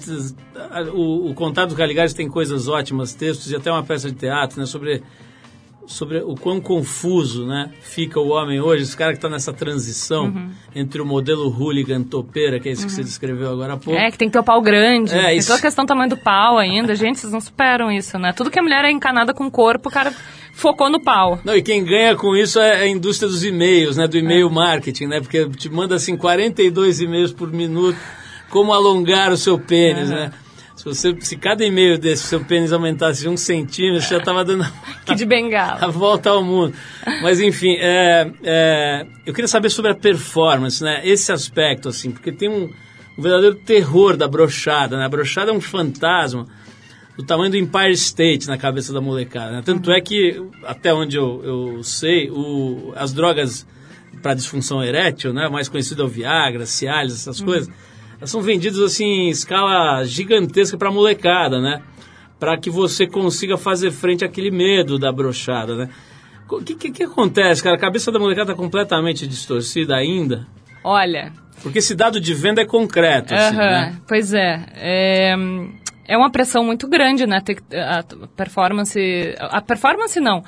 O, 0.93 1.29
o 1.29 1.33
Contato 1.33 1.69
do 1.69 1.75
Caligari 1.75 2.13
tem 2.13 2.27
coisas 2.27 2.67
ótimas, 2.67 3.13
textos 3.13 3.51
e 3.51 3.55
até 3.55 3.71
uma 3.71 3.83
peça 3.83 4.09
de 4.11 4.15
teatro, 4.17 4.59
né? 4.59 4.65
Sobre, 4.67 5.01
sobre 5.87 6.17
o 6.19 6.35
quão 6.35 6.59
confuso, 6.59 7.45
né? 7.47 7.71
Fica 7.81 8.19
o 8.19 8.27
homem 8.29 8.59
hoje, 8.59 8.83
esse 8.83 8.95
cara 8.95 9.11
que 9.13 9.17
está 9.17 9.29
nessa 9.29 9.51
transição 9.53 10.25
Uhum. 10.25 10.49
entre 10.75 11.01
o 11.01 11.05
modelo 11.05 11.47
hooligan 11.49 12.03
topeira, 12.03 12.59
que 12.59 12.69
é 12.69 12.71
isso 12.73 12.85
que 12.85 12.91
você 12.91 13.03
descreveu 13.03 13.49
agora 13.51 13.73
há 13.73 13.77
pouco. 13.77 13.97
É, 13.99 14.11
que 14.11 14.17
tem 14.17 14.27
que 14.27 14.33
ter 14.33 14.39
o 14.39 14.43
pau 14.43 14.61
grande. 14.61 15.13
É, 15.13 15.27
tem 15.27 15.37
isso. 15.37 15.47
toda 15.47 15.59
a 15.59 15.61
questão 15.61 15.85
do 15.85 15.87
tamanho 15.87 16.09
do 16.09 16.17
pau 16.17 16.57
ainda. 16.57 16.93
Gente, 16.95 17.19
vocês 17.19 17.31
não 17.33 17.41
superam 17.41 17.91
isso, 17.91 18.19
né? 18.19 18.33
Tudo 18.33 18.51
que 18.51 18.59
a 18.59 18.63
mulher 18.63 18.83
é 18.85 18.91
encanada 18.91 19.33
com 19.33 19.45
o 19.47 19.51
corpo, 19.51 19.89
o 19.89 19.91
cara 19.91 20.13
focou 20.53 20.89
no 20.89 20.99
pau. 21.01 21.39
Não, 21.45 21.55
e 21.55 21.61
quem 21.61 21.83
ganha 21.85 22.15
com 22.15 22.35
isso 22.35 22.59
é 22.59 22.81
a 22.81 22.87
indústria 22.87 23.29
dos 23.29 23.43
e-mails, 23.43 23.95
né? 23.97 24.07
Do 24.07 24.17
É. 24.17 24.19
e-mail 24.19 24.49
marketing, 24.51 25.05
né? 25.05 25.21
Porque 25.21 25.47
te 25.49 25.69
manda 25.69 25.95
assim 25.95 26.17
42 26.17 26.99
e-mails 26.99 27.31
por 27.31 27.51
minuto, 27.51 27.97
como 28.49 28.73
alongar 28.73 29.31
o 29.31 29.37
seu 29.37 29.57
pênis, 29.59 30.09
né? 30.09 30.31
Se, 30.75 30.85
você, 30.85 31.17
se 31.21 31.35
cada 31.35 31.65
e-mail 31.65 31.97
desse, 31.97 32.23
seu 32.27 32.39
pênis 32.45 32.71
aumentasse 32.71 33.27
um 33.27 33.35
centímetro, 33.35 33.99
você 34.01 34.13
já 34.13 34.19
estava 34.19 34.45
dando 34.45 34.63
Que 35.05 35.15
de 35.15 35.25
bengala. 35.25 35.79
a 35.85 35.87
volta 35.87 36.29
ao 36.29 36.43
mundo. 36.43 36.73
Mas 37.23 37.39
enfim, 37.41 37.75
é, 37.79 38.31
é, 38.43 39.07
eu 39.25 39.33
queria 39.33 39.47
saber 39.47 39.71
sobre 39.71 39.91
a 39.91 39.95
performance, 39.95 40.83
né? 40.83 41.01
Esse 41.03 41.31
aspecto, 41.31 41.89
assim, 41.89 42.11
porque 42.11 42.31
tem 42.31 42.47
um, 42.47 42.71
um 43.17 43.21
verdadeiro 43.21 43.55
terror 43.55 44.15
da 44.15 44.27
brochada, 44.27 44.97
né? 44.97 45.05
A 45.05 45.09
brochada 45.09 45.49
é 45.49 45.53
um 45.53 45.59
fantasma 45.61 46.45
do 47.17 47.23
tamanho 47.23 47.49
do 47.49 47.57
Empire 47.57 47.93
State 47.93 48.47
na 48.47 48.59
cabeça 48.59 48.93
da 48.93 49.01
molecada. 49.01 49.53
né? 49.53 49.61
Tanto 49.65 49.91
é 49.91 49.99
que, 49.99 50.39
até 50.63 50.93
onde 50.93 51.17
eu, 51.17 51.41
eu 51.43 51.83
sei, 51.83 52.29
o, 52.29 52.93
as 52.95 53.11
drogas 53.11 53.65
para 54.21 54.35
disfunção 54.35 54.83
erétil, 54.83 55.33
né? 55.33 55.49
Mais 55.49 55.67
conhecido 55.67 56.03
é 56.03 56.05
o 56.05 56.07
Viagra, 56.07 56.67
Cialis, 56.67 57.13
essas 57.13 57.41
coisas, 57.41 57.67
elas 58.17 58.29
são 58.29 58.41
vendidas 58.41 58.79
assim 58.79 59.05
em 59.05 59.29
escala 59.29 60.03
gigantesca 60.03 60.77
para 60.77 60.91
molecada, 60.91 61.61
né? 61.61 61.81
Para 62.39 62.57
que 62.57 62.69
você 62.69 63.07
consiga 63.07 63.57
fazer 63.57 63.91
frente 63.91 64.25
àquele 64.25 64.51
medo 64.51 64.99
da 64.99 65.11
brochada, 65.11 65.75
né? 65.75 65.89
O 66.49 66.61
que, 66.63 66.75
que, 66.75 66.91
que 66.91 67.03
acontece, 67.03 67.61
cara? 67.61 67.75
A 67.75 67.79
cabeça 67.79 68.11
da 68.11 68.19
molecada 68.19 68.51
está 68.51 68.61
completamente 68.61 69.27
distorcida 69.27 69.95
ainda? 69.95 70.47
Olha, 70.83 71.33
Porque 71.61 71.79
esse 71.79 71.95
dado 71.95 72.19
de 72.21 72.33
venda 72.33 72.61
é 72.61 72.65
concreto, 72.65 73.33
assim, 73.33 73.55
Aham, 73.55 73.69
né? 73.69 73.97
Pois 74.07 74.33
é. 74.33 74.65
é. 74.75 75.35
é 76.07 76.17
uma 76.17 76.31
pressão 76.31 76.63
muito 76.63 76.87
grande, 76.87 77.25
né? 77.25 77.41
a 77.73 78.03
performance. 78.35 79.35
A 79.39 79.61
performance 79.61 80.19
não. 80.19 80.43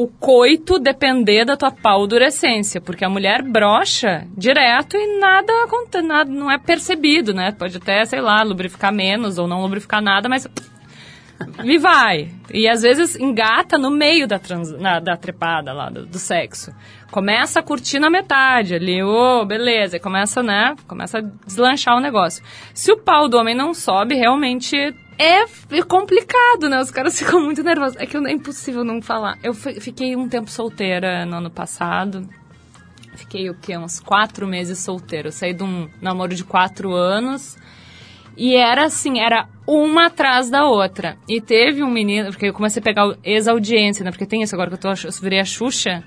O 0.00 0.06
coito 0.06 0.78
depender 0.78 1.44
da 1.44 1.56
tua 1.56 1.72
paldurecência, 1.72 2.80
porque 2.80 3.04
a 3.04 3.08
mulher 3.08 3.42
brocha 3.42 4.24
direto 4.36 4.96
e 4.96 5.18
nada, 5.18 5.52
nada 6.04 6.30
não 6.30 6.48
é 6.48 6.56
percebido, 6.56 7.34
né? 7.34 7.50
Pode 7.50 7.78
até, 7.78 8.04
sei 8.04 8.20
lá, 8.20 8.40
lubrificar 8.44 8.92
menos 8.92 9.38
ou 9.38 9.48
não 9.48 9.60
lubrificar 9.60 10.00
nada, 10.00 10.28
mas 10.28 10.46
e 11.64 11.78
vai. 11.78 12.28
E 12.54 12.68
às 12.68 12.82
vezes 12.82 13.16
engata 13.16 13.76
no 13.76 13.90
meio 13.90 14.28
da, 14.28 14.38
trans, 14.38 14.70
na- 14.78 15.00
da 15.00 15.16
trepada 15.16 15.72
lá, 15.72 15.90
do, 15.90 16.06
do 16.06 16.18
sexo. 16.20 16.72
Começa 17.10 17.58
a 17.58 17.62
curtir 17.62 17.98
na 17.98 18.08
metade 18.08 18.76
ali, 18.76 19.02
ô, 19.02 19.44
beleza, 19.44 19.96
e 19.96 20.00
começa, 20.00 20.44
né, 20.44 20.76
começa 20.86 21.18
a 21.18 21.22
deslanchar 21.44 21.96
o 21.96 22.00
negócio. 22.00 22.40
Se 22.72 22.92
o 22.92 22.98
pau 22.98 23.28
do 23.28 23.36
homem 23.36 23.54
não 23.54 23.74
sobe, 23.74 24.14
realmente 24.14 24.94
é 25.18 25.44
complicado, 25.82 26.68
né, 26.68 26.80
os 26.80 26.90
caras 26.90 27.16
ficam 27.18 27.40
muito 27.40 27.62
nervosos. 27.62 27.96
É 27.98 28.06
que 28.06 28.16
é 28.16 28.32
impossível 28.32 28.84
não 28.84 29.02
falar. 29.02 29.36
Eu 29.42 29.52
fi- 29.54 29.80
fiquei 29.80 30.14
um 30.16 30.28
tempo 30.28 30.50
solteira 30.50 31.26
no 31.26 31.36
ano 31.36 31.50
passado, 31.50 32.28
fiquei 33.16 33.50
o 33.50 33.54
quê, 33.54 33.76
uns 33.76 34.00
quatro 34.00 34.46
meses 34.46 34.78
solteira. 34.78 35.30
Saí 35.32 35.52
de 35.52 35.62
um 35.62 35.88
namoro 36.00 36.34
de 36.34 36.44
quatro 36.44 36.94
anos... 36.94 37.56
E 38.40 38.54
era 38.54 38.84
assim, 38.84 39.18
era 39.18 39.48
uma 39.66 40.06
atrás 40.06 40.48
da 40.48 40.64
outra. 40.64 41.16
E 41.28 41.40
teve 41.40 41.82
um 41.82 41.90
menino, 41.90 42.30
porque 42.30 42.46
eu 42.46 42.52
comecei 42.52 42.78
a 42.78 42.84
pegar 42.84 43.16
ex-audiência, 43.24 44.04
né? 44.04 44.12
Porque 44.12 44.24
tem 44.24 44.42
isso 44.42 44.54
agora 44.54 44.70
que 44.70 44.74
eu, 44.76 44.78
tô, 44.78 44.90
eu 44.90 45.12
virei 45.20 45.40
a 45.40 45.44
Xuxa. 45.44 46.04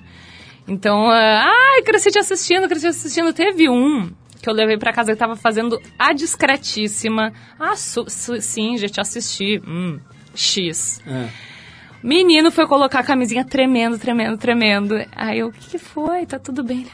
Então, 0.66 1.10
ah, 1.10 1.44
ai, 1.44 1.82
cresci 1.82 2.10
te 2.10 2.18
assistindo, 2.18 2.66
cresci 2.68 2.86
te 2.86 2.88
assistindo. 2.88 3.34
Teve 3.34 3.68
um 3.68 4.10
que 4.42 4.48
eu 4.50 4.52
levei 4.52 4.76
pra 4.76 4.92
casa 4.92 5.12
que 5.12 5.18
tava 5.18 5.36
fazendo 5.36 5.80
a 5.98 6.12
discretíssima. 6.12 7.32
Ah, 7.58 7.76
su, 7.76 8.04
su- 8.10 8.40
sim, 8.42 8.76
já 8.76 8.88
te 8.88 9.00
assisti. 9.00 9.62
Hum, 9.66 10.00
X. 10.34 11.00
É. 11.06 11.28
Menino 12.02 12.50
foi 12.50 12.66
colocar 12.66 12.98
a 12.98 13.04
camisinha 13.04 13.44
tremendo, 13.44 13.96
tremendo, 13.96 14.36
tremendo. 14.36 14.96
Aí 15.14 15.38
eu, 15.38 15.48
o 15.48 15.52
que, 15.52 15.70
que 15.70 15.78
foi? 15.78 16.26
Tá 16.26 16.36
tudo 16.38 16.64
bem. 16.64 16.84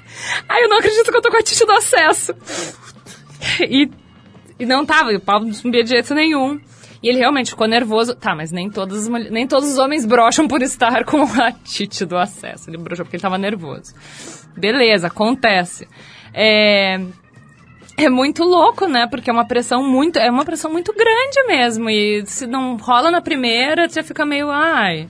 Ai, 0.47 0.63
eu 0.65 0.69
não 0.69 0.77
acredito 0.79 1.11
que 1.11 1.17
eu 1.17 1.23
tô 1.23 1.31
com 1.31 1.39
a 1.39 1.43
tite 1.43 1.65
do 1.65 1.73
acesso. 1.73 2.35
E, 3.61 3.89
e 4.59 4.67
não 4.67 4.85
tava, 4.85 5.13
e 5.13 5.17
o 5.17 5.21
pau 5.21 5.41
não 5.41 5.53
subia 5.55 5.83
de 5.83 5.91
jeito 5.91 6.15
nenhum. 6.15 6.61
E 7.03 7.09
ele 7.09 7.19
realmente 7.19 7.51
ficou 7.51 7.67
nervoso. 7.67 8.15
Tá, 8.15 8.35
mas 8.35 8.51
nem 8.53 8.69
todas 8.69 9.09
mulher- 9.09 9.31
nem 9.31 9.47
todos 9.47 9.71
os 9.71 9.79
homens 9.79 10.05
brocham 10.05 10.47
por 10.49 10.61
estar 10.61 11.05
com 11.05 11.23
a 11.23 11.53
tite 11.53 12.05
do 12.05 12.19
acesso. 12.19 12.69
Ele 12.69 12.77
brochou 12.77 13.05
porque 13.07 13.17
ele 13.17 13.23
tava 13.23 13.39
nervoso. 13.39 13.95
Beleza, 14.57 15.07
acontece. 15.07 15.87
É, 16.35 17.01
é 17.99 18.09
muito 18.09 18.45
louco, 18.45 18.87
né? 18.87 19.07
Porque 19.09 19.29
é 19.29 19.33
uma 19.33 19.45
pressão 19.45 19.83
muito, 19.83 20.19
é 20.19 20.31
uma 20.31 20.45
pressão 20.45 20.71
muito 20.71 20.93
grande 20.95 21.47
mesmo. 21.47 21.91
E 21.91 22.25
se 22.27 22.47
não 22.47 22.77
rola 22.77 23.11
na 23.11 23.21
primeira, 23.21 23.89
você 23.89 24.03
fica 24.03 24.25
meio, 24.25 24.49
ai, 24.51 25.09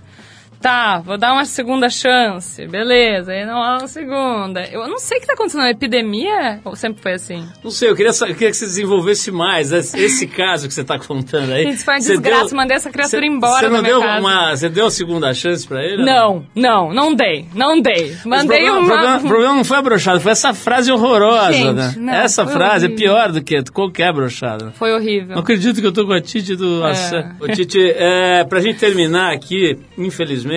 tá, 0.61 0.99
vou 1.01 1.17
dar 1.19 1.33
uma 1.33 1.45
segunda 1.45 1.89
chance, 1.89 2.67
beleza. 2.67 3.33
Aí 3.33 3.45
não 3.47 3.55
rola 3.55 3.79
na 3.81 3.87
segunda. 3.89 4.65
Eu 4.71 4.87
não 4.89 4.99
sei 4.99 5.19
o 5.19 5.21
que 5.21 5.27
tá 5.27 5.33
acontecendo 5.35 5.63
na 5.63 5.71
epidemia, 5.71 6.61
ou 6.65 6.75
sempre 6.77 7.03
foi 7.03 7.13
assim? 7.13 7.45
Não 7.63 7.71
sei, 7.71 7.91
eu 7.91 7.97
queria, 7.97 8.11
eu 8.13 8.27
queria 8.35 8.51
que 8.51 8.57
você 8.57 8.67
desenvolvesse 8.67 9.31
mais 9.31 9.73
esse, 9.73 9.99
esse 9.99 10.27
caso 10.27 10.67
que 10.69 10.75
você 10.75 10.81
está 10.83 10.99
contando 10.99 11.53
aí. 11.53 11.69
Isso 11.69 11.85
foi 11.85 11.95
uma 11.95 12.01
desgraça, 12.01 12.47
deu- 12.49 12.57
mandei 12.57 12.77
essa 12.77 12.91
criatura 12.91 13.27
embora 13.27 13.69
Você 13.69 13.69
não 13.69 13.83
deu 13.83 14.01
casa. 14.01 14.21
uma, 14.21 14.57
você 14.57 14.69
deu 14.69 14.85
uma 14.85 14.91
segunda 14.91 15.35
chance 15.35 15.67
pra 15.67 15.83
ele? 15.83 16.05
Não, 16.05 16.45
não, 16.55 16.93
não 16.93 17.15
dei, 17.15 17.47
não 17.55 17.81
dei. 17.81 18.17
Mandei 18.25 18.69
o 18.69 18.73
problema, 18.75 18.79
uma... 18.79 18.87
problema, 18.89 19.17
o 19.19 19.29
problema 19.29 19.55
não 19.57 19.65
foi 19.65 19.77
a 19.79 19.83
brochada, 19.83 20.21
foi 20.21 20.33
essa 20.33 20.53
frase 20.55 20.91
horrorosa, 20.93 21.53
Gente, 21.53 21.75
né? 21.75 21.95
não, 21.99 22.13
essa 22.15 22.47
frase 22.47 22.87
é 22.87 22.89
horrível. 22.89 22.97
pior 22.97 23.33
do 23.33 23.43
que 23.43 23.63
qualquer 23.73 24.13
brochada. 24.13 24.73
Foi 24.73 24.93
horrível. 24.93 25.35
Não 25.35 25.43
acredito 25.43 25.81
que 25.81 25.87
eu 25.87 25.93
tô 25.93 26.07
com 26.07 26.13
a 26.13 26.21
Tite 26.21 26.57
do... 26.57 26.85
É. 26.87 27.33
Ô, 27.41 27.47
Tite, 27.49 27.79
é, 27.97 28.45
pra 28.45 28.61
gente 28.61 28.79
terminar 28.79 29.33
aqui, 29.33 29.79
infelizmente, 29.97 30.48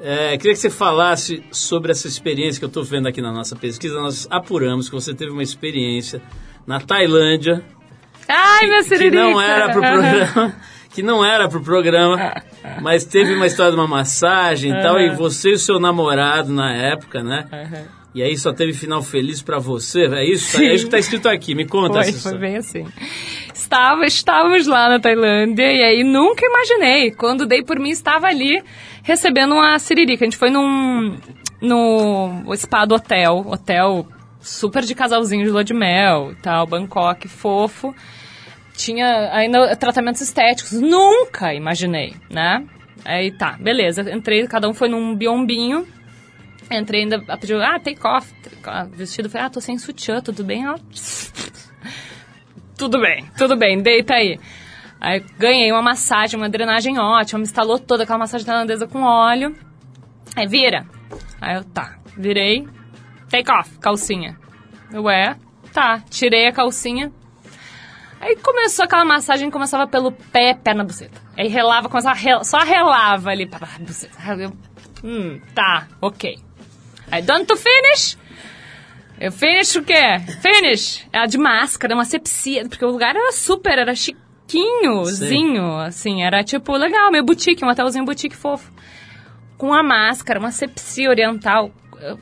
é, 0.00 0.36
queria 0.36 0.52
que 0.52 0.60
você 0.60 0.70
falasse 0.70 1.42
sobre 1.50 1.90
essa 1.90 2.06
experiência 2.06 2.58
que 2.58 2.64
eu 2.64 2.68
tô 2.68 2.82
vendo 2.82 3.08
aqui 3.08 3.22
na 3.22 3.32
nossa 3.32 3.56
pesquisa. 3.56 4.00
Nós 4.00 4.26
apuramos 4.30 4.88
que 4.88 4.94
você 4.94 5.14
teve 5.14 5.30
uma 5.30 5.42
experiência 5.42 6.20
na 6.66 6.80
Tailândia, 6.80 7.64
Ai, 8.28 8.66
minha 8.66 8.82
que 8.82 8.88
siririca. 8.88 9.22
não 9.22 9.40
era 9.40 9.70
pro 9.70 9.80
programa, 9.80 10.56
que 10.94 11.02
não 11.02 11.24
era 11.24 11.48
pro 11.48 11.60
programa, 11.62 12.42
mas 12.80 13.04
teve 13.04 13.34
uma 13.34 13.46
história 13.46 13.72
de 13.72 13.78
uma 13.78 13.86
massagem 13.86 14.72
e 14.72 14.82
tal, 14.82 14.98
e 14.98 15.14
você 15.14 15.50
e 15.50 15.54
o 15.54 15.58
seu 15.58 15.78
namorado 15.78 16.52
na 16.52 16.72
época, 16.72 17.22
né? 17.22 17.46
E 18.14 18.22
aí 18.22 18.36
só 18.38 18.52
teve 18.52 18.72
final 18.72 19.02
feliz 19.02 19.42
pra 19.42 19.58
você, 19.58 20.06
é 20.06 20.24
isso? 20.24 20.60
É 20.60 20.74
isso 20.74 20.84
que 20.84 20.90
tá 20.90 20.98
escrito 20.98 21.28
aqui, 21.28 21.54
me 21.54 21.66
conta 21.66 21.94
Foi, 21.94 22.08
essa 22.08 22.30
foi 22.30 22.38
bem 22.38 22.56
assim. 22.56 22.86
Estava, 23.64 24.04
estávamos 24.04 24.66
lá 24.66 24.90
na 24.90 25.00
Tailândia 25.00 25.72
e 25.72 25.82
aí 25.82 26.04
nunca 26.04 26.44
imaginei. 26.44 27.10
Quando 27.10 27.46
dei 27.46 27.62
por 27.62 27.78
mim, 27.78 27.88
estava 27.88 28.26
ali 28.26 28.62
recebendo 29.02 29.54
uma 29.54 29.78
siririca. 29.78 30.22
A 30.22 30.26
gente 30.26 30.36
foi 30.36 30.50
num 30.50 31.16
no 31.62 32.54
spa 32.56 32.84
do 32.84 32.94
hotel, 32.94 33.42
hotel 33.46 34.06
super 34.38 34.84
de 34.84 34.94
casalzinho 34.94 35.44
de 35.44 35.50
lua 35.50 35.64
de 35.64 35.72
mel 35.72 36.32
e 36.32 36.34
tal, 36.42 36.66
Bangkok, 36.66 37.26
fofo. 37.26 37.94
Tinha 38.76 39.30
ainda 39.32 39.74
tratamentos 39.76 40.20
estéticos. 40.20 40.72
Nunca 40.72 41.54
imaginei, 41.54 42.14
né? 42.30 42.66
Aí 43.02 43.32
tá, 43.32 43.56
beleza. 43.58 44.02
Entrei, 44.12 44.46
cada 44.46 44.68
um 44.68 44.74
foi 44.74 44.90
num 44.90 45.16
biombinho. 45.16 45.86
Entrei 46.70 47.04
ainda, 47.04 47.18
pediu, 47.38 47.62
ah, 47.62 47.80
take 47.80 48.06
off. 48.06 48.30
Vestido, 48.92 49.30
falei, 49.30 49.46
ah, 49.46 49.50
tô 49.50 49.60
sem 49.62 49.78
sutiã, 49.78 50.20
tudo 50.20 50.44
bem? 50.44 50.64
Ela, 50.64 50.78
tudo 52.84 53.00
bem, 53.00 53.24
tudo 53.38 53.56
bem, 53.56 53.80
deita 53.80 54.12
aí. 54.14 54.38
Aí 55.00 55.20
ganhei 55.38 55.72
uma 55.72 55.80
massagem, 55.80 56.38
uma 56.38 56.50
drenagem 56.50 56.98
ótima, 56.98 57.38
me 57.38 57.44
instalou 57.44 57.78
toda 57.78 58.02
aquela 58.02 58.18
massagem 58.18 58.46
tailandesa 58.46 58.86
com 58.86 59.02
óleo. 59.02 59.56
Aí 60.36 60.46
vira. 60.46 60.86
Aí 61.40 61.56
eu, 61.56 61.64
tá, 61.64 61.96
virei, 62.16 62.68
take 63.30 63.50
off, 63.50 63.78
calcinha. 63.78 64.36
Eu, 64.92 65.08
é, 65.08 65.34
tá, 65.72 66.02
tirei 66.10 66.46
a 66.46 66.52
calcinha. 66.52 67.10
Aí 68.20 68.36
começou 68.36 68.84
aquela 68.84 69.04
massagem, 69.04 69.50
começava 69.50 69.86
pelo 69.86 70.12
pé, 70.12 70.52
pé 70.54 70.74
na 70.74 70.84
buceta. 70.84 71.20
Aí 71.36 71.48
relava, 71.48 71.88
começava 71.88 72.14
rel- 72.18 72.44
só 72.44 72.58
relava 72.58 73.30
ali, 73.30 73.48
buceta. 73.80 74.14
Hum, 75.02 75.40
tá, 75.54 75.88
ok. 76.02 76.38
Aí, 77.10 77.22
done 77.22 77.44
to 77.46 77.56
finish? 77.56 78.16
Eu 79.20 79.32
finish 79.32 79.76
o 79.76 79.82
quê? 79.82 80.18
Finish. 80.42 81.06
Ela 81.12 81.26
de 81.26 81.38
máscara, 81.38 81.94
uma 81.94 82.04
sepsia, 82.04 82.68
porque 82.68 82.84
o 82.84 82.90
lugar 82.90 83.14
era 83.14 83.32
super, 83.32 83.78
era 83.78 83.94
chiquinhozinho, 83.94 85.76
assim, 85.78 86.22
era 86.22 86.42
tipo 86.42 86.76
legal, 86.76 87.10
meio 87.10 87.24
boutique, 87.24 87.64
um 87.64 87.68
hotelzinho 87.68 88.04
boutique 88.04 88.36
fofo. 88.36 88.72
Com 89.56 89.72
a 89.72 89.82
máscara, 89.82 90.38
uma 90.38 90.50
sepsia 90.50 91.08
oriental. 91.08 91.70
Eu 92.00 92.18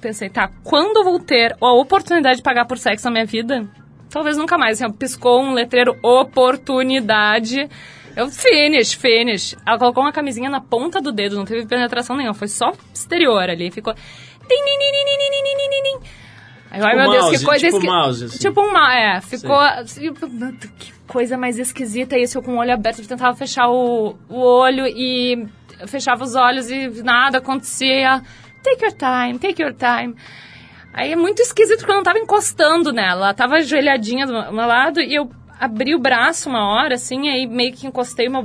pensei, 0.00 0.28
tá, 0.28 0.50
quando 0.62 0.98
eu 0.98 1.04
vou 1.04 1.18
ter 1.18 1.56
a 1.60 1.72
oportunidade 1.72 2.36
de 2.36 2.42
pagar 2.42 2.66
por 2.66 2.78
sexo 2.78 3.06
na 3.06 3.10
minha 3.10 3.26
vida? 3.26 3.68
talvez 4.14 4.36
nunca 4.36 4.56
mais. 4.56 4.80
Assim, 4.80 4.92
piscou 4.92 5.42
um 5.42 5.52
letreiro 5.52 5.98
oportunidade. 6.00 7.68
Eu, 8.16 8.28
finish, 8.30 8.92
finish. 8.94 9.56
Ela 9.66 9.76
colocou 9.76 10.04
uma 10.04 10.12
camisinha 10.12 10.48
na 10.48 10.60
ponta 10.60 11.00
do 11.00 11.10
dedo, 11.10 11.36
não 11.36 11.44
teve 11.44 11.66
penetração 11.66 12.16
nenhuma, 12.16 12.32
foi 12.32 12.46
só 12.46 12.72
exterior 12.94 13.50
ali. 13.50 13.72
Ficou. 13.72 13.92
Tim, 13.92 14.54
nim, 14.54 14.78
nim, 14.78 14.92
nim, 14.92 15.04
nim, 15.04 15.30
nim, 15.30 15.42
nim, 15.42 15.68
nim, 15.68 15.82
nim. 15.82 16.23
Aí, 16.74 16.82
ai, 16.82 16.90
Tipo 16.90 16.96
meu 17.02 17.10
Deus, 17.10 17.22
mouse, 17.24 17.38
que 17.38 17.44
coisa 17.44 17.64
tipo 17.66 17.76
esqui- 17.78 17.86
mouse, 17.90 18.24
assim. 18.24 18.38
Tipo 18.38 18.60
um 18.60 18.72
mouse, 18.72 18.96
é. 18.96 19.20
Ficou. 19.20 19.58
assim, 19.60 20.12
Que 20.78 20.92
coisa 21.06 21.36
mais 21.38 21.58
esquisita 21.58 22.18
isso, 22.18 22.38
eu 22.38 22.42
com 22.42 22.54
o 22.54 22.58
olho 22.58 22.72
aberto, 22.72 23.00
eu 23.00 23.06
tentava 23.06 23.36
fechar 23.36 23.68
o, 23.68 24.16
o 24.28 24.40
olho 24.40 24.86
e 24.86 25.46
fechava 25.86 26.24
os 26.24 26.34
olhos 26.34 26.70
e 26.70 26.88
nada 27.02 27.38
acontecia. 27.38 28.22
Take 28.62 28.84
your 28.84 28.92
time, 28.94 29.38
take 29.38 29.62
your 29.62 29.74
time. 29.74 30.14
Aí 30.92 31.12
é 31.12 31.16
muito 31.16 31.40
esquisito 31.42 31.78
porque 31.80 31.92
eu 31.92 31.96
não 31.96 32.02
tava 32.04 32.18
encostando 32.18 32.92
nela. 32.92 33.26
Ela 33.26 33.34
tava 33.34 33.56
ajoelhadinha 33.56 34.26
do 34.26 34.32
meu 34.32 34.66
lado 34.66 35.00
e 35.00 35.14
eu 35.14 35.30
abri 35.60 35.94
o 35.94 35.98
braço 35.98 36.48
uma 36.48 36.66
hora, 36.74 36.94
assim, 36.94 37.28
aí 37.28 37.46
meio 37.46 37.72
que 37.72 37.86
encostei 37.86 38.28
uma- 38.28 38.44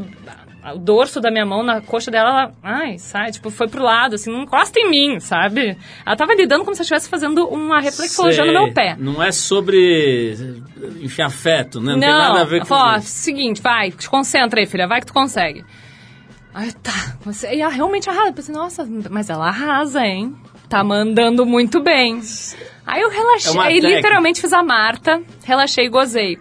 o 0.73 0.77
dorso 0.77 1.21
da 1.21 1.31
minha 1.31 1.45
mão 1.45 1.63
na 1.63 1.81
coxa 1.81 2.11
dela. 2.11 2.29
Ela, 2.29 2.53
ai, 2.61 2.97
sai, 2.97 3.31
tipo, 3.31 3.49
foi 3.49 3.67
pro 3.67 3.81
lado, 3.83 4.15
assim, 4.15 4.31
não 4.31 4.43
encosta 4.43 4.79
em 4.79 4.89
mim, 4.89 5.19
sabe? 5.19 5.77
Ela 6.05 6.15
tava 6.15 6.33
lidando 6.35 6.63
como 6.63 6.75
se 6.75 6.81
eu 6.81 6.83
estivesse 6.83 7.09
fazendo 7.09 7.47
uma 7.47 7.79
reflexologia 7.79 8.43
no 8.45 8.51
Sei. 8.51 8.59
meu 8.65 8.73
pé. 8.73 8.95
Não 8.99 9.21
é 9.23 9.31
sobre 9.31 10.35
enfiar 11.01 11.29
feto, 11.29 11.79
né? 11.79 11.93
Não, 11.93 11.99
tem 11.99 12.09
nada 12.09 12.41
a 12.41 12.43
ver 12.45 12.59
com 12.59 12.65
falou, 12.65 12.93
ó, 12.93 12.97
isso. 12.97 13.07
seguinte, 13.07 13.61
vai, 13.61 13.91
te 13.91 14.09
concentra 14.09 14.59
aí, 14.59 14.65
filha, 14.65 14.87
vai 14.87 14.99
que 14.99 15.07
tu 15.07 15.13
consegue. 15.13 15.63
Aí, 16.53 16.71
tá, 16.73 17.15
você, 17.21 17.53
e 17.53 17.61
ela 17.61 17.71
realmente 17.71 18.09
arrasa. 18.09 18.27
Eu 18.29 18.33
pensei, 18.33 18.53
nossa, 18.53 18.87
mas 19.09 19.29
ela 19.29 19.47
arrasa, 19.47 20.03
hein? 20.05 20.35
Tá 20.67 20.83
mandando 20.83 21.45
muito 21.45 21.81
bem. 21.81 22.19
Aí 22.85 23.01
eu 23.01 23.09
É 23.11 23.15
relaxei, 23.15 23.53
técnica. 23.53 23.87
literalmente 23.87 24.41
fiz 24.41 24.51
a 24.53 24.61
Marta, 24.63 25.21
relaxei 25.43 25.85
e 25.85 25.89
gozei. 25.89 26.37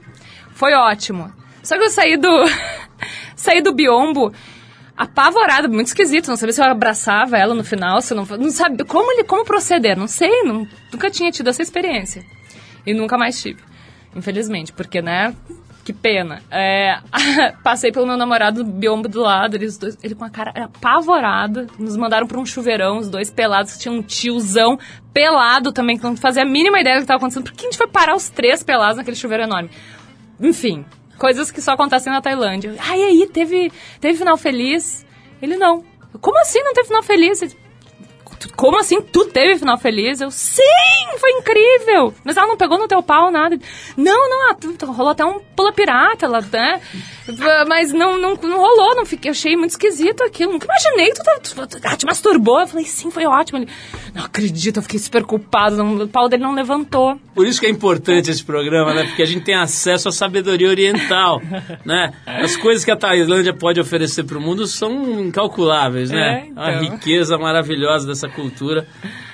Foi 0.53 0.73
ótimo. 0.75 1.33
Só 1.62 1.77
que 1.79 1.85
eu 1.85 1.91
saí 1.91 2.16
do, 2.16 2.29
saí 3.39 3.62
do 3.62 3.72
biombo 3.72 4.32
apavorada, 4.97 5.68
muito 5.68 5.86
esquisito, 5.86 6.28
não 6.28 6.36
sabia 6.36 6.53
se 6.53 6.61
eu 6.61 6.64
abraçava 6.66 7.36
ela 7.39 7.55
no 7.55 7.62
final, 7.62 8.03
se 8.03 8.14
não, 8.14 8.24
não 8.24 8.51
sabia 8.51 8.84
como, 8.84 9.12
ele- 9.12 9.24
como 9.24 9.45
proceder, 9.45 9.97
não 9.97 10.09
sei, 10.09 10.43
não, 10.43 10.66
nunca 10.93 11.09
tinha 11.11 11.30
tido 11.30 11.49
essa 11.49 11.62
experiência. 11.62 12.24
E 12.84 12.93
nunca 12.93 13.16
mais 13.16 13.41
tive, 13.41 13.61
infelizmente, 14.16 14.72
porque, 14.72 15.01
né, 15.01 15.34
que 15.84 15.93
pena. 15.93 16.43
É, 16.51 16.99
passei 17.62 17.93
pelo 17.93 18.07
meu 18.07 18.16
namorado 18.16 18.64
biombo 18.64 19.09
do 19.09 19.20
lado, 19.20 19.55
eles 19.57 19.78
dois, 19.78 19.97
ele 20.03 20.14
com 20.16 20.24
a 20.24 20.30
cara 20.30 20.51
apavorada, 20.64 21.66
nos 21.78 21.97
mandaram 21.97 22.26
pra 22.26 22.39
um 22.41 22.45
chuveirão, 22.45 22.99
os 22.99 23.09
dois 23.09 23.30
pelados, 23.30 23.78
tinha 23.78 23.93
um 23.93 24.03
tiozão 24.03 24.78
pelado 25.14 25.70
também, 25.72 25.97
que 25.97 26.03
não 26.05 26.16
fazia 26.16 26.43
a 26.43 26.47
mínima 26.47 26.80
ideia 26.80 26.97
do 26.97 26.99
que 27.01 27.05
estava 27.05 27.18
acontecendo, 27.18 27.45
por 27.45 27.53
que 27.53 27.66
a 27.66 27.70
gente 27.70 27.78
foi 27.78 27.86
parar 27.86 28.16
os 28.16 28.28
três 28.28 28.62
pelados 28.64 28.97
naquele 28.97 29.16
chuveiro 29.16 29.45
enorme? 29.45 29.70
Enfim, 30.41 30.84
coisas 31.19 31.51
que 31.51 31.61
só 31.61 31.73
acontecem 31.73 32.12
na 32.12 32.23
Tailândia. 32.23 32.75
Ah, 32.79 32.97
e 32.97 33.03
aí, 33.03 33.27
teve, 33.27 33.71
teve 34.01 34.19
final 34.19 34.37
feliz? 34.37 35.05
Ele 35.43 35.57
não. 35.57 35.85
Como 36.21 36.39
assim 36.41 36.62
não 36.62 36.73
teve 36.73 36.89
final 36.89 37.03
feliz? 37.03 37.41
"Tu- 38.41 38.53
Como 38.55 38.78
assim 38.78 39.01
tu 39.01 39.24
teve 39.26 39.59
final 39.59 39.78
feliz? 39.78 40.20
Eu, 40.20 40.30
sim, 40.30 40.62
foi 41.18 41.30
incrível. 41.32 42.14
Mas 42.24 42.36
ela 42.36 42.47
não 42.47 42.57
pegou 42.57 42.78
no 42.78 42.89
teu 42.89 43.03
pau, 43.03 43.30
nada. 43.30 43.59
Não, 43.97 44.28
não, 44.30 44.51
ah, 44.51 44.55
tu- 44.55 44.72
tu- 44.74 44.86
rolou 44.93 45.12
até 45.12 45.24
um 45.24 45.41
pula 45.57 45.72
pirata, 45.72 46.26
ela, 46.26 46.41
né? 46.41 46.80
Mas 47.68 47.93
não, 47.93 48.18
não, 48.18 48.34
não 48.36 48.59
rolou, 48.59 48.95
não 48.97 49.05
fiquei, 49.05 49.30
achei 49.30 49.55
muito 49.57 49.70
esquisito 49.72 50.22
aquilo. 50.22 50.53
Nunca 50.53 50.66
imaginei, 50.66 51.12
tu, 51.12 51.22
tá- 51.22 51.39
tu, 51.43 51.66
tu, 51.66 51.78
ah, 51.84 51.97
te 51.97 52.07
masturbou. 52.07 52.61
Eu 52.61 52.66
falei, 52.66 52.84
sim, 52.86 53.11
foi 53.11 53.26
ótimo. 53.26 53.59
Ele, 53.59 53.68
não 54.14 54.24
acredito, 54.24 54.78
eu 54.78 54.82
fiquei 54.82 54.99
super 54.99 55.24
culpado, 55.24 55.76
não- 55.76 55.97
o 56.05 56.09
pau 56.09 56.28
dele 56.28 56.43
não 56.43 56.55
levantou. 56.55 57.18
Por 57.34 57.47
isso 57.47 57.61
que 57.61 57.66
é 57.66 57.70
importante 57.70 58.30
esse 58.30 58.43
programa, 58.45 58.95
né? 58.95 59.05
Porque 59.05 59.22
a 59.22 59.26
gente 59.26 59.45
tem 59.45 59.55
acesso 59.55 60.09
à 60.09 60.12
sabedoria 60.12 60.68
oriental, 60.68 61.41
né? 61.84 62.12
As 62.26 62.57
coisas 62.57 62.84
que 62.84 62.91
a 62.91 62.97
Tailândia 62.97 63.53
pode 63.53 63.80
oferecer 63.80 64.24
para 64.24 64.39
o 64.39 64.41
mundo 64.41 64.66
são 64.66 65.20
incalculáveis, 65.20 66.11
né? 66.11 66.45
É, 66.45 66.47
então. 66.47 66.62
A 66.62 66.70
riqueza 66.80 67.36
maravilhosa 67.39 68.07
dessa 68.07 68.28
cultura. 68.29 68.87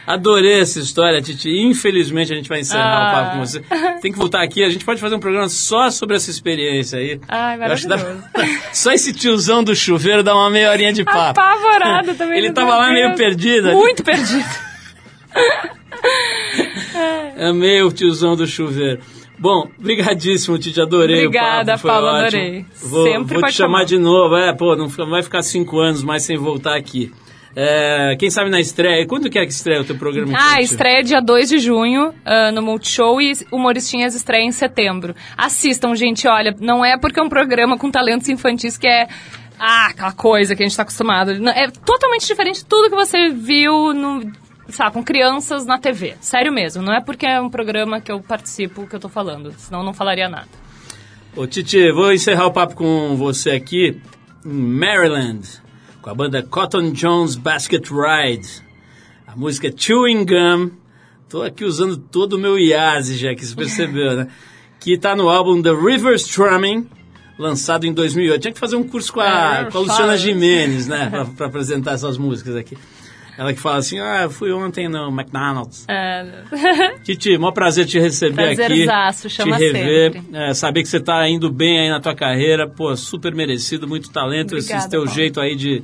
Adorei 0.06 0.60
essa 0.60 0.78
história, 0.80 1.20
Titi. 1.22 1.48
Infelizmente 1.50 2.32
a 2.32 2.36
gente 2.36 2.48
vai 2.48 2.60
encerrar 2.60 2.84
Ah. 2.84 3.08
o 3.08 3.12
papo 3.14 3.32
com 3.38 3.46
você. 3.46 3.60
Tem 4.02 4.12
que 4.12 4.18
voltar 4.18 4.42
aqui, 4.42 4.62
a 4.62 4.68
gente 4.68 4.84
pode 4.84 5.00
fazer 5.00 5.14
um 5.14 5.20
programa 5.20 5.48
só 5.48 5.90
sobre 5.90 6.16
essa 6.16 6.30
experiência 6.30 6.98
aí. 6.98 7.20
Ai, 7.28 7.54
que 7.78 7.86
dá- 7.86 7.96
maravilhoso. 7.96 8.24
Só 8.72 8.92
esse 8.92 9.12
tiozão 9.12 9.62
do 9.64 9.74
chuveiro 9.74 10.22
dá 10.22 10.34
uma 10.34 10.50
meia 10.50 10.70
horinha 10.70 10.92
de 10.92 11.04
papo. 11.04 11.40
Apavorada 11.40 12.12
também. 12.16 12.38
Ele 12.38 12.52
tava 12.52 12.76
lá 12.76 12.90
meio 12.92 13.14
perdido. 13.16 13.72
Muito 13.72 14.02
perdido. 14.02 14.44
Amei 17.38 17.82
o 17.82 17.90
tiozão 17.92 18.36
do 18.36 18.46
chuveiro. 18.46 19.00
Bom, 19.38 19.68
brigadíssimo, 19.78 20.56
Titi, 20.58 20.80
adorei 20.80 21.26
Obrigada, 21.26 21.72
o 21.72 21.74
papo, 21.76 21.88
Paulo, 21.88 22.06
ótimo. 22.06 22.40
adorei. 22.40 22.66
Vou, 22.82 23.04
Sempre 23.04 23.34
vou 23.40 23.48
te 23.48 23.52
chamar 23.54 23.78
chamar. 23.78 23.84
de 23.84 23.98
novo, 23.98 24.36
é, 24.36 24.52
pô, 24.52 24.76
não 24.76 24.88
vai 24.88 25.22
ficar 25.22 25.42
cinco 25.42 25.80
anos 25.80 26.02
mais 26.04 26.22
sem 26.22 26.36
voltar 26.36 26.76
aqui. 26.76 27.12
É, 27.56 28.16
quem 28.18 28.30
sabe 28.30 28.50
na 28.50 28.60
estreia, 28.60 29.06
quando 29.06 29.30
que 29.30 29.38
é 29.38 29.46
que 29.46 29.52
estreia 29.52 29.80
o 29.80 29.84
teu 29.84 29.96
programa? 29.96 30.36
Ah, 30.36 30.60
estreia 30.60 31.02
dia 31.02 31.20
2 31.20 31.48
de 31.48 31.58
junho 31.58 32.12
ah, 32.24 32.50
no 32.50 32.62
Multishow 32.62 33.20
e 33.20 33.32
Humoristinhas 33.52 34.14
estreia 34.14 34.44
em 34.44 34.52
setembro. 34.52 35.14
Assistam, 35.36 35.94
gente, 35.94 36.26
olha, 36.26 36.54
não 36.60 36.84
é 36.84 36.98
porque 36.98 37.20
é 37.20 37.22
um 37.22 37.28
programa 37.28 37.78
com 37.78 37.90
talentos 37.90 38.28
infantis 38.28 38.76
que 38.76 38.88
é... 38.88 39.06
Ah, 39.56 39.86
aquela 39.90 40.12
coisa 40.12 40.56
que 40.56 40.64
a 40.64 40.66
gente 40.66 40.76
tá 40.76 40.82
acostumado. 40.82 41.30
É 41.50 41.70
totalmente 41.70 42.26
diferente 42.26 42.58
de 42.58 42.64
tudo 42.64 42.90
que 42.90 42.96
você 42.96 43.30
viu 43.30 43.94
no, 43.94 44.32
sabe, 44.68 44.92
com 44.92 45.02
crianças 45.02 45.64
na 45.64 45.78
TV. 45.78 46.16
Sério 46.20 46.52
mesmo. 46.52 46.82
Não 46.82 46.92
é 46.92 47.00
porque 47.00 47.24
é 47.24 47.40
um 47.40 47.48
programa 47.48 48.00
que 48.00 48.10
eu 48.10 48.20
participo 48.20 48.86
que 48.86 48.96
eu 48.96 49.00
tô 49.00 49.08
falando. 49.08 49.52
Senão 49.56 49.78
eu 49.78 49.84
não 49.84 49.94
falaria 49.94 50.28
nada. 50.28 50.48
Ô, 51.36 51.46
Titi, 51.46 51.90
vou 51.92 52.12
encerrar 52.12 52.46
o 52.46 52.52
papo 52.52 52.74
com 52.74 53.14
você 53.16 53.50
aqui 53.50 54.00
em 54.44 54.50
Maryland, 54.50 55.62
com 56.04 56.10
a 56.10 56.14
banda 56.14 56.42
Cotton 56.42 56.92
Jones 56.92 57.34
Basket 57.34 57.82
Ride. 57.88 58.46
A 59.26 59.34
música 59.34 59.72
Chewing 59.74 60.26
Gum. 60.26 60.70
Tô 61.30 61.40
aqui 61.40 61.64
usando 61.64 61.96
todo 61.96 62.34
o 62.34 62.38
meu 62.38 62.58
IASE 62.58 63.16
já, 63.16 63.34
que 63.34 63.44
você 63.44 63.56
percebeu, 63.56 64.14
né? 64.14 64.28
Que 64.78 64.98
tá 64.98 65.16
no 65.16 65.30
álbum 65.30 65.62
The 65.62 65.70
River 65.70 66.14
Strumming, 66.16 66.86
lançado 67.38 67.86
em 67.86 67.92
2008. 67.94 68.38
Tinha 68.42 68.52
que 68.52 68.60
fazer 68.60 68.76
um 68.76 68.82
curso 68.82 69.14
com 69.14 69.20
a, 69.20 69.60
É, 69.60 69.64
com 69.70 69.78
a 69.78 69.80
Luciana 69.80 70.02
fala. 70.02 70.18
Gimenez, 70.18 70.86
né? 70.86 71.10
Pra 71.38 71.46
apresentar 71.46 71.92
essas 71.92 72.18
músicas 72.18 72.54
aqui. 72.54 72.76
Ela 73.36 73.52
que 73.52 73.60
fala 73.60 73.78
assim, 73.78 73.98
ah, 73.98 74.28
fui 74.30 74.52
ontem 74.52 74.88
no 74.88 75.08
McDonald's. 75.08 75.84
É, 75.88 76.24
Titi, 77.02 77.36
maior 77.36 77.52
prazer 77.52 77.84
te 77.84 77.98
receber 77.98 78.44
aqui. 78.44 78.56
Prazerzaço, 78.56 79.28
chama 79.28 79.56
te 79.56 79.72
rever, 79.72 80.22
é, 80.32 80.54
saber 80.54 80.82
que 80.82 80.88
você 80.88 80.98
está 80.98 81.28
indo 81.28 81.50
bem 81.50 81.80
aí 81.80 81.88
na 81.88 82.00
tua 82.00 82.14
carreira, 82.14 82.68
pô, 82.68 82.96
super 82.96 83.34
merecido, 83.34 83.88
muito 83.88 84.10
talento. 84.10 84.54
Obrigada, 84.54 84.78
esse 84.78 84.88
teu 84.88 85.00
Paulo. 85.00 85.14
jeito 85.14 85.40
aí 85.40 85.56
de, 85.56 85.82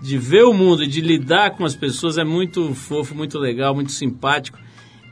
de 0.00 0.16
ver 0.16 0.44
o 0.44 0.54
mundo 0.54 0.82
e 0.82 0.86
de 0.86 1.02
lidar 1.02 1.50
com 1.50 1.64
as 1.64 1.76
pessoas 1.76 2.16
é 2.16 2.24
muito 2.24 2.74
fofo, 2.74 3.14
muito 3.14 3.38
legal, 3.38 3.74
muito 3.74 3.92
simpático 3.92 4.58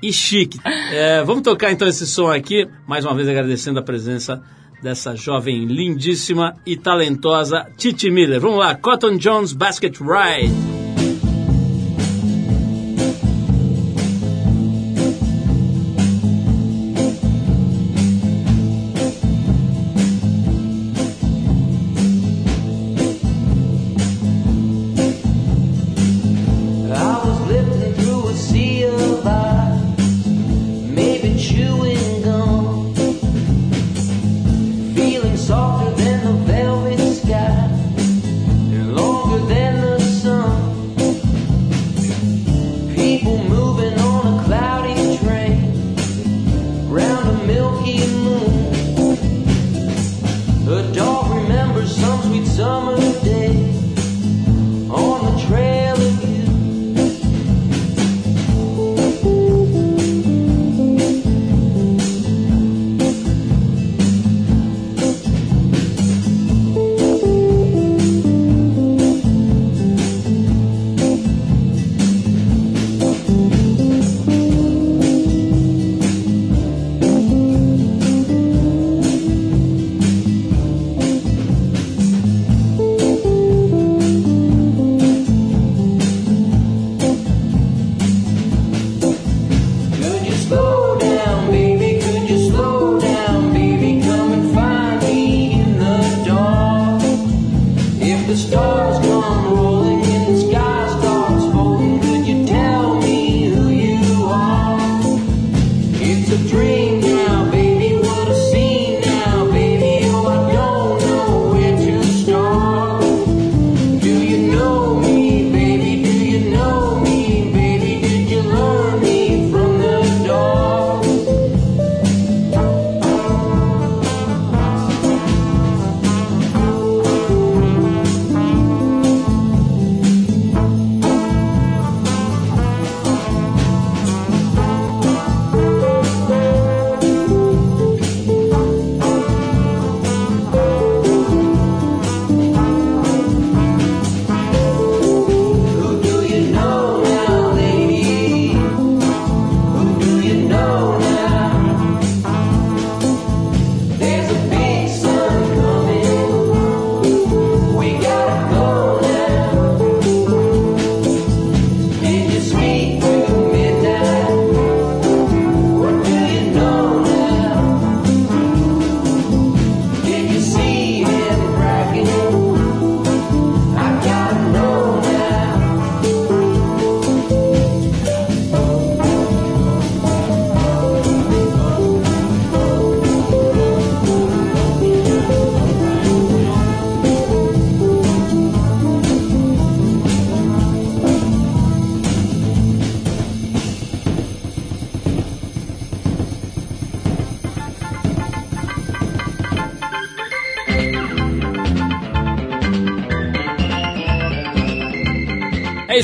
e 0.03 0.12
chique. 0.12 0.59
É, 0.91 1.22
vamos 1.24 1.43
tocar 1.43 1.72
então 1.72 1.87
esse 1.87 2.07
som 2.07 2.31
aqui, 2.31 2.66
mais 2.87 3.05
uma 3.05 3.14
vez 3.14 3.29
agradecendo 3.29 3.79
a 3.79 3.83
presença 3.83 4.43
dessa 4.83 5.14
jovem 5.14 5.64
lindíssima 5.66 6.55
e 6.64 6.77
talentosa 6.77 7.66
Titi 7.77 8.11
Miller. 8.11 8.41
Vamos 8.41 8.59
lá, 8.59 8.74
Cotton 8.74 9.16
Jones 9.16 9.53
Basket 9.53 9.95
Ride. 10.01 10.86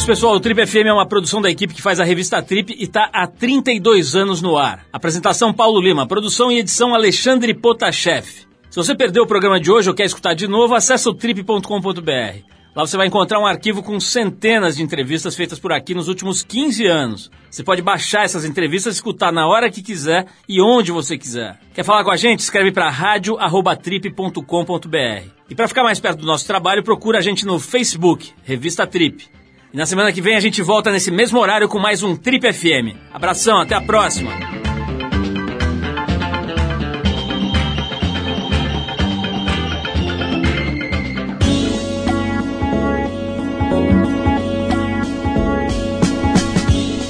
Isso, 0.03 0.09
pessoal. 0.09 0.35
O 0.35 0.41
Trip 0.41 0.67
FM 0.67 0.87
é 0.87 0.93
uma 0.93 1.07
produção 1.07 1.41
da 1.41 1.49
equipe 1.49 1.75
que 1.75 1.81
faz 1.81 2.01
a 2.01 2.05
revista 2.05 2.43
Trip 2.43 2.75
e 2.77 2.83
está 2.83 3.09
há 3.13 3.25
32 3.25 4.17
anos 4.17 4.43
no 4.43 4.59
ar. 4.59 4.85
Apresentação 4.93 5.53
Paulo 5.53 5.81
Lima, 5.81 6.09
produção 6.09 6.51
e 6.51 6.59
edição 6.59 6.93
Alexandre 6.93 7.55
Potashev. 7.55 8.27
Se 8.69 8.77
você 8.77 8.97
perdeu 8.97 9.23
o 9.23 9.29
programa 9.29 9.61
de 9.61 9.71
hoje 9.71 9.89
ou 9.89 9.95
quer 9.95 10.05
escutar 10.05 10.35
de 10.35 10.49
novo, 10.49 10.75
acesse 10.75 11.09
o 11.09 11.15
trip.com.br. 11.15 11.63
Lá 12.75 12.85
você 12.85 12.97
vai 12.97 13.07
encontrar 13.07 13.39
um 13.39 13.47
arquivo 13.47 13.81
com 13.81 14.01
centenas 14.01 14.75
de 14.77 14.83
entrevistas 14.83 15.37
feitas 15.37 15.61
por 15.61 15.73
aqui 15.73 15.95
nos 15.95 16.09
últimos 16.09 16.43
15 16.43 16.85
anos. 16.85 17.31
Você 17.49 17.63
pode 17.63 17.81
baixar 17.81 18.25
essas 18.25 18.45
entrevistas 18.45 18.97
escutar 18.97 19.31
na 19.31 19.47
hora 19.47 19.71
que 19.71 19.83
quiser 19.83 20.27
e 20.49 20.61
onde 20.61 20.91
você 20.91 21.17
quiser. 21.17 21.61
Quer 21.73 21.85
falar 21.85 22.03
com 22.03 22.11
a 22.11 22.17
gente? 22.17 22.41
Escreve 22.41 22.73
para 22.73 22.91
radio@trip.com.br. 22.91 25.29
E 25.49 25.55
para 25.55 25.69
ficar 25.69 25.85
mais 25.85 26.01
perto 26.01 26.19
do 26.19 26.27
nosso 26.27 26.45
trabalho, 26.45 26.83
procura 26.83 27.19
a 27.19 27.23
gente 27.23 27.47
no 27.47 27.61
Facebook, 27.61 28.33
Revista 28.43 28.85
Trip. 28.85 29.31
E 29.73 29.77
na 29.77 29.87
semana 29.87 30.13
que 30.13 30.21
vem 30.21 30.37
a 30.37 30.41
gente 30.41 30.61
volta 30.61 30.93
nesse 30.93 31.11
mesmo 31.11 31.39
horário 31.39 31.67
com 31.67 31.79
mais 31.79 32.03
um 32.03 32.15
Trip 32.15 32.53
FM. 32.53 32.95
Abração, 33.11 33.59
até 33.59 33.75
a 33.75 33.81
próxima. 33.81 34.31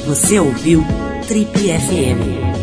Você 0.06 0.38
ouviu 0.38 0.84
Trip 1.26 1.50
FM. 1.58 2.61